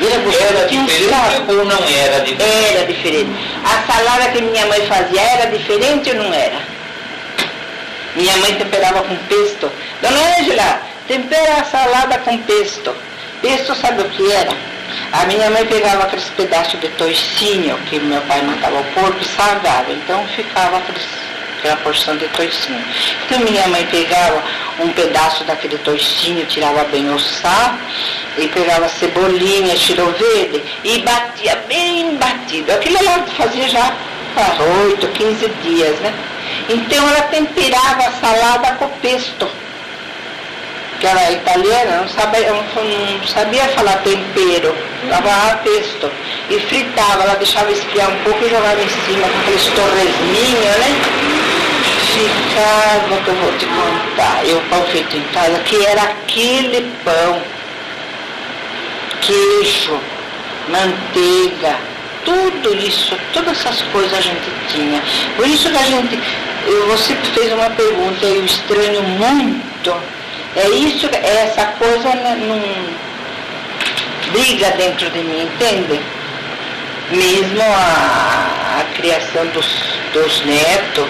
E 0.00 0.06
era 0.06 0.18
gostoso, 0.18 0.44
Era 0.44 0.66
diferente 0.66 1.52
ou 1.52 1.64
não 1.64 1.78
era 1.88 2.20
diferente? 2.20 2.74
Era 2.74 2.86
diferente. 2.86 3.30
A 3.64 3.92
salada 3.92 4.30
que 4.30 4.42
minha 4.42 4.66
mãe 4.66 4.86
fazia 4.86 5.20
era 5.20 5.46
diferente 5.50 6.10
ou 6.10 6.16
não 6.16 6.34
era? 6.34 6.74
Minha 8.16 8.36
mãe 8.38 8.54
temperava 8.54 9.02
com 9.02 9.16
pesto. 9.16 9.70
Dona 10.00 10.38
Ângela, 10.38 10.82
tempera 11.08 11.60
a 11.60 11.64
salada 11.64 12.18
com 12.18 12.38
pesto. 12.38 12.94
Pesto 13.42 13.74
sabe 13.74 14.02
o 14.02 14.10
que 14.10 14.32
era? 14.32 14.52
A 15.12 15.26
minha 15.26 15.50
mãe 15.50 15.64
pegava 15.66 16.04
aqueles 16.04 16.28
pedaços 16.36 16.80
de 16.80 16.88
toicinho 16.90 17.76
que 17.88 17.98
meu 18.00 18.20
pai 18.22 18.42
matava 18.42 18.80
o 18.80 18.84
porco 18.94 19.18
e 19.20 19.24
salgava. 19.24 19.92
Então 19.92 20.26
ficava 20.28 20.78
aqueles, 20.78 21.06
aquela 21.64 21.76
porção 21.76 22.16
de 22.16 22.28
toicinho. 22.28 22.84
Então 23.24 23.40
minha 23.40 23.66
mãe 23.68 23.86
pegava 23.86 24.42
um 24.80 24.88
pedaço 24.90 25.44
daquele 25.44 25.78
toicinho, 25.78 26.44
tirava 26.46 26.84
bem 26.84 27.12
o 27.12 27.18
sal, 27.18 27.74
e 28.36 28.46
pegava 28.48 28.88
cebolinha, 28.88 29.74
cheiro 29.76 30.14
verde, 30.18 30.62
e 30.84 30.98
batia 30.98 31.56
bem 31.66 32.16
batido. 32.16 32.70
Aquilo 32.72 32.98
ela 32.98 33.24
fazia 33.38 33.68
já 33.68 33.94
faz 34.34 34.60
8, 34.90 35.08
15 35.08 35.48
dias, 35.62 35.98
né? 36.00 36.12
Então 36.68 37.08
ela 37.08 37.22
temperava 37.22 38.08
a 38.08 38.12
salada 38.12 38.74
com 38.74 38.88
pesto. 39.00 39.48
Que 41.00 41.06
ela 41.06 41.22
é 41.24 41.32
italiana, 41.32 41.96
não 42.02 42.08
sabia, 42.08 42.52
não 42.52 43.26
sabia 43.26 43.64
falar 43.68 43.96
tempero, 43.98 44.74
dava 45.08 45.56
pesto. 45.56 46.10
E 46.48 46.60
fritava, 46.60 47.24
ela 47.24 47.34
deixava 47.34 47.72
esfriar 47.72 48.10
um 48.10 48.16
pouco 48.22 48.44
e 48.44 48.50
jogava 48.50 48.80
em 48.80 48.88
cima 48.88 49.28
com 49.28 49.38
aqueles 49.40 49.64
torresminhos, 49.64 50.76
né? 50.78 51.33
Ficava, 52.14 53.20
que 53.24 53.28
eu 53.28 53.34
vou 53.34 53.52
te 53.58 53.66
contar, 53.66 54.44
e 54.46 54.52
o 54.52 54.60
pão 54.70 54.82
feito 54.86 55.16
em 55.16 55.22
casa, 55.32 55.58
que 55.64 55.84
era 55.84 56.02
aquele 56.02 56.88
pão, 57.04 57.42
queijo, 59.20 59.98
manteiga, 60.68 61.76
tudo 62.24 62.74
isso, 62.76 63.18
todas 63.32 63.58
essas 63.58 63.82
coisas 63.90 64.16
a 64.16 64.20
gente 64.20 64.48
tinha. 64.68 65.02
Por 65.36 65.46
isso 65.48 65.68
que 65.68 65.76
a 65.76 65.82
gente, 65.82 66.18
eu- 66.66 66.86
você 66.86 67.14
fez 67.34 67.52
uma 67.52 67.68
pergunta, 67.70 68.24
eu 68.26 68.44
estranho 68.44 69.02
muito. 69.02 69.94
É 70.56 70.68
isso, 70.68 71.06
é 71.12 71.46
essa 71.48 71.64
coisa 71.78 72.08
né, 72.10 72.36
não 72.40 72.62
briga 74.32 74.70
dentro 74.76 75.10
de 75.10 75.18
mim, 75.18 75.42
entende? 75.52 76.00
Mesmo 77.10 77.60
a, 77.62 78.80
a 78.80 78.84
criação 78.96 79.46
dos, 79.48 79.66
dos 80.12 80.44
netos, 80.46 81.06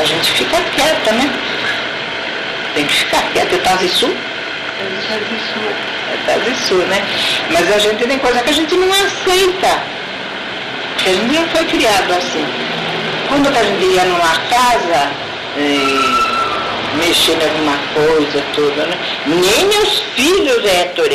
a 0.00 0.04
gente 0.04 0.32
fica 0.32 0.56
quieta, 0.74 1.12
né? 1.12 1.30
tem 2.74 2.86
que 2.86 2.92
ficar 2.92 3.22
quieto. 3.32 3.58
Taz 3.62 3.90
Sul? 3.90 4.14
É 6.12 6.16
Taz 6.26 6.58
Sul, 6.58 6.78
né? 6.78 7.02
Mas 7.50 7.72
a 7.72 7.78
gente 7.78 8.04
tem 8.04 8.18
coisa 8.18 8.42
que 8.42 8.50
a 8.50 8.52
gente 8.52 8.76
não 8.76 8.92
aceita. 8.92 9.82
Porque 10.94 11.10
a 11.10 11.14
gente 11.14 11.34
não 11.34 11.48
foi 11.48 11.64
criado 11.64 12.12
assim. 12.12 12.44
Quando 13.28 13.48
a 13.48 13.62
gente 13.62 13.84
ia 13.84 14.04
numa 14.04 14.36
casa, 14.50 15.10
e 15.56 16.96
mexendo 16.98 17.42
em 17.42 17.48
alguma 17.48 17.78
coisa, 17.94 18.44
tudo, 18.54 18.86
né? 18.86 18.96
Nem 19.26 19.66
meus 19.66 20.00
filhos, 20.14 20.64
Héctor, 20.64 21.08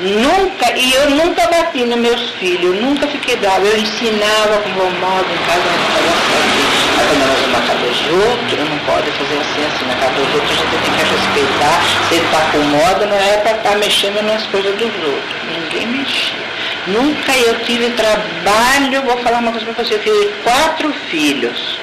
Nunca, 0.00 0.76
e 0.76 0.92
eu 0.92 1.10
nunca 1.10 1.46
bati 1.46 1.84
nos 1.84 1.98
meus 1.98 2.30
filhos, 2.40 2.74
nunca 2.82 3.06
fiquei 3.06 3.36
brava. 3.36 3.64
Eu 3.64 3.78
ensinava 3.78 4.58
com 4.58 4.70
bom 4.70 4.90
modo 4.90 5.26
em 5.32 5.46
casa, 5.46 6.63
quando 7.02 7.26
nós 7.26 7.38
vamos 7.40 7.52
na 7.52 7.66
casa 7.66 7.78
dos 7.80 8.00
outros, 8.24 8.68
não 8.68 8.78
pode 8.86 9.10
fazer 9.10 9.38
assim, 9.40 9.64
assim. 9.66 9.84
Na 9.86 9.94
casa 9.96 10.14
dos 10.14 10.34
outros 10.34 10.50
a 10.50 10.54
gente 10.54 10.70
tem 10.70 10.92
que 10.94 11.04
respeitar. 11.14 11.80
Se 12.08 12.14
ele 12.14 12.24
está 12.24 12.40
com 12.52 12.58
moda, 12.58 13.06
não 13.06 13.16
é 13.16 13.36
para 13.38 13.56
estar 13.56 13.70
tá 13.70 13.76
mexendo 13.76 14.22
nas 14.22 14.46
coisas 14.46 14.74
dos 14.76 14.92
outros. 14.92 15.34
Ninguém 15.48 15.86
mexia. 15.86 16.44
Nunca 16.86 17.32
eu 17.32 17.58
tive 17.60 17.90
trabalho, 17.90 19.02
vou 19.02 19.16
falar 19.18 19.38
uma 19.38 19.52
coisa 19.52 19.66
para 19.66 19.84
você, 19.84 19.94
eu 19.94 20.02
tive 20.02 20.32
quatro 20.42 20.92
filhos. 21.10 21.78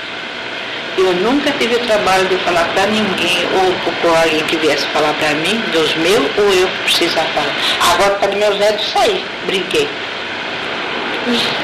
Eu 0.97 1.13
nunca 1.15 1.51
tive 1.53 1.77
trabalho 1.79 2.27
de 2.27 2.35
falar 2.37 2.65
para 2.73 2.85
ninguém, 2.87 3.47
ou 3.55 3.93
por 4.01 4.15
alguém 4.15 4.45
que 4.45 4.57
viesse 4.57 4.85
falar 4.87 5.13
para 5.13 5.33
mim, 5.35 5.57
dos 5.71 5.95
meus, 5.95 6.29
ou 6.37 6.53
eu 6.53 6.67
precisar 6.83 7.23
falar. 7.33 7.55
Agora, 7.93 8.15
para 8.15 8.35
meus 8.35 8.59
netos 8.59 8.91
sair, 8.91 9.25
brinquei. 9.45 9.89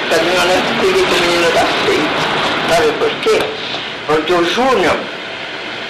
Para 0.10 0.24
meu 0.24 0.46
neto, 0.46 0.80
cuidei 0.80 1.04
do 1.04 1.22
menino 1.22 1.52
da 1.52 1.66
frente. 1.66 2.27
Sabe 2.70 2.92
por 2.94 3.10
quê? 3.22 3.40
Porque 4.06 4.34
o 4.34 4.46
Júnior, 4.46 4.96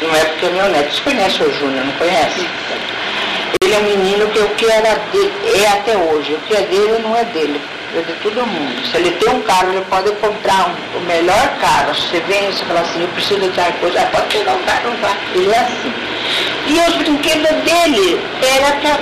não 0.02 0.16
é 0.16 0.26
porque 0.26 0.46
é 0.46 0.50
meu 0.50 0.70
neto, 0.70 0.94
você 0.94 1.02
conhece 1.02 1.44
o 1.44 1.54
Júnior, 1.60 1.86
não 1.86 1.94
conhece? 1.94 2.48
Ele 3.62 3.74
é 3.74 3.80
um 3.80 3.84
menino 3.84 4.28
que 4.30 4.40
o 4.40 4.50
que 4.50 4.66
era 4.66 4.96
dele, 5.12 5.34
é 5.64 5.68
até 5.70 5.98
hoje, 5.98 6.34
o 6.34 6.40
que 6.48 6.56
é 6.56 6.62
dele 6.62 7.00
não 7.04 7.16
é 7.16 7.24
dele 7.26 7.60
é 7.96 8.02
de 8.02 8.14
todo 8.22 8.46
mundo. 8.46 8.88
Se 8.92 8.98
ele 8.98 9.12
tem 9.12 9.30
um 9.30 9.42
carro, 9.42 9.72
ele 9.72 9.84
pode 9.90 10.12
comprar 10.14 10.70
um, 10.70 10.98
o 10.98 11.02
melhor 11.06 11.58
carro. 11.60 11.96
Se 11.96 12.02
você 12.10 12.20
vem 12.22 12.50
e 12.50 12.54
você 12.54 12.66
fala 12.66 12.82
assim, 12.82 13.02
eu 13.02 13.08
preciso 13.10 13.40
de 13.40 13.50
tal 13.50 13.72
coisa, 13.74 14.02
ah, 14.02 14.06
pode 14.12 14.28
pegar 14.28 14.54
um 14.54 14.64
carro, 14.64 14.92
vai. 15.02 15.16
Ele 15.34 15.52
é 15.52 15.60
assim. 15.60 15.94
E 16.68 16.90
os 16.90 16.96
brinquedos 16.98 17.50
dele 17.64 18.22
era 18.42 18.72
que 18.78 18.88
a 18.88 19.00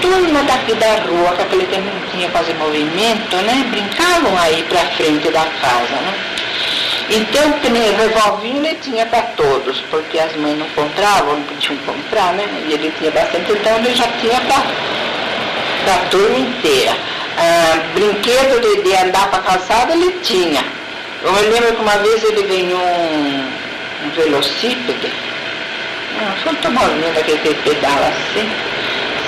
turma 0.00 0.42
daqui 0.44 0.74
da 0.74 0.94
rua, 1.06 1.36
que 1.36 1.42
aquele 1.42 1.66
tempo 1.66 1.82
não 1.82 2.10
tinha 2.10 2.28
quase 2.30 2.52
movimento, 2.54 3.36
né? 3.36 3.66
Brincavam 3.70 4.38
aí 4.38 4.64
pra 4.68 4.80
frente 4.96 5.30
da 5.30 5.44
casa, 5.60 5.94
né? 5.94 6.14
Então, 7.10 7.52
que 7.60 7.68
nem 7.68 7.94
revolvinho 7.94 8.64
ele 8.64 8.76
tinha 8.76 9.04
para 9.06 9.22
todos, 9.36 9.80
porque 9.90 10.18
as 10.18 10.34
mães 10.36 10.58
não 10.58 10.68
compravam, 10.70 11.34
não 11.34 11.42
podiam 11.42 11.76
comprar, 11.78 12.32
né? 12.32 12.46
E 12.66 12.72
ele 12.72 12.92
tinha 12.98 13.10
bastante, 13.10 13.52
então 13.52 13.76
ele 13.76 13.94
já 13.94 14.08
tinha 14.20 14.40
para 14.40 15.94
a 15.94 15.98
turma 16.10 16.38
inteira 16.38 16.96
ah, 17.36 17.80
brinquedo 17.94 18.60
de, 18.60 18.82
de 18.82 18.96
andar 18.96 19.30
para 19.30 19.42
calçada 19.42 19.92
ele 19.92 20.12
tinha. 20.22 20.64
Eu 21.22 21.32
me 21.32 21.42
lembro 21.42 21.74
que 21.74 21.82
uma 21.82 21.98
vez 21.98 22.22
ele 22.22 22.42
ganhou 22.42 22.80
um, 22.80 23.48
um 24.04 24.10
velocípede, 24.10 25.12
um 26.20 26.42
fantomolinho 26.42 27.12
daquele 27.14 27.38
que 27.38 27.54
pedala 27.54 28.08
assim. 28.08 28.48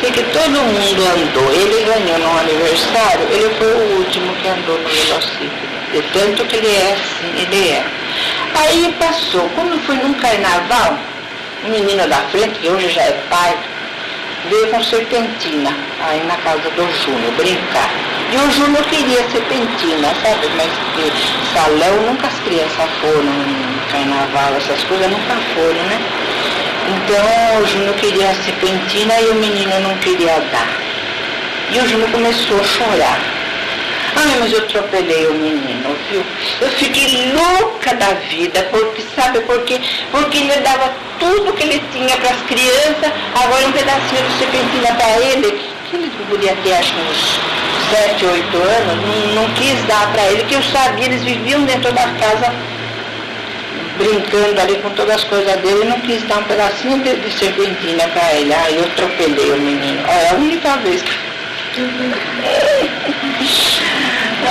Sei 0.01 0.11
que 0.11 0.23
todo 0.25 0.51
mundo 0.51 1.03
andou. 1.07 1.53
Ele 1.53 1.85
ganhou 1.85 2.19
no 2.19 2.39
aniversário, 2.39 3.27
ele 3.31 3.55
foi 3.55 3.73
o 3.73 3.99
último 3.99 4.35
que 4.37 4.49
andou 4.49 4.79
no 4.79 4.89
velocípede. 4.89 5.76
De 5.93 6.03
tanto 6.13 6.45
que 6.47 6.57
ele 6.57 6.75
é 6.75 6.93
assim, 6.93 7.43
ele 7.43 7.69
é. 7.71 7.85
Aí 8.55 8.95
passou, 8.99 9.49
quando 9.55 9.81
foi 9.87 9.97
num 9.97 10.15
carnaval, 10.15 10.99
um 11.65 11.71
menino 11.71 12.07
da 12.09 12.19
frente, 12.31 12.59
que 12.59 12.69
hoje 12.69 12.89
já 12.91 13.03
é 13.03 13.13
pai, 13.31 13.57
veio 14.49 14.69
com 14.69 14.83
serpentina 14.83 15.77
aí 16.01 16.23
na 16.25 16.37
casa 16.37 16.71
do 16.71 17.05
Júnior 17.05 17.33
brincar. 17.37 17.91
E 18.33 18.37
o 18.37 18.51
Júnior 18.51 18.83
queria 18.85 19.29
serpentina, 19.31 20.09
sabe? 20.23 20.49
Mas 20.57 20.71
salão 21.53 21.97
nunca 22.03 22.27
as 22.27 22.39
crianças 22.41 22.91
foram, 23.01 23.33
carnaval, 23.91 24.57
essas 24.57 24.83
coisas 24.85 25.11
nunca 25.11 25.35
foram, 25.55 25.83
né? 25.85 26.01
Então 26.89 27.63
o 27.63 27.67
Júnior 27.67 27.95
queria 27.95 28.35
serpentina 28.35 29.21
e 29.21 29.29
o 29.31 29.35
menino 29.35 29.81
não 29.81 29.97
queria 29.99 30.41
dar. 30.53 30.69
E 31.73 31.79
o 31.79 31.89
Júnior 31.89 32.11
começou 32.11 32.61
a 32.61 32.65
chorar. 32.65 33.21
Ai, 34.17 34.37
mas 34.41 34.53
eu 34.53 34.59
atropelei 34.61 35.27
o 35.27 35.35
menino, 35.35 35.95
viu? 36.11 36.25
Eu 36.61 36.71
fiquei 36.71 37.33
louca 37.33 37.95
da 37.95 38.15
vida, 38.31 38.67
porque, 38.71 39.03
sabe 39.15 39.41
por 39.41 39.63
quê? 39.65 39.79
Porque 40.11 40.39
ele 40.39 40.57
dava 40.61 40.91
tudo 41.19 41.53
que 41.53 41.63
ele 41.65 41.83
tinha 41.93 42.17
para 42.17 42.31
as 42.31 42.41
crianças, 42.43 43.13
agora 43.35 43.67
um 43.67 43.73
pedacinho 43.73 44.23
de 44.23 44.39
serpentina 44.39 44.95
para 44.95 45.19
ele, 45.21 45.61
que 45.91 45.97
ele 45.97 46.11
podia 46.31 46.57
ter 46.65 46.73
acho 46.73 46.95
uns 46.95 47.41
7, 47.91 48.25
8 48.25 48.57
anos, 48.57 48.97
não, 49.07 49.43
não 49.43 49.55
quis 49.55 49.83
dar 49.85 50.11
para 50.13 50.25
ele, 50.29 50.45
que 50.45 50.55
eu 50.55 50.63
sabia, 50.63 51.05
eles 51.05 51.23
viviam 51.23 51.65
dentro 51.65 51.93
da 51.93 52.09
casa 52.19 52.55
brincando 53.99 54.61
ali 54.61 54.77
com 54.77 54.91
todas 54.91 55.17
as 55.17 55.25
coisas 55.25 55.57
dele, 55.61 55.85
não 55.85 56.01
quis 56.01 56.23
dar 56.25 56.39
um 56.39 56.45
pedacinho 56.45 56.99
de, 57.03 57.17
de 57.17 57.33
serpentina 57.33 58.07
para 58.09 58.35
ele. 58.35 58.53
Ah, 58.53 58.71
eu 58.71 58.85
atropelei 58.85 59.53
o 59.53 59.57
menino. 59.57 60.07
É 60.07 60.31
a 60.31 60.35
única 60.35 60.77
vez 60.79 61.03
que 61.03 61.27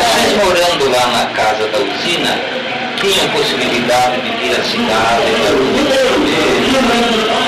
vocês 0.06 0.34
morando 0.38 0.90
lá 0.90 1.08
na 1.08 1.26
casa 1.34 1.68
da 1.68 1.80
usina, 1.80 2.40
tinham 2.98 3.30
possibilidade 3.30 4.22
de 4.22 4.32
vir 4.38 4.52
à 4.52 4.64
cidade, 4.64 5.26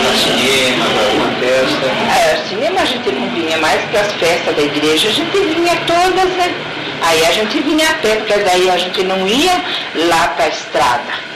para 0.02 0.14
cinema, 0.18 0.86
para 0.86 1.04
alguma 1.06 1.32
festa? 1.40 1.86
É, 2.20 2.44
cinema 2.50 2.82
a 2.82 2.86
gente 2.86 3.12
não 3.12 3.30
vinha 3.30 3.58
mais 3.58 3.82
para 3.86 4.02
as 4.02 4.12
festas 4.14 4.56
da 4.56 4.62
igreja, 4.62 5.10
a 5.10 5.12
gente 5.12 5.40
vinha 5.40 5.76
todas, 5.86 6.30
né? 6.32 6.54
Aí 7.02 7.26
a 7.26 7.32
gente 7.32 7.60
vinha 7.60 7.90
a 7.90 7.94
pé, 7.96 8.16
porque 8.16 8.38
daí 8.38 8.70
a 8.70 8.78
gente 8.78 9.04
não 9.04 9.28
ia 9.28 9.62
lá 9.96 10.30
para 10.30 10.46
a 10.46 10.50
estrada 10.50 11.28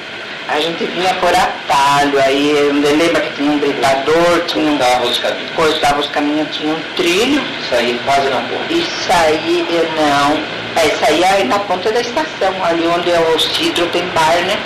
a 0.52 0.60
gente 0.60 0.84
vinha 0.84 1.14
por 1.16 1.34
atalho, 1.34 2.20
aí 2.20 2.70
lembra 2.74 3.22
que 3.22 3.36
tinha 3.36 3.52
um 3.52 3.58
brigador, 3.58 4.42
tinha 4.48 4.70
um. 4.70 4.78
Cortava 4.78 5.06
os 5.06 5.18
caminhos. 5.18 5.52
Cortava 5.56 6.00
os 6.02 6.08
caminhos, 6.08 6.58
tinha 6.58 6.74
um 6.74 6.80
trilho. 6.98 7.42
Saía 7.70 7.98
quase 8.04 8.30
na 8.30 8.42
ponta. 8.42 8.74
E 8.74 8.84
saía, 9.08 9.90
não. 9.96 10.61
É, 10.76 10.90
saía 11.06 11.28
aí 11.28 11.44
na 11.46 11.60
ponta 11.60 11.92
da 11.92 12.02
estação, 12.02 12.54
ali 12.64 12.88
onde 12.88 13.12
é 13.12 13.20
o 13.20 13.40
Cidro 13.40 13.86
tem 13.88 14.06
bar, 14.10 14.36
né? 14.46 14.58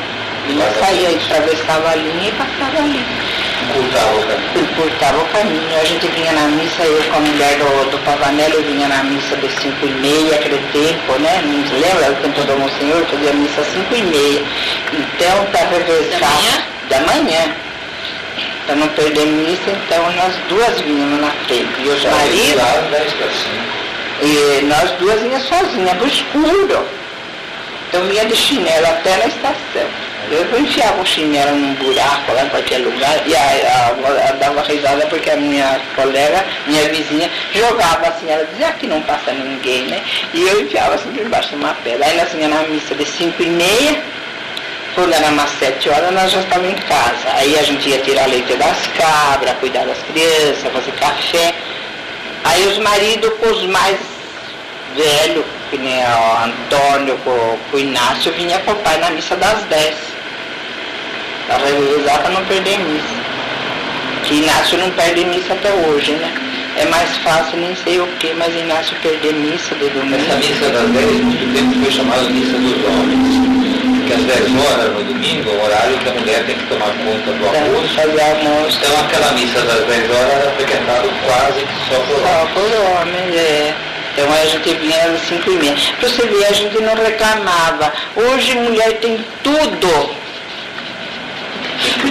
E 0.48 0.80
saía, 0.80 1.10
atravessava 1.10 1.90
a 1.90 1.96
linha 1.96 2.30
e 2.30 2.32
passava 2.34 2.78
ali 2.78 3.04
encurtava 3.66 4.16
o 4.16 4.24
caminho. 4.26 4.64
Encurtava 4.64 5.18
o 5.22 5.26
caminho. 5.26 5.80
A 5.80 5.86
gente 5.86 6.08
vinha 6.08 6.32
na 6.32 6.48
missa, 6.48 6.84
eu 6.84 7.04
com 7.04 7.18
a 7.18 7.20
mulher 7.20 7.58
do, 7.58 7.92
do 7.92 7.98
Pavanello, 8.00 8.62
vinha 8.64 8.88
na 8.88 9.04
missa 9.04 9.36
das 9.38 9.52
5 9.54 9.86
e 9.86 9.90
meia, 9.90 10.36
aquele 10.36 10.60
tempo, 10.72 11.20
né? 11.20 11.42
Não 11.46 11.66
se 11.68 11.74
lembra? 11.74 12.12
O 12.12 12.16
tempo 12.16 12.42
do 12.42 12.60
Monsenhor, 12.60 13.06
fazia 13.06 13.34
missa 13.34 13.62
às 13.62 13.68
5 13.68 13.96
e 13.96 14.04
meia. 14.04 14.44
Então, 14.94 15.46
para 15.52 15.68
revezar. 15.68 16.20
Da 16.20 16.28
manhã? 16.30 16.64
Da 16.90 17.00
manhã. 17.02 17.56
Para 18.66 18.76
não 18.76 18.88
perder 18.90 19.26
missa, 19.26 19.70
então 19.70 20.12
nós 20.12 20.34
duas 20.50 20.82
vinhamos 20.82 21.22
na 21.22 21.32
frente. 21.48 21.70
E 21.80 21.90
os 21.90 22.04
maridos. 22.04 22.62
E 24.22 24.62
nós 24.66 24.92
duas 24.92 25.22
vinhas 25.22 25.44
sozinhas, 25.44 25.98
pro 25.98 26.08
escuro. 26.08 26.88
Então 27.90 28.04
vinha 28.08 28.26
de 28.26 28.36
chinelo 28.36 28.88
até 28.88 29.18
na 29.18 29.28
estação. 29.28 30.06
Eu 30.32 30.60
enfiava 30.60 31.02
o 31.02 31.06
chinelo 31.06 31.56
num 31.56 31.76
buraco 31.76 32.34
lá 32.34 32.44
em 32.44 32.50
qualquer 32.50 32.80
lugar 32.80 33.22
e 33.28 33.36
a, 33.36 34.34
dava 34.40 34.62
risada 34.64 35.06
porque 35.06 35.30
a 35.30 35.38
minha 35.38 35.80
colega, 35.96 36.44
minha 36.66 36.90
vizinha, 36.90 37.30
jogava 37.54 38.08
assim, 38.08 38.30
ela 38.30 38.44
dizia 38.46 38.72
que 38.72 38.88
não 38.88 39.02
passa 39.04 39.32
ninguém, 39.32 39.84
né? 39.84 40.02
E 40.34 40.42
eu 40.42 40.62
enfiava 40.62 40.96
assim 40.96 41.12
por 41.12 41.24
embaixo 41.26 41.50
de 41.50 41.56
uma 41.56 41.76
pedra. 41.76 42.08
Aí 42.08 42.18
nós 42.18 42.32
vinha 42.32 42.48
na 42.48 42.64
missa 42.64 42.96
de 42.96 43.06
5 43.06 43.44
e 43.44 43.50
meia, 43.50 44.04
quando 44.96 45.14
era 45.14 45.28
umas 45.28 45.52
7 45.52 45.90
horas 45.90 46.12
nós 46.12 46.32
já 46.32 46.40
estávamos 46.40 46.72
em 46.72 46.82
casa. 46.88 47.30
Aí 47.36 47.60
a 47.60 47.64
gente 47.64 47.88
ia 47.88 48.00
tirar 48.00 48.28
leite 48.28 48.56
das 48.56 48.88
cabras, 48.98 49.54
cuidar 49.60 49.86
das 49.86 50.00
crianças, 50.00 50.74
fazer 50.74 50.92
café. 50.94 51.54
Aí 52.56 52.66
os 52.68 52.78
maridos 52.78 53.32
os 53.52 53.66
mais 53.66 53.98
velhos, 54.96 55.44
que 55.70 55.78
nem 55.78 56.02
o 56.06 56.46
Antônio, 56.46 57.18
com, 57.18 57.58
o 57.74 57.78
Inácio, 57.78 58.32
vinha 58.32 58.58
com 58.60 58.72
o 58.72 58.76
pai 58.78 58.98
na 58.98 59.10
missa 59.10 59.36
das 59.36 59.62
10 59.64 59.96
para 61.48 61.58
revezar 61.58 62.22
para 62.22 62.30
não 62.30 62.46
perder 62.46 62.80
missa. 62.80 63.26
Que 64.24 64.36
Inácio 64.36 64.78
não 64.78 64.90
perde 64.92 65.26
missa 65.26 65.52
até 65.52 65.70
hoje, 65.70 66.14
né? 66.14 66.34
É 66.78 66.86
mais 66.86 67.18
fácil, 67.18 67.58
nem 67.58 67.76
sei 67.76 68.00
o 68.00 68.08
que, 68.20 68.34
mas 68.36 68.56
Inácio 68.56 68.96
perder 69.02 69.34
missa 69.34 69.76
de 69.76 69.90
domingo. 69.90 70.16
Essa 70.16 70.36
missa 70.38 70.70
das 70.70 70.90
10, 70.92 71.12
muito 71.12 71.54
tempo 71.54 71.84
foi 71.84 71.92
chamada 71.92 72.30
missa 72.30 72.58
dos 72.58 72.86
homens. 72.86 73.45
Porque 74.06 74.14
às 74.14 74.24
10 74.24 74.66
horas 74.66 74.94
no 74.94 75.04
domingo, 75.04 75.50
o 75.50 75.64
horário 75.66 75.98
que 75.98 76.10
a 76.10 76.14
mulher 76.14 76.46
tem 76.46 76.56
que 76.56 76.66
tomar 76.68 76.94
conta 76.94 77.32
do 77.32 77.48
almoço. 77.48 77.96
Fazer 77.96 78.22
almoço. 78.22 78.78
Então 78.78 79.00
aquela 79.00 79.32
missa 79.32 79.62
das 79.62 79.84
10 79.86 80.12
horas 80.12 80.32
era 80.32 80.52
frequentada 80.52 81.08
quase 81.26 81.60
que 81.66 81.90
só 81.90 82.00
por 82.02 82.16
homens. 82.16 82.30
Só 82.30 82.46
por 82.54 83.02
homens, 83.02 83.36
é. 83.36 83.74
Então 84.14 84.32
a 84.32 84.46
gente 84.46 84.74
vinha 84.76 85.06
às 85.12 85.22
5 85.22 85.50
e 85.50 85.56
meia. 85.56 85.76
Para 86.00 86.10
você 86.10 86.28
ver, 86.28 86.46
a 86.46 86.54
gente 86.54 86.82
não 86.82 86.96
reclamava. 86.96 87.94
Hoje 88.16 88.56
mulher 88.56 88.94
tem 89.00 89.26
tudo 89.44 90.26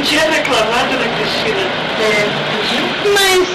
tinha 0.04 0.30
reclamado, 0.30 0.96
né, 0.96 1.10
Cristina? 1.16 1.66
É, 2.00 2.26
mas 3.14 3.48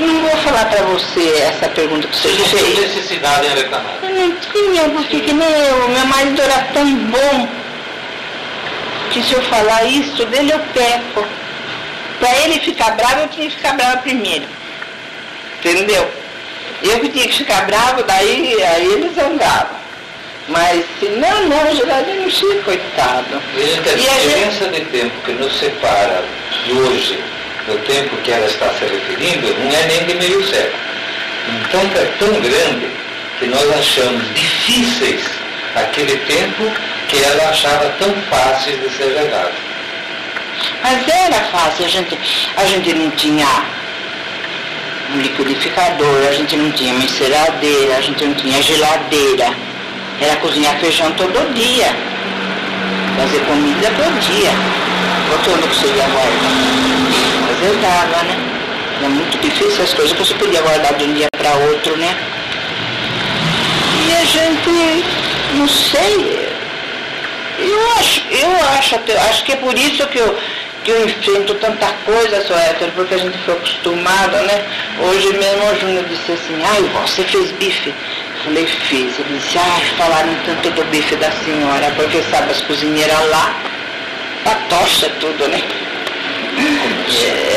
eu 0.00 0.06
não 0.06 0.20
vou 0.22 0.36
falar 0.38 0.64
para 0.66 0.82
você 0.82 1.28
essa 1.42 1.68
pergunta 1.68 2.06
que 2.08 2.16
você 2.16 2.28
Você 2.28 2.38
não 2.38 2.46
fez. 2.46 2.78
necessidade 2.78 3.46
em 3.46 3.54
reclamar. 3.54 3.94
Eu 4.02 4.10
não 4.10 4.36
tinha, 4.36 4.88
porque 4.90 5.20
que 5.20 5.32
nem 5.32 5.48
eu, 5.48 5.88
meu 5.88 6.06
marido 6.06 6.40
era 6.42 6.58
tão 6.72 6.94
bom 7.06 7.48
que 9.12 9.22
se 9.22 9.32
eu 9.32 9.42
falar 9.42 9.84
isso 9.84 10.24
dele 10.26 10.52
eu 10.52 10.60
peco. 10.74 11.26
Para 12.20 12.36
ele 12.40 12.58
ficar 12.60 12.92
bravo, 12.96 13.20
eu 13.22 13.28
tinha 13.28 13.48
que 13.48 13.56
ficar 13.56 13.74
brava 13.74 13.98
primeiro. 13.98 14.44
Entendeu? 15.58 16.10
Eu 16.82 16.98
que 17.00 17.08
tinha 17.08 17.26
que 17.28 17.38
ficar 17.38 17.64
bravo, 17.66 18.02
daí 18.04 18.62
aí 18.62 18.86
ele 18.86 19.10
zangava. 19.14 19.78
Mas 20.48 20.84
se 20.98 21.06
não, 21.10 21.44
não, 21.46 21.76
Geraldo 21.76 22.12
não 22.14 22.28
tinha, 22.28 22.62
coitado. 22.62 23.40
Veja 23.54 23.82
que 23.82 23.88
a 23.88 23.92
E 23.92 23.94
a 23.94 23.98
gente- 24.14 24.20
diferença 24.22 24.68
de 24.68 24.80
tempo 24.86 25.12
que 25.24 25.32
nos 25.32 25.58
separa 25.58 26.24
de 26.64 26.72
hoje 26.72 27.22
do 27.68 27.78
tempo 27.86 28.16
que 28.18 28.32
ela 28.32 28.46
está 28.46 28.68
se 28.70 28.84
referindo 28.84 29.54
não 29.60 29.70
é 29.70 29.86
nem 29.86 30.04
de 30.06 30.14
meio 30.14 30.42
século. 30.44 30.82
Então 31.60 31.80
é 31.80 32.04
tão 32.18 32.40
grande 32.40 32.88
que 33.38 33.46
nós 33.46 33.70
achamos 33.78 34.34
difíceis 34.34 35.22
aquele 35.76 36.16
tempo 36.16 36.72
que 37.08 37.22
ela 37.22 37.50
achava 37.50 37.88
tão 37.98 38.12
fácil 38.30 38.76
de 38.78 38.90
ser 38.96 39.04
legado. 39.04 39.52
Mas 40.82 41.08
era 41.08 41.40
fácil, 41.44 41.84
a 41.84 41.88
gente, 41.88 42.18
a 42.56 42.64
gente 42.64 42.92
não 42.94 43.10
tinha 43.12 43.46
um 45.14 45.20
liquidificador, 45.20 46.26
a 46.28 46.32
gente 46.32 46.56
não 46.56 46.70
tinha 46.72 46.92
uma 46.92 47.04
enceradeira, 47.04 47.96
a 47.96 48.00
gente 48.00 48.24
não 48.24 48.34
tinha 48.34 48.60
geladeira. 48.60 49.54
Era 50.20 50.36
cozinhar 50.36 50.76
feijão 50.80 51.12
todo 51.12 51.54
dia, 51.54 51.94
fazer 53.16 53.40
comida 53.46 53.88
todo 53.96 54.20
dia. 54.20 54.50
Ano 55.30 55.68
que 55.68 55.76
você 55.76 55.86
ia 55.86 56.06
guardar? 56.08 56.77
Dava, 57.82 58.22
né? 58.22 58.36
Era 58.98 59.08
muito 59.08 59.38
difícil 59.38 59.82
as 59.82 59.92
coisas 59.94 60.12
que 60.12 60.18
você 60.18 60.34
podia 60.34 60.62
guardar 60.62 60.94
de 60.94 61.04
um 61.04 61.14
dia 61.14 61.28
para 61.36 61.54
outro, 61.54 61.96
né? 61.96 62.16
E 64.06 64.14
a 64.14 64.24
gente, 64.24 65.04
não 65.54 65.68
sei, 65.68 66.48
eu 67.58 67.90
acho, 67.98 68.22
eu 68.30 68.50
acho, 68.78 68.94
acho 69.28 69.44
que 69.44 69.52
é 69.52 69.56
por 69.56 69.76
isso 69.76 70.06
que 70.06 70.18
eu, 70.18 70.38
que 70.84 70.90
eu 70.92 71.04
enfrento 71.04 71.54
tanta 71.56 71.88
coisa, 72.04 72.46
só 72.46 72.56
hétero, 72.56 72.92
porque 72.92 73.14
a 73.14 73.18
gente 73.18 73.36
foi 73.38 73.54
acostumado, 73.54 74.36
né? 74.46 74.64
Hoje 75.00 75.32
mesmo 75.36 75.64
o 75.64 75.80
Júnior 75.80 76.04
disse 76.04 76.32
assim, 76.32 76.62
ai, 76.64 76.82
você 77.02 77.24
fez 77.24 77.50
bife? 77.52 77.88
Eu 77.90 78.44
falei, 78.44 78.66
fiz. 78.66 79.18
Ele 79.18 79.38
disse, 79.38 79.58
ai, 79.58 79.82
falaram 79.96 80.34
tanto 80.46 80.70
do 80.70 80.84
bife 80.84 81.16
da 81.16 81.30
senhora, 81.44 81.92
porque 81.96 82.22
sabe, 82.30 82.52
as 82.52 82.60
cozinheiras 82.62 83.30
lá, 83.30 83.54
patocha 84.44 85.10
tudo, 85.20 85.48
né? 85.48 85.60
É, 86.58 87.47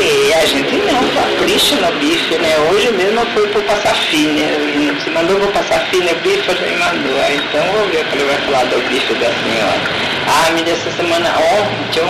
e 0.00 0.34
a 0.34 0.44
gente 0.46 0.76
não, 0.76 1.08
capricha 1.14 1.76
no 1.76 1.92
bife, 1.98 2.34
né? 2.36 2.56
Hoje 2.70 2.90
mesmo 2.92 3.20
eu 3.20 3.26
fui 3.26 3.46
pro 3.48 3.62
né? 3.62 4.94
você 4.98 5.10
mandou 5.10 5.36
pro 5.36 5.48
o 5.48 6.14
bife, 6.16 6.48
eu 6.48 6.56
falei, 6.56 6.76
mandou. 6.76 7.20
Aí, 7.22 7.36
então 7.36 7.64
eu 7.64 7.86
vi 7.88 8.04
que 8.04 8.16
ele 8.16 8.24
vai 8.24 8.36
falar 8.38 8.64
do 8.64 8.88
bife 8.88 9.14
da 9.14 9.26
senhora. 9.26 9.80
Ah, 10.26 10.50
me 10.52 10.62
dessa 10.62 10.90
semana 10.92 11.28
ontem, 11.30 12.02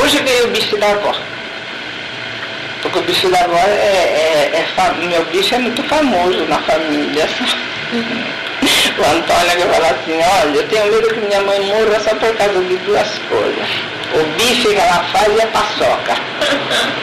hoje 0.00 0.18
veio 0.18 0.44
o 0.46 0.50
bife 0.50 0.76
da 0.76 0.90
avó. 0.90 1.14
Porque 2.82 2.98
o 2.98 3.02
bife 3.02 3.28
da 3.28 3.40
avó 3.40 3.56
é, 3.56 4.50
é, 4.54 4.64
é 4.64 5.06
meu 5.06 5.24
bife 5.26 5.54
é 5.54 5.58
muito 5.58 5.82
famoso 5.84 6.44
na 6.46 6.58
família. 6.58 7.28
O 8.98 9.02
Antônio 9.02 9.56
que 9.56 9.72
fala 9.72 9.86
assim, 9.88 10.20
olha, 10.42 10.56
eu 10.56 10.68
tenho 10.68 10.92
medo 10.92 11.08
que 11.08 11.20
minha 11.20 11.40
mãe 11.40 11.60
morra 11.60 11.98
só 12.00 12.14
por 12.16 12.36
causa 12.36 12.60
de 12.60 12.76
duas 12.76 13.08
coisas. 13.30 13.68
O 14.12 14.24
bife 14.36 14.68
que 14.68 14.74
ela 14.74 15.04
faz 15.12 15.40
a 15.40 15.46
paçoca. 15.46 16.14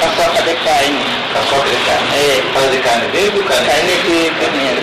paçoca 0.00 0.42
de 0.42 0.54
carne. 0.64 1.00
Paçoca 1.32 1.68
de 1.68 1.76
carne. 1.86 2.08
É, 2.14 2.42
Faz 2.52 2.70
de 2.70 2.78
carne 2.78 3.06
verde 3.08 3.38
ou 3.38 3.44
carne? 3.44 3.66
carne 3.66 3.92
de 4.02 4.30
primeiro. 4.38 4.82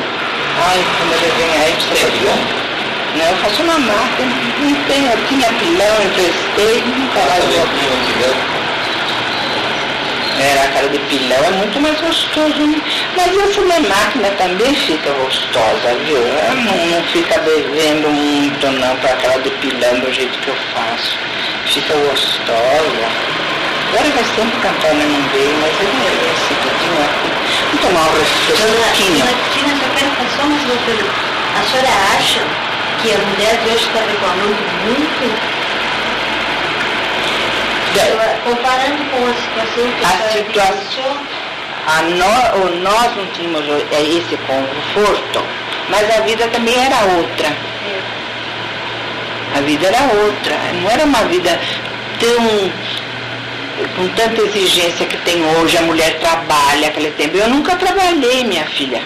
Ai, 0.68 0.84
quando 0.98 1.14
ele 1.14 1.32
vem 1.38 1.52
aí, 1.62 1.74
você 1.74 2.06
pilão? 2.12 2.40
Não, 3.16 3.26
eu 3.26 3.38
faço 3.38 3.64
uma 3.64 3.78
máquina. 3.80 4.34
Não 4.60 4.76
tem, 4.86 5.06
eu 5.06 5.18
tinha 5.28 5.48
pilão, 5.54 5.96
emprestei, 6.06 6.84
nunca 6.86 7.20
mais 7.30 7.44
Fazer 7.44 7.60
vou. 10.40 10.48
Era 10.48 10.64
a 10.64 10.68
cara 10.70 10.90
de 10.90 11.00
pilão, 11.00 11.44
é 11.46 11.52
muito 11.52 11.80
mais 11.82 12.00
gostoso, 12.02 12.68
né? 12.68 12.82
Mas 13.16 13.38
essa 13.38 13.62
minha 13.62 13.80
máquina 13.82 14.30
também 14.38 14.74
fica 14.74 15.12
gostosa, 15.12 15.96
viu? 16.06 16.18
Não, 16.18 16.86
não 16.88 17.04
fica 17.04 17.40
devendo 17.40 18.10
muito 18.10 18.68
não 18.72 18.96
para 18.98 19.12
aquela 19.12 19.40
de 19.40 19.50
pilão 19.52 20.00
do 20.00 20.14
jeito 20.14 20.40
que 20.40 20.48
eu 20.48 20.56
faço. 20.74 21.18
Fica 21.66 21.94
gostosa. 21.94 23.40
Agora 23.90 24.12
faz 24.12 24.28
tempo 24.36 24.56
que 24.62 24.68
a 24.68 24.70
Antônia 24.70 25.06
não 25.06 25.30
veio, 25.30 25.56
mas 25.62 25.74
ele 25.82 26.00
é 26.06 26.32
esse 26.32 26.54
tudinho 26.62 27.02
aqui. 27.04 27.30
Vamos 27.66 27.82
tomar 27.82 28.02
um 28.02 28.20
refresquinho. 28.20 29.18
dona 29.18 29.34
Cristina, 29.34 29.76
só 29.76 29.88
quero 29.98 30.12
fazer 30.12 30.30
só 30.38 30.44
uma 30.44 30.60
pergunta. 30.86 31.30
A 31.58 31.64
senhora 31.64 31.90
acha 32.16 32.42
que 33.02 33.12
a 33.12 33.18
mulher 33.18 33.58
de 33.58 33.70
hoje 33.70 33.86
está 33.88 34.00
reclamando 34.00 34.58
muito? 34.86 35.60
Comparando 38.44 39.04
com 39.12 39.28
a 39.28 39.34
situação 39.34 39.92
que 39.92 40.06
A 40.06 40.08
a 40.08 40.12
senhora 40.12 40.32
situa- 40.32 40.64
vivenciou, 40.64 41.18
A 41.88 42.02
nó- 42.04 42.66
o- 42.66 42.76
nós 42.82 43.16
não 43.16 43.26
tínhamos 43.28 43.66
é, 43.92 44.02
esse 44.02 44.38
conforto, 44.46 45.44
mas 45.90 46.18
a 46.18 46.22
vida 46.22 46.48
também 46.50 46.76
era 46.86 46.98
outra. 47.18 47.48
A 49.56 49.62
vida 49.62 49.88
era 49.88 50.02
outra, 50.24 50.56
não 50.82 50.90
era 50.92 51.04
uma 51.06 51.24
vida 51.24 51.60
tão 52.20 52.72
com 53.96 54.08
tanta 54.10 54.42
exigência 54.42 55.06
que 55.08 55.18
tem 55.20 55.44
hoje, 55.56 55.78
a 55.78 55.82
mulher 55.82 56.20
trabalha 56.20 56.90
aquele 56.90 57.12
tempo. 57.12 57.38
Eu 57.38 57.50
nunca 57.50 57.76
trabalhei, 57.76 58.44
minha 58.44 58.66
filha. 58.66 59.02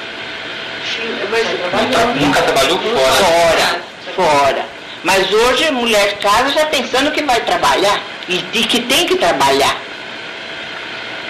Sim, 0.83 1.15
mas 1.31 1.47
Nunca, 1.47 2.05
nunca 2.19 2.41
trabalhou 2.41 2.79
fora. 2.79 3.13
Fora, 3.13 3.81
fora. 4.15 4.65
Mas 5.03 5.31
hoje 5.31 5.65
a 5.65 5.71
mulher 5.71 6.17
casa 6.19 6.49
já 6.51 6.65
pensando 6.67 7.11
que 7.11 7.23
vai 7.23 7.41
trabalhar 7.41 8.01
e 8.27 8.37
de 8.37 8.63
que 8.63 8.81
tem 8.81 9.05
que 9.05 9.15
trabalhar. 9.17 9.77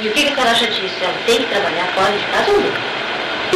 E 0.01 0.07
o 0.07 0.11
que, 0.11 0.24
que 0.24 0.30
a 0.30 0.36
senhora 0.36 0.51
acha 0.51 0.67
disso? 0.67 0.95
Ela 1.01 1.13
tem 1.26 1.38
que 1.38 1.45
trabalhar 1.45 1.86
fora 1.95 2.11
de 2.11 2.24
casa 2.26 2.51
ou 2.51 2.59
não? 2.59 2.93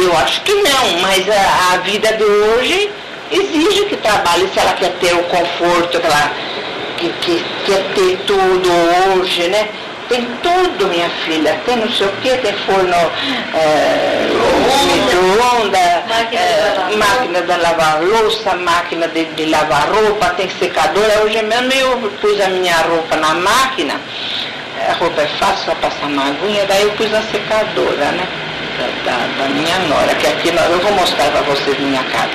Eu 0.04 0.16
acho 0.18 0.40
que 0.42 0.54
não, 0.54 1.00
mas 1.02 1.28
a, 1.28 1.74
a 1.74 1.76
vida 1.78 2.12
de 2.12 2.24
hoje 2.24 2.90
exige 3.30 3.84
que 3.86 3.96
trabalhe 3.96 4.48
se 4.52 4.58
ela 4.58 4.72
quer 4.72 4.92
ter 4.92 5.14
o 5.14 5.22
conforto, 5.24 6.00
que 6.00 6.06
ela 6.06 6.32
que, 6.96 7.12
que 7.20 7.44
quer 7.64 7.84
ter 7.94 8.16
tudo 8.26 8.70
hoje, 9.16 9.48
né? 9.48 9.68
Tem 10.08 10.26
tudo, 10.42 10.88
minha 10.88 11.10
filha. 11.24 11.60
Tem 11.66 11.76
não 11.76 11.90
sei 11.90 12.06
o 12.06 12.12
quê, 12.22 12.36
tem 12.38 12.52
forno, 12.64 12.94
é, 13.54 14.28
micro-ondas, 14.86 15.98
Máquina 16.08 16.30
de 16.30 16.36
é, 16.36 16.74
lavar 16.76 16.96
máquina 16.96 17.42
de 17.42 17.56
lavar 17.56 18.02
louça, 18.02 18.54
máquina 18.56 19.08
de, 19.08 19.24
de 19.26 19.46
lavar 19.46 19.88
roupa, 19.90 20.30
tem 20.30 20.48
secadora. 20.58 21.22
Hoje 21.24 21.42
mesmo 21.42 21.72
eu 21.72 22.10
pus 22.20 22.40
a 22.40 22.48
minha 22.48 22.76
roupa 22.82 23.16
na 23.16 23.34
máquina, 23.34 24.00
a 24.88 24.92
roupa 24.94 25.20
é 25.20 25.26
fácil, 25.26 25.66
só 25.66 25.74
passar 25.74 26.06
uma 26.06 26.28
aguinha, 26.28 26.64
daí 26.66 26.82
eu 26.82 26.90
pus 26.92 27.10
na 27.10 27.22
secadora, 27.22 28.12
né? 28.12 28.47
Da, 28.78 29.12
da- 29.36 29.48
minha 29.48 29.76
nora, 29.88 30.14
que 30.14 30.26
aqui 30.28 30.48
eu 30.54 30.78
vou 30.78 30.92
mostrar 30.92 31.30
para 31.32 31.40
vocês 31.42 31.76
minha 31.80 32.02
casa. 32.04 32.30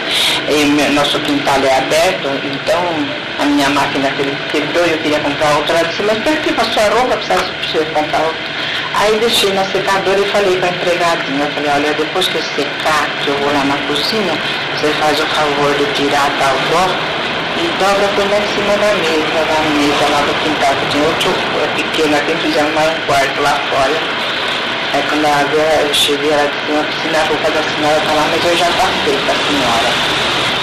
E 0.50 0.66
meu- 0.66 0.92
nosso 0.92 1.18
quintal 1.20 1.56
é 1.64 1.78
aberto, 1.78 2.28
então 2.44 2.82
a 3.40 3.46
minha 3.46 3.70
máquina 3.70 4.10
que- 4.12 4.36
quebrou 4.52 4.86
e 4.86 4.92
eu 4.92 4.98
queria 4.98 5.20
comprar 5.20 5.56
outra. 5.56 5.78
Ela 5.80 5.88
disse, 5.88 6.04
mas 6.04 6.18
por 6.20 6.36
que 6.38 6.52
passou 6.52 6.84
a 6.84 6.90
roupa? 6.90 7.16
Precisa, 7.16 7.86
comprar 7.94 8.20
outra. 8.24 8.42
Aí 8.96 9.18
deixei 9.20 9.54
na 9.54 9.64
secadora 9.66 10.20
e 10.20 10.26
falei 10.32 10.58
para 10.58 10.68
a 10.68 10.72
empregadinha, 10.72 11.46
eu 11.46 11.52
falei, 11.52 11.72
olha, 11.76 11.94
depois 11.94 12.28
que 12.28 12.42
secar, 12.42 13.08
que 13.24 13.28
eu 13.30 13.38
vou 13.38 13.54
lá 13.54 13.64
na 13.64 13.78
cozinha, 13.88 14.34
você 14.76 14.88
faz 15.00 15.20
o 15.20 15.26
favor 15.28 15.74
de 15.76 15.86
tirar 15.94 16.30
da 16.40 16.48
avó 16.50 16.90
e 17.58 17.68
dobra 17.80 18.10
põe 18.16 18.28
lá 18.28 18.38
em 18.38 18.48
cima 18.54 18.74
da 18.78 18.94
mesa, 19.00 19.40
da 19.48 19.60
mesa 19.80 20.06
lá 20.12 20.22
do 20.28 20.34
quintal, 20.44 20.76
que 20.76 20.86
tinha 20.92 21.04
outro 21.08 21.32
pequeno 21.76 22.16
aqui, 22.18 22.36
fizemos 22.42 22.74
mais 22.76 22.92
um 22.92 23.02
quarto 23.08 23.42
lá 23.42 23.58
fora. 23.72 24.33
Aí 24.94 25.04
quando 25.10 25.26
ela 25.26 25.44
viu, 25.50 25.60
eu 25.60 25.94
cheguei, 25.94 26.32
ela 26.32 26.48
disse, 26.48 26.72
uma 26.72 26.84
piscina, 26.84 27.18
a 27.18 27.26
roupa 27.26 27.50
da 27.50 27.64
senhora 27.64 28.00
tá 28.06 28.14
lá, 28.14 28.26
mas 28.32 28.46
eu 28.46 28.56
já 28.58 28.66
tá 28.66 28.86
feita, 29.04 29.32
senhora. 29.50 29.90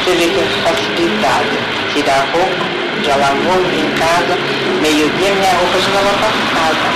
Você 0.05 0.11
vê 0.15 0.27
que 0.29 0.61
facilidade. 0.63 1.59
Tirar 1.93 2.15
a 2.23 2.25
roupa, 2.31 2.65
já 3.03 3.17
lavou, 3.17 3.59
vim 3.71 3.81
em 3.81 3.91
casa, 3.99 4.39
meio-dia 4.81 5.35
minha 5.35 5.53
roupa 5.55 5.79
já 5.81 5.89
estava 5.89 6.13
passada. 6.23 6.87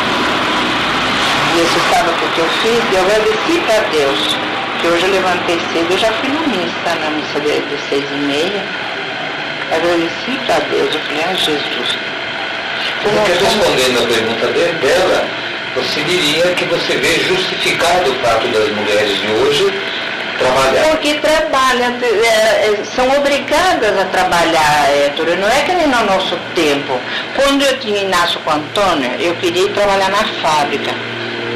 E 1.54 1.58
você 1.58 1.80
sabe 1.94 2.10
o 2.10 2.14
que, 2.14 2.38
eu 2.38 2.48
fiz? 2.62 2.82
Eu 2.92 3.00
agradeci 3.02 3.60
para 3.66 3.80
Deus, 3.90 4.36
que 4.80 4.86
hoje 4.88 5.04
eu 5.06 5.10
levantei 5.10 5.58
cedo, 5.72 5.90
eu 5.90 5.98
já 5.98 6.12
fui 6.12 6.28
na 6.28 6.40
missa, 6.46 6.94
na 7.00 7.10
missa 7.10 7.40
de, 7.40 7.60
de 7.60 7.76
seis 7.88 8.04
e 8.10 8.14
meia. 8.14 8.62
Agradeci 9.72 10.38
para 10.46 10.58
Deus, 10.70 10.94
eu 10.94 11.00
falei, 11.00 11.24
ah 11.28 11.34
Jesus. 11.34 11.98
Porque 13.02 13.32
respondendo 13.32 14.04
a 14.04 14.06
pergunta 14.06 14.46
de- 14.48 14.72
dela, 14.86 15.24
você 15.74 16.00
diria 16.04 16.54
que 16.54 16.64
você 16.66 16.96
vê 16.96 17.20
justificado 17.24 18.10
o 18.10 18.14
fato 18.20 18.46
das 18.48 18.68
mulheres 18.70 19.18
de 19.18 19.26
hoje 19.28 19.74
trabalhar. 20.38 20.84
Porque 20.90 21.14
trabalham, 21.14 21.96
é, 22.02 22.68
é, 22.68 22.84
são 22.94 23.08
obrigadas 23.16 23.98
a 23.98 24.04
trabalhar, 24.06 24.90
Héctor. 24.90 25.36
Não 25.36 25.48
é 25.48 25.62
que 25.62 25.72
nem 25.72 25.86
no 25.86 26.04
nosso 26.04 26.36
tempo. 26.54 27.00
Quando 27.34 27.62
eu 27.62 27.78
tinha 27.80 28.02
Inácio 28.02 28.38
com 28.40 28.50
Antônio, 28.50 29.10
eu 29.18 29.34
queria 29.36 29.68
trabalhar 29.70 30.10
na 30.10 30.24
fábrica. 30.42 30.92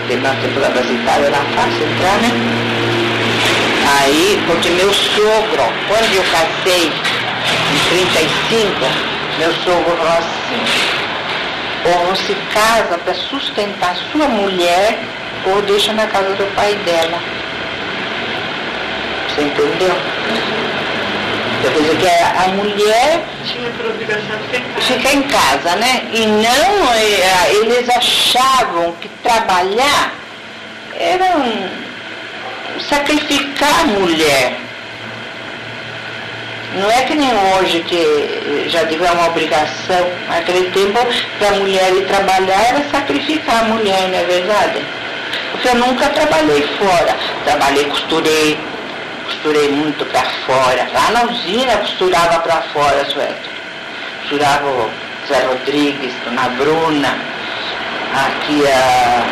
Teve 0.09 0.21
uma 0.21 0.35
tempo 0.37 0.61
da 0.61 0.69
Itália, 0.69 1.27
era 1.27 1.45
fácil 1.55 1.87
entrar, 1.87 2.19
né? 2.23 2.31
Aí, 4.01 4.43
porque 4.47 4.69
meu 4.71 4.93
sogro, 4.93 5.73
quando 5.87 6.14
eu 6.14 6.25
casei, 6.31 6.87
em 6.87 7.79
35, 7.91 9.09
meu 9.39 9.53
sogro 9.55 9.97
falou 9.97 10.12
assim, 10.12 10.97
ou 11.89 12.07
você 12.14 12.36
casa 12.53 12.99
para 12.99 13.14
sustentar 13.14 13.97
sua 14.12 14.28
mulher, 14.28 14.99
ou 15.47 15.62
deixa 15.62 15.93
na 15.93 16.07
casa 16.07 16.34
do 16.34 16.45
pai 16.55 16.74
dela. 16.84 17.18
Você 19.28 19.43
entendeu? 19.43 19.97
Quer 21.62 21.70
dizer 21.72 21.97
que 21.97 22.07
a 22.07 22.49
mulher 22.49 23.24
Tinha 23.45 23.70
por 23.70 23.86
obrigação 23.86 24.39
ficar 24.49 24.59
em 24.59 24.62
casa. 24.62 24.80
fica 24.80 25.12
em 25.12 25.22
casa, 25.22 25.76
né? 25.76 26.03
E 26.12 26.26
não, 26.26 26.95
eh, 26.95 27.53
eles 27.62 27.89
achavam 27.91 28.93
que 29.01 29.09
trabalhar 29.22 30.12
era 30.97 31.36
um- 31.36 31.68
sacrificar 32.89 33.80
a 33.80 33.84
mulher. 33.86 34.53
Não 36.75 36.91
é 36.91 37.03
que 37.03 37.14
nem 37.14 37.31
hoje 37.35 37.81
que 37.81 38.69
já 38.69 38.85
tiver 38.87 39.11
uma 39.11 39.29
obrigação. 39.29 40.07
Naquele 40.29 40.71
tempo, 40.71 40.99
para 41.39 41.49
a 41.49 41.53
mulher 41.53 41.93
ir 41.95 42.07
trabalhar 42.07 42.69
era 42.69 42.85
sacrificar 42.91 43.64
a 43.64 43.69
mulher, 43.69 44.09
não 44.09 44.19
é 44.19 44.25
verdade? 44.25 44.85
Porque 45.53 45.69
eu 45.69 45.75
nunca 45.77 46.09
trabalhei 46.11 46.62
fora. 46.79 47.16
Trabalhei, 47.45 47.85
costurei, 47.87 48.59
costurei 49.25 49.71
muito 49.71 50.05
para 50.07 50.25
fora. 50.47 50.89
Lá 50.93 51.11
na 51.11 51.25
usina 51.25 51.77
costurava 51.79 52.41
para 52.41 52.62
fora, 52.73 53.05
suéter. 53.07 53.59
Costurava 54.21 54.66
o 54.66 54.91
Zé 55.27 55.45
Rodrigues, 55.47 56.12
Dona 56.25 56.49
Bruna, 56.51 57.19
aqui 58.14 58.62
a. 58.66 59.25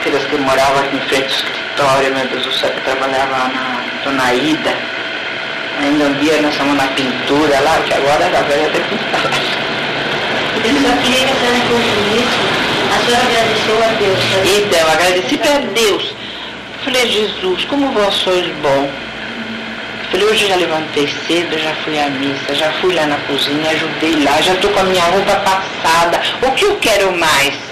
Aquelas 0.00 0.24
que 0.24 0.36
moravam 0.36 0.78
aqui 0.80 0.96
em 0.96 1.00
frente 1.00 1.44
ao 1.44 1.67
escritório, 1.78 2.12
meu 2.12 2.26
Deus 2.26 2.44
do 2.44 2.52
céu, 2.52 2.70
que 2.70 2.80
trabalhava 2.80 3.30
lá 3.30 3.48
na 3.48 4.02
Dona 4.02 4.34
Ida. 4.34 4.74
Ainda 5.80 6.04
um 6.06 6.12
dia 6.14 6.42
nós 6.42 6.50
estamos 6.50 6.76
na 6.76 6.88
pintura 6.88 7.60
lá, 7.60 7.78
que 7.86 7.94
agora 7.94 8.24
era 8.24 8.42
velha 8.42 8.66
até 8.66 8.80
pintar. 8.80 9.22
Eu 10.64 10.74
só 10.82 10.96
queria 11.02 11.24
que 11.24 11.32
a 11.32 11.36
senhora 11.36 11.60
concluísse. 11.70 12.38
A 12.90 13.04
senhora 13.04 13.24
agradeceu 13.26 13.84
a 13.84 13.88
Deus. 13.96 14.18
né? 14.18 14.42
Então, 14.58 14.90
agradeci 14.90 15.36
para 15.38 15.58
Deus. 15.72 16.14
Falei, 16.84 17.06
Jesus, 17.06 17.64
como 17.66 17.92
vós 17.92 18.14
sois 18.14 18.46
bom. 18.60 18.90
Falei, 20.10 20.26
hoje 20.26 20.44
eu 20.44 20.48
já 20.48 20.56
levantei 20.56 21.08
cedo, 21.28 21.58
já 21.58 21.72
fui 21.84 22.00
à 22.00 22.08
missa, 22.08 22.54
já 22.54 22.72
fui 22.80 22.92
lá 22.94 23.06
na 23.06 23.18
cozinha, 23.18 23.70
ajudei 23.70 24.24
lá, 24.24 24.40
já 24.40 24.54
estou 24.54 24.70
com 24.72 24.80
a 24.80 24.84
minha 24.84 25.04
roupa 25.04 25.36
passada. 25.36 26.20
O 26.42 26.50
que 26.52 26.64
eu 26.64 26.76
quero 26.76 27.16
mais? 27.16 27.67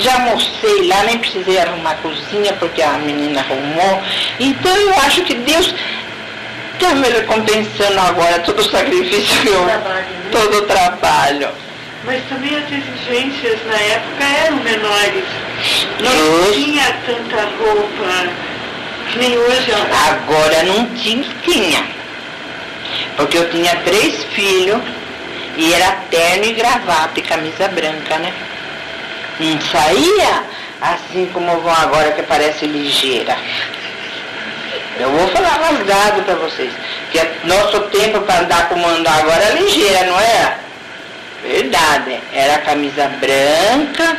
Já 0.00 0.14
almocei 0.14 0.86
lá, 0.88 1.02
nem 1.04 1.18
precisei 1.18 1.58
arrumar 1.58 1.92
a 1.92 1.94
cozinha 1.96 2.52
porque 2.54 2.82
a 2.82 2.92
menina 2.92 3.40
arrumou. 3.40 4.02
Então 4.38 4.74
eu 4.76 4.94
acho 5.00 5.22
que 5.22 5.34
Deus 5.34 5.74
está 6.74 6.94
me 6.94 7.08
recompensando 7.08 7.98
agora 8.00 8.38
todo 8.40 8.60
o 8.60 8.64
sacrifício, 8.70 9.40
que 9.42 9.48
eu- 9.48 9.64
Trabalho, 9.64 10.00
né? 10.06 10.28
todo 10.32 10.56
o 10.58 10.62
trabalho. 10.62 11.48
Mas 12.04 12.22
também 12.30 12.56
as 12.56 12.64
exigências 12.64 13.58
na 13.66 13.76
época 13.78 14.24
eram 14.46 14.56
menores. 14.56 15.24
Não 16.00 16.10
Justo. 16.12 16.52
tinha 16.54 16.96
tanta 17.04 17.42
roupa 17.58 18.28
que 19.12 19.18
nem 19.18 19.36
hoje. 19.36 19.70
Agora 20.08 20.62
não 20.62 20.86
tinha, 20.94 21.26
tinha. 21.42 21.84
Porque 23.16 23.36
eu 23.36 23.50
tinha 23.50 23.76
três 23.84 24.24
filhos 24.32 24.80
e 25.58 25.74
era 25.74 25.90
terno 26.10 26.46
e 26.46 26.52
gravata 26.54 27.20
e 27.20 27.22
camisa 27.22 27.68
branca, 27.68 28.16
né? 28.18 28.32
Não 29.40 29.58
saía 29.62 30.44
assim 30.82 31.26
como 31.32 31.60
vão 31.60 31.72
agora 31.72 32.12
que 32.12 32.22
parece 32.22 32.66
ligeira. 32.66 33.36
Eu 34.98 35.10
vou 35.10 35.28
falar 35.28 35.58
rasgado 35.58 36.22
para 36.22 36.34
vocês. 36.34 36.70
Que 37.10 37.18
é 37.18 37.32
nosso 37.44 37.80
tempo 37.88 38.20
para 38.20 38.40
andar 38.40 38.68
como 38.68 38.86
andar 38.86 39.18
agora 39.18 39.42
é 39.42 39.54
ligeira, 39.54 40.04
não 40.04 40.20
é? 40.20 40.58
Verdade. 41.42 42.20
Era 42.34 42.58
camisa 42.58 43.08
branca, 43.08 44.16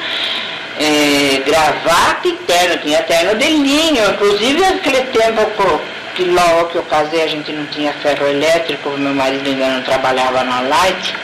eh, 0.80 1.44
gravata 1.46 2.28
e 2.28 2.32
terno. 2.48 2.78
Tinha 2.78 3.04
terno 3.04 3.36
de 3.36 3.46
linho. 3.46 4.10
Inclusive 4.12 4.66
aquele 4.66 5.02
tempo 5.04 5.82
que 6.16 6.24
logo 6.24 6.66
que 6.70 6.78
eu 6.78 6.84
casei 6.84 7.24
a 7.24 7.28
gente 7.28 7.52
não 7.52 7.66
tinha 7.68 7.94
ferro 7.94 8.28
elétrico, 8.28 8.90
meu 8.90 9.14
marido 9.14 9.48
ainda 9.48 9.68
não 9.68 9.82
trabalhava 9.84 10.44
na 10.44 10.62
Light. 10.62 11.16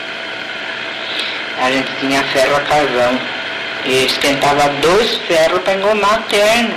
A 1.60 1.70
gente 1.72 1.90
tinha 2.00 2.22
ferro 2.22 2.56
a 2.56 2.60
carvão. 2.60 3.37
E 3.88 4.04
esquentava 4.04 4.68
dois 4.82 5.16
ferros 5.26 5.60
para 5.62 5.72
engomar 5.72 6.22
terno. 6.28 6.74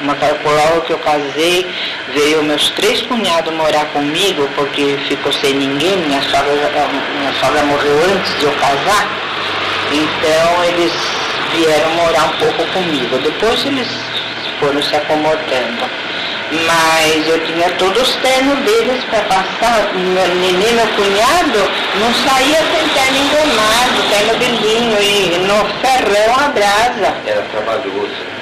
Uma 0.00 0.14
logo 0.14 0.80
que 0.82 0.92
eu 0.92 0.98
casei, 0.98 1.66
veio 2.14 2.42
meus 2.42 2.70
três 2.70 3.02
cunhados 3.02 3.52
morar 3.54 3.84
comigo, 3.92 4.48
porque 4.54 4.96
ficou 5.06 5.32
sem 5.32 5.54
ninguém, 5.54 5.96
minha 5.98 6.22
sogra, 6.22 6.52
minha 7.18 7.32
sogra 7.40 7.62
morreu 7.62 7.98
antes 8.10 8.38
de 8.38 8.44
eu 8.44 8.52
casar. 8.52 9.06
Então 9.92 10.64
eles 10.64 10.92
vieram 11.54 11.90
morar 11.90 12.24
um 12.24 12.38
pouco 12.38 12.72
comigo. 12.72 13.18
Depois 13.18 13.64
eles 13.66 13.88
foram 14.58 14.82
se 14.82 14.96
acomodando. 14.96 15.90
Mas 16.50 17.26
eu 17.26 17.44
tinha 17.44 17.68
todos 17.72 18.08
os 18.08 18.14
ternos 18.16 18.58
deles 18.60 19.02
para 19.10 19.20
passar. 19.22 19.92
Meu 19.94 20.28
neném, 20.36 20.74
meu 20.74 20.86
cunhado, 20.88 21.70
não 22.00 22.14
saía 22.14 22.58
sem 22.72 22.88
terno 22.88 23.18
engomado, 23.18 24.02
terno 24.10 24.38
de 24.38 24.46
linho 24.66 25.02
e 25.02 25.38
no 25.38 25.64
ferrão 25.80 26.25
a 26.56 26.98
brasa. 27.00 27.14
Era 27.26 27.42
trabalhoso. 27.42 28.36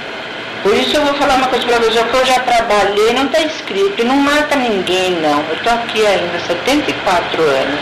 Por 0.63 0.75
isso 0.75 0.97
eu 0.97 1.05
vou 1.05 1.15
falar 1.15 1.37
uma 1.37 1.49
coisa 1.49 1.67
para 1.67 1.79
você, 1.79 2.03
que 2.03 2.17
eu 2.17 2.25
já 2.25 2.41
trabalhei 2.41 3.13
não 3.13 3.27
está 3.27 3.41
escrito, 3.41 4.03
não 4.05 4.17
mata 4.17 4.57
ninguém 4.57 5.21
não. 5.21 5.45
Eu 5.49 5.55
estou 5.57 5.73
aqui 5.73 6.07
ainda, 6.07 6.39
74 6.39 7.43
anos. 7.43 7.81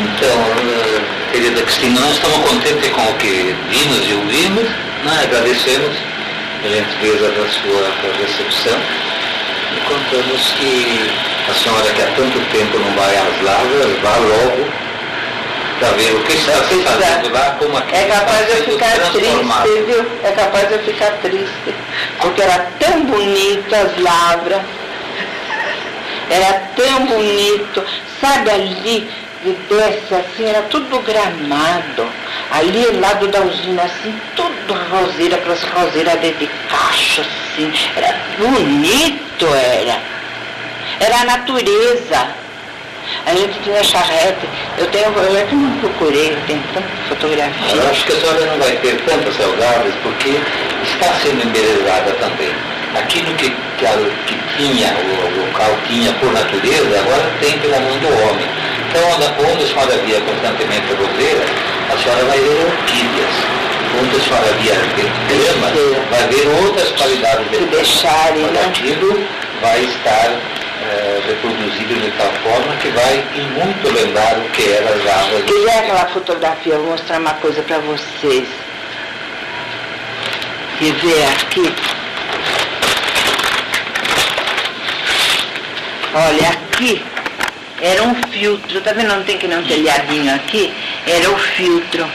Então, 0.00 0.28
eh, 0.28 1.32
querida 1.32 1.62
Cristina, 1.62 2.00
nós 2.00 2.12
estamos 2.12 2.48
contentes 2.48 2.90
com 2.90 3.02
o 3.02 3.14
que 3.14 3.56
vimos 3.68 4.08
e 4.08 4.14
ouvimos, 4.14 4.68
né? 5.04 5.20
agradecemos 5.24 5.96
a 6.64 6.68
gentileza 6.68 7.28
da 7.32 7.48
sua 7.48 8.12
recepção 8.22 8.78
e 9.76 9.80
contamos 9.80 10.52
que 10.52 11.10
a 11.48 11.54
senhora 11.54 11.92
que 11.92 12.02
há 12.02 12.06
tanto 12.16 12.40
tempo 12.52 12.78
não 12.78 12.92
vai 12.92 13.16
às 13.16 13.42
lavras, 13.42 13.98
vá 14.02 14.16
logo 14.16 14.90
para 15.80 15.92
ver 15.92 16.14
o 16.14 16.22
que 16.24 16.34
está 16.34 16.52
se 16.64 16.74
fazendo 16.82 17.32
lá, 17.32 17.56
como 17.58 17.76
aqui 17.78 17.96
É 17.96 18.04
capaz 18.04 18.46
de 18.46 18.52
eu 18.52 18.64
ficar 18.64 18.92
triste, 19.12 19.82
viu? 19.86 20.06
É 20.22 20.32
capaz 20.32 20.68
de 20.68 20.74
eu 20.74 20.78
ficar 20.80 21.10
triste. 21.22 21.74
Porque 22.20 22.42
era 22.42 22.66
tão 22.78 23.00
bonito 23.06 23.74
as 23.74 23.98
lavras. 23.98 24.60
Era 26.28 26.52
tão 26.76 27.06
bonito. 27.06 27.82
Sabe 28.20 28.50
ali, 28.50 29.10
de 29.42 29.52
desce 29.74 30.14
assim, 30.14 30.50
era 30.50 30.62
tudo 30.64 31.00
gramado. 31.00 32.06
Ali 32.50 32.84
ao 32.84 33.00
lado 33.00 33.28
da 33.28 33.40
usina, 33.40 33.82
assim, 33.84 34.14
tudo 34.36 34.74
roseira, 34.90 35.36
aquelas 35.36 35.64
roseiras 35.64 36.20
de, 36.20 36.32
de 36.32 36.50
cacho, 36.68 37.22
assim. 37.22 37.72
Era 37.96 38.14
bonito, 38.38 39.46
era. 39.46 40.19
Era 40.98 41.20
a 41.20 41.24
natureza. 41.24 42.40
A 43.26 43.34
gente 43.34 43.58
tinha 43.62 43.82
charrete. 43.82 44.48
Eu 44.78 44.86
tenho, 44.86 45.06
eu 45.16 45.36
é 45.36 45.42
que 45.44 45.54
não 45.54 45.70
procurei, 45.80 46.32
eu 46.32 46.38
tenho 46.46 46.62
tanta 46.72 46.86
Eu 46.86 47.08
fotografia. 47.08 47.82
acho 47.90 48.04
que 48.04 48.12
a 48.12 48.16
senhora 48.20 48.46
não 48.46 48.58
vai 48.58 48.72
ter 48.76 48.96
tantas 49.04 49.34
saudáveis 49.36 49.94
porque 50.02 50.38
está 50.84 51.12
sendo 51.22 51.42
embelezada 51.44 52.12
também. 52.20 52.54
Aquilo 52.96 53.32
que, 53.34 53.50
que, 53.78 53.86
a- 53.86 54.10
que 54.26 54.34
tinha, 54.56 54.94
o 54.94 55.40
local 55.46 55.76
tinha 55.88 56.12
por 56.14 56.32
natureza, 56.32 56.98
agora 57.00 57.30
tem 57.40 57.58
pela 57.58 57.78
mão 57.80 57.98
do 57.98 58.08
homem. 58.08 58.46
Então, 58.90 59.02
onde, 59.52 59.64
a 59.64 59.66
senhora 59.66 59.96
via 60.04 60.20
constantemente 60.20 60.92
a 60.92 60.96
roseira, 60.96 61.44
a 61.92 61.96
senhora 61.98 62.24
vai 62.24 62.38
ver 62.38 62.66
orquídeas. 62.66 63.34
Onde 64.00 64.16
a 64.16 64.20
senhora 64.20 64.52
via 64.60 64.74
grama, 65.28 65.70
vai 66.10 66.26
ver 66.28 66.48
outras 66.64 66.88
qualidades 66.92 67.50
de 67.50 67.56
Se 67.56 67.64
deixarem, 67.66 68.42
né? 68.42 68.64
aquilo 68.66 69.24
vai 69.62 69.80
estar 69.84 70.30
reproduzido 71.26 71.94
de 71.94 72.10
tal 72.12 72.32
forma 72.42 72.76
que 72.76 72.88
vai 72.88 73.24
em 73.34 73.48
muito 73.50 73.88
lembrar 73.92 74.38
o 74.38 74.50
que 74.50 74.72
era 74.72 74.90
as 74.90 75.06
árvores. 75.06 75.44
Quiser 75.44 75.78
aquela 75.78 76.06
fotografia, 76.06 76.74
eu 76.74 76.80
vou 76.80 76.90
mostrar 76.92 77.20
uma 77.20 77.34
coisa 77.34 77.62
para 77.62 77.78
vocês. 77.78 78.48
E 80.80 80.92
ver 80.92 81.24
aqui. 81.24 81.74
Olha, 86.14 86.48
aqui 86.48 87.19
era 87.82 88.02
um 88.02 88.14
filtro, 88.30 88.80
tá 88.82 88.92
vendo? 88.92 89.08
Não 89.08 89.22
tem 89.22 89.38
que 89.38 89.48
não 89.48 89.62
telhadinho 89.62 90.34
aqui? 90.34 90.72
Era 91.06 91.30
o 91.30 91.38
filtro. 91.38 92.06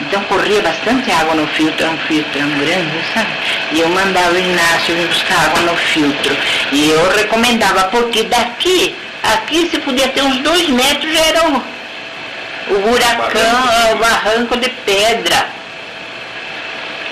Então 0.00 0.22
corria 0.24 0.60
bastante 0.60 1.10
água 1.10 1.34
no 1.34 1.46
filtro, 1.48 1.86
é 1.86 1.88
um 1.88 1.98
filtro 1.98 2.40
grande, 2.40 2.96
sabe? 3.14 3.28
E 3.72 3.80
eu 3.80 3.88
mandava 3.88 4.32
o 4.32 4.38
Inácio 4.38 4.94
vir 4.94 5.08
buscar 5.08 5.46
água 5.46 5.60
no 5.60 5.76
filtro. 5.76 6.36
E 6.72 6.90
eu 6.90 7.16
recomendava, 7.16 7.84
porque 7.84 8.24
daqui, 8.24 8.94
aqui 9.22 9.68
se 9.70 9.78
podia 9.78 10.08
ter 10.08 10.22
uns 10.22 10.38
dois 10.38 10.68
metros, 10.68 11.12
já 11.12 11.20
era 11.20 11.48
o, 11.48 11.56
o 12.74 12.78
buracão, 12.80 13.92
o 13.92 13.96
barranco 13.96 14.56
de 14.56 14.68
pedra. 14.68 15.46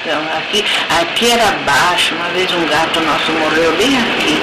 Então, 0.05 0.21
aqui, 0.37 0.65
aqui 1.01 1.31
era 1.31 1.53
baixo, 1.65 2.15
uma 2.17 2.29
vez 2.31 2.53
um 2.53 2.67
gato 2.67 3.01
nosso 3.01 3.31
morreu 3.33 3.73
bem 3.77 3.97
aqui. 3.97 4.43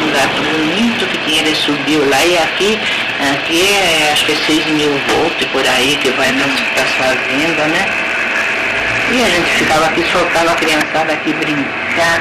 Um 0.00 0.90
tinha, 1.30 1.42
ele 1.42 1.54
subiu 1.54 2.08
lá 2.08 2.24
e 2.24 2.38
aqui, 2.38 2.78
aqui 3.32 3.72
é 3.72 4.10
acho 4.12 4.24
que 4.24 4.32
é 4.32 4.36
6 4.36 4.66
mil 4.66 4.90
volts 5.08 5.46
por 5.52 5.66
aí 5.66 5.96
que 6.02 6.10
vai 6.10 6.32
para 6.32 6.82
as 6.82 6.90
fazendas, 6.92 7.66
né? 7.68 8.10
E 9.12 9.22
a 9.22 9.28
gente 9.28 9.50
ficava 9.50 9.86
aqui 9.86 10.04
soltando 10.12 10.50
a 10.50 10.54
criançada 10.54 11.12
aqui 11.12 11.32
brincar. 11.32 12.20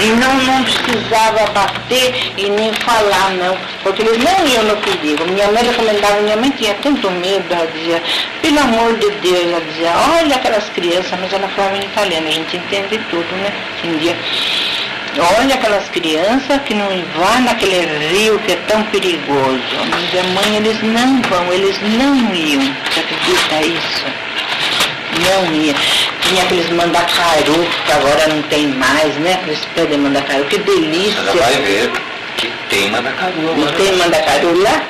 E 0.00 0.06
não, 0.06 0.34
não 0.34 0.64
precisava 0.64 1.46
bater 1.52 2.32
e 2.36 2.48
nem 2.48 2.72
falar, 2.74 3.30
não. 3.34 3.56
Porque 3.82 4.02
eles 4.02 4.18
não 4.18 4.46
iam 4.46 4.64
no 4.64 4.76
perigo. 4.78 5.24
Minha 5.30 5.46
mãe 5.52 5.62
recomendava, 5.62 6.20
minha 6.22 6.36
mãe 6.36 6.50
tinha 6.50 6.74
tanto 6.74 7.08
medo, 7.10 7.44
ela 7.50 7.66
dizia, 7.66 8.02
pelo 8.40 8.58
amor 8.58 8.98
de 8.98 9.10
Deus, 9.10 9.44
ela 9.44 9.60
dizia, 9.60 9.92
olha 10.18 10.36
aquelas 10.36 10.68
crianças, 10.70 11.12
mas 11.20 11.32
ela 11.32 11.48
falava 11.48 11.76
em 11.76 11.84
italiano, 11.84 12.26
a 12.26 12.32
gente 12.32 12.56
entende 12.56 12.98
tudo, 13.08 13.36
né? 13.36 13.52
Entendia. 13.84 14.16
Olha 15.38 15.54
aquelas 15.54 15.88
crianças 15.90 16.60
que 16.64 16.72
não 16.74 16.88
vão 17.14 17.40
naquele 17.42 17.80
rio 18.08 18.38
que 18.40 18.52
é 18.52 18.56
tão 18.66 18.82
perigoso. 18.84 19.60
Minha 20.10 20.24
mãe, 20.34 20.56
eles 20.56 20.82
não 20.82 21.20
vão, 21.22 21.52
eles 21.52 21.78
não 21.82 22.34
iam. 22.34 22.62
Você 22.62 23.00
acredita 23.00 23.66
isso? 23.66 24.04
Não 25.20 25.52
ia. 25.54 25.74
Tinha 26.22 26.42
aqueles 26.44 26.70
mandacaru, 26.70 27.66
que 27.84 27.92
agora 27.92 28.26
não 28.28 28.42
tem 28.44 28.68
mais, 28.68 29.14
né? 29.16 29.34
Aqueles 29.34 29.60
pés 29.74 29.90
de 29.90 29.96
mandacaru, 29.98 30.44
que 30.46 30.58
delícia. 30.58 31.18
Ela 31.18 31.32
vai 31.34 31.54
ver 31.56 31.90
que 32.38 32.50
tem 32.70 32.90
mandacaru 32.90 33.32
Não 33.42 33.52
agora. 33.52 33.72
tem 33.72 33.92
mandacaru 33.92 34.62
lá? 34.62 34.82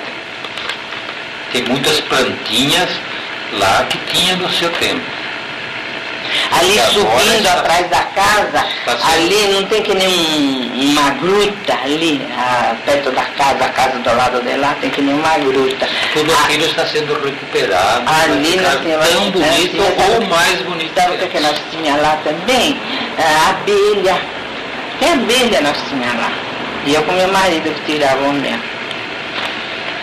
Tem 1.52 1.62
muitas 1.64 2.00
plantinhas 2.02 2.88
lá 3.54 3.86
que 3.90 3.98
tinha 4.14 4.36
no 4.36 4.48
seu 4.50 4.70
tempo. 4.70 5.02
Ali 6.58 6.78
agora 6.78 6.92
subindo 6.92 7.34
está- 7.38 7.52
atrás 7.54 7.90
da 7.90 8.00
casa, 8.02 8.66
sendo- 8.86 9.14
ali 9.14 9.48
não 9.52 9.64
tem 9.64 9.82
que 9.82 9.94
nem 9.94 10.08
um- 10.08 10.90
uma 10.92 11.10
gruta 11.10 11.74
ali, 11.84 12.26
ah, 12.36 12.74
perto 12.84 13.10
da 13.12 13.22
casa, 13.24 13.64
a 13.64 13.68
casa 13.70 13.98
do 13.98 14.16
lado 14.16 14.42
de 14.42 14.56
lá, 14.56 14.74
tem 14.80 14.90
que 14.90 15.02
nem 15.02 15.14
uma 15.14 15.38
gruta. 15.38 15.88
Tudo 16.12 16.32
Ah, 16.32 16.44
aquilo 16.44 16.64
está 16.64 16.86
sendo 16.86 17.14
recuperado. 17.24 18.02
vai 18.06 18.24
Ali 18.32 18.56
nós 18.56 18.80
tínhamos 18.82 19.08
tão 19.08 19.30
bonito 19.30 19.82
ou 19.82 20.26
mais 20.28 20.60
bonito. 20.62 20.92
Sabe 21.00 21.14
o 21.16 21.18
que, 21.18 21.26
que 21.28 21.40
nós 21.40 21.56
tínhamos 21.70 22.02
lá 22.02 22.18
também? 22.24 22.80
Ah, 23.18 23.50
abelha. 23.50 24.20
Até 24.96 25.12
abelha 25.14 25.60
nós 25.62 25.76
tínhamos 25.88 26.16
lá. 26.20 26.32
E 26.84 26.94
eu 26.94 27.02
com 27.04 27.12
meu 27.12 27.28
marido 27.28 27.72
que 27.74 27.92
tirava 27.92 28.22
o 28.22 28.32
mel. 28.32 28.58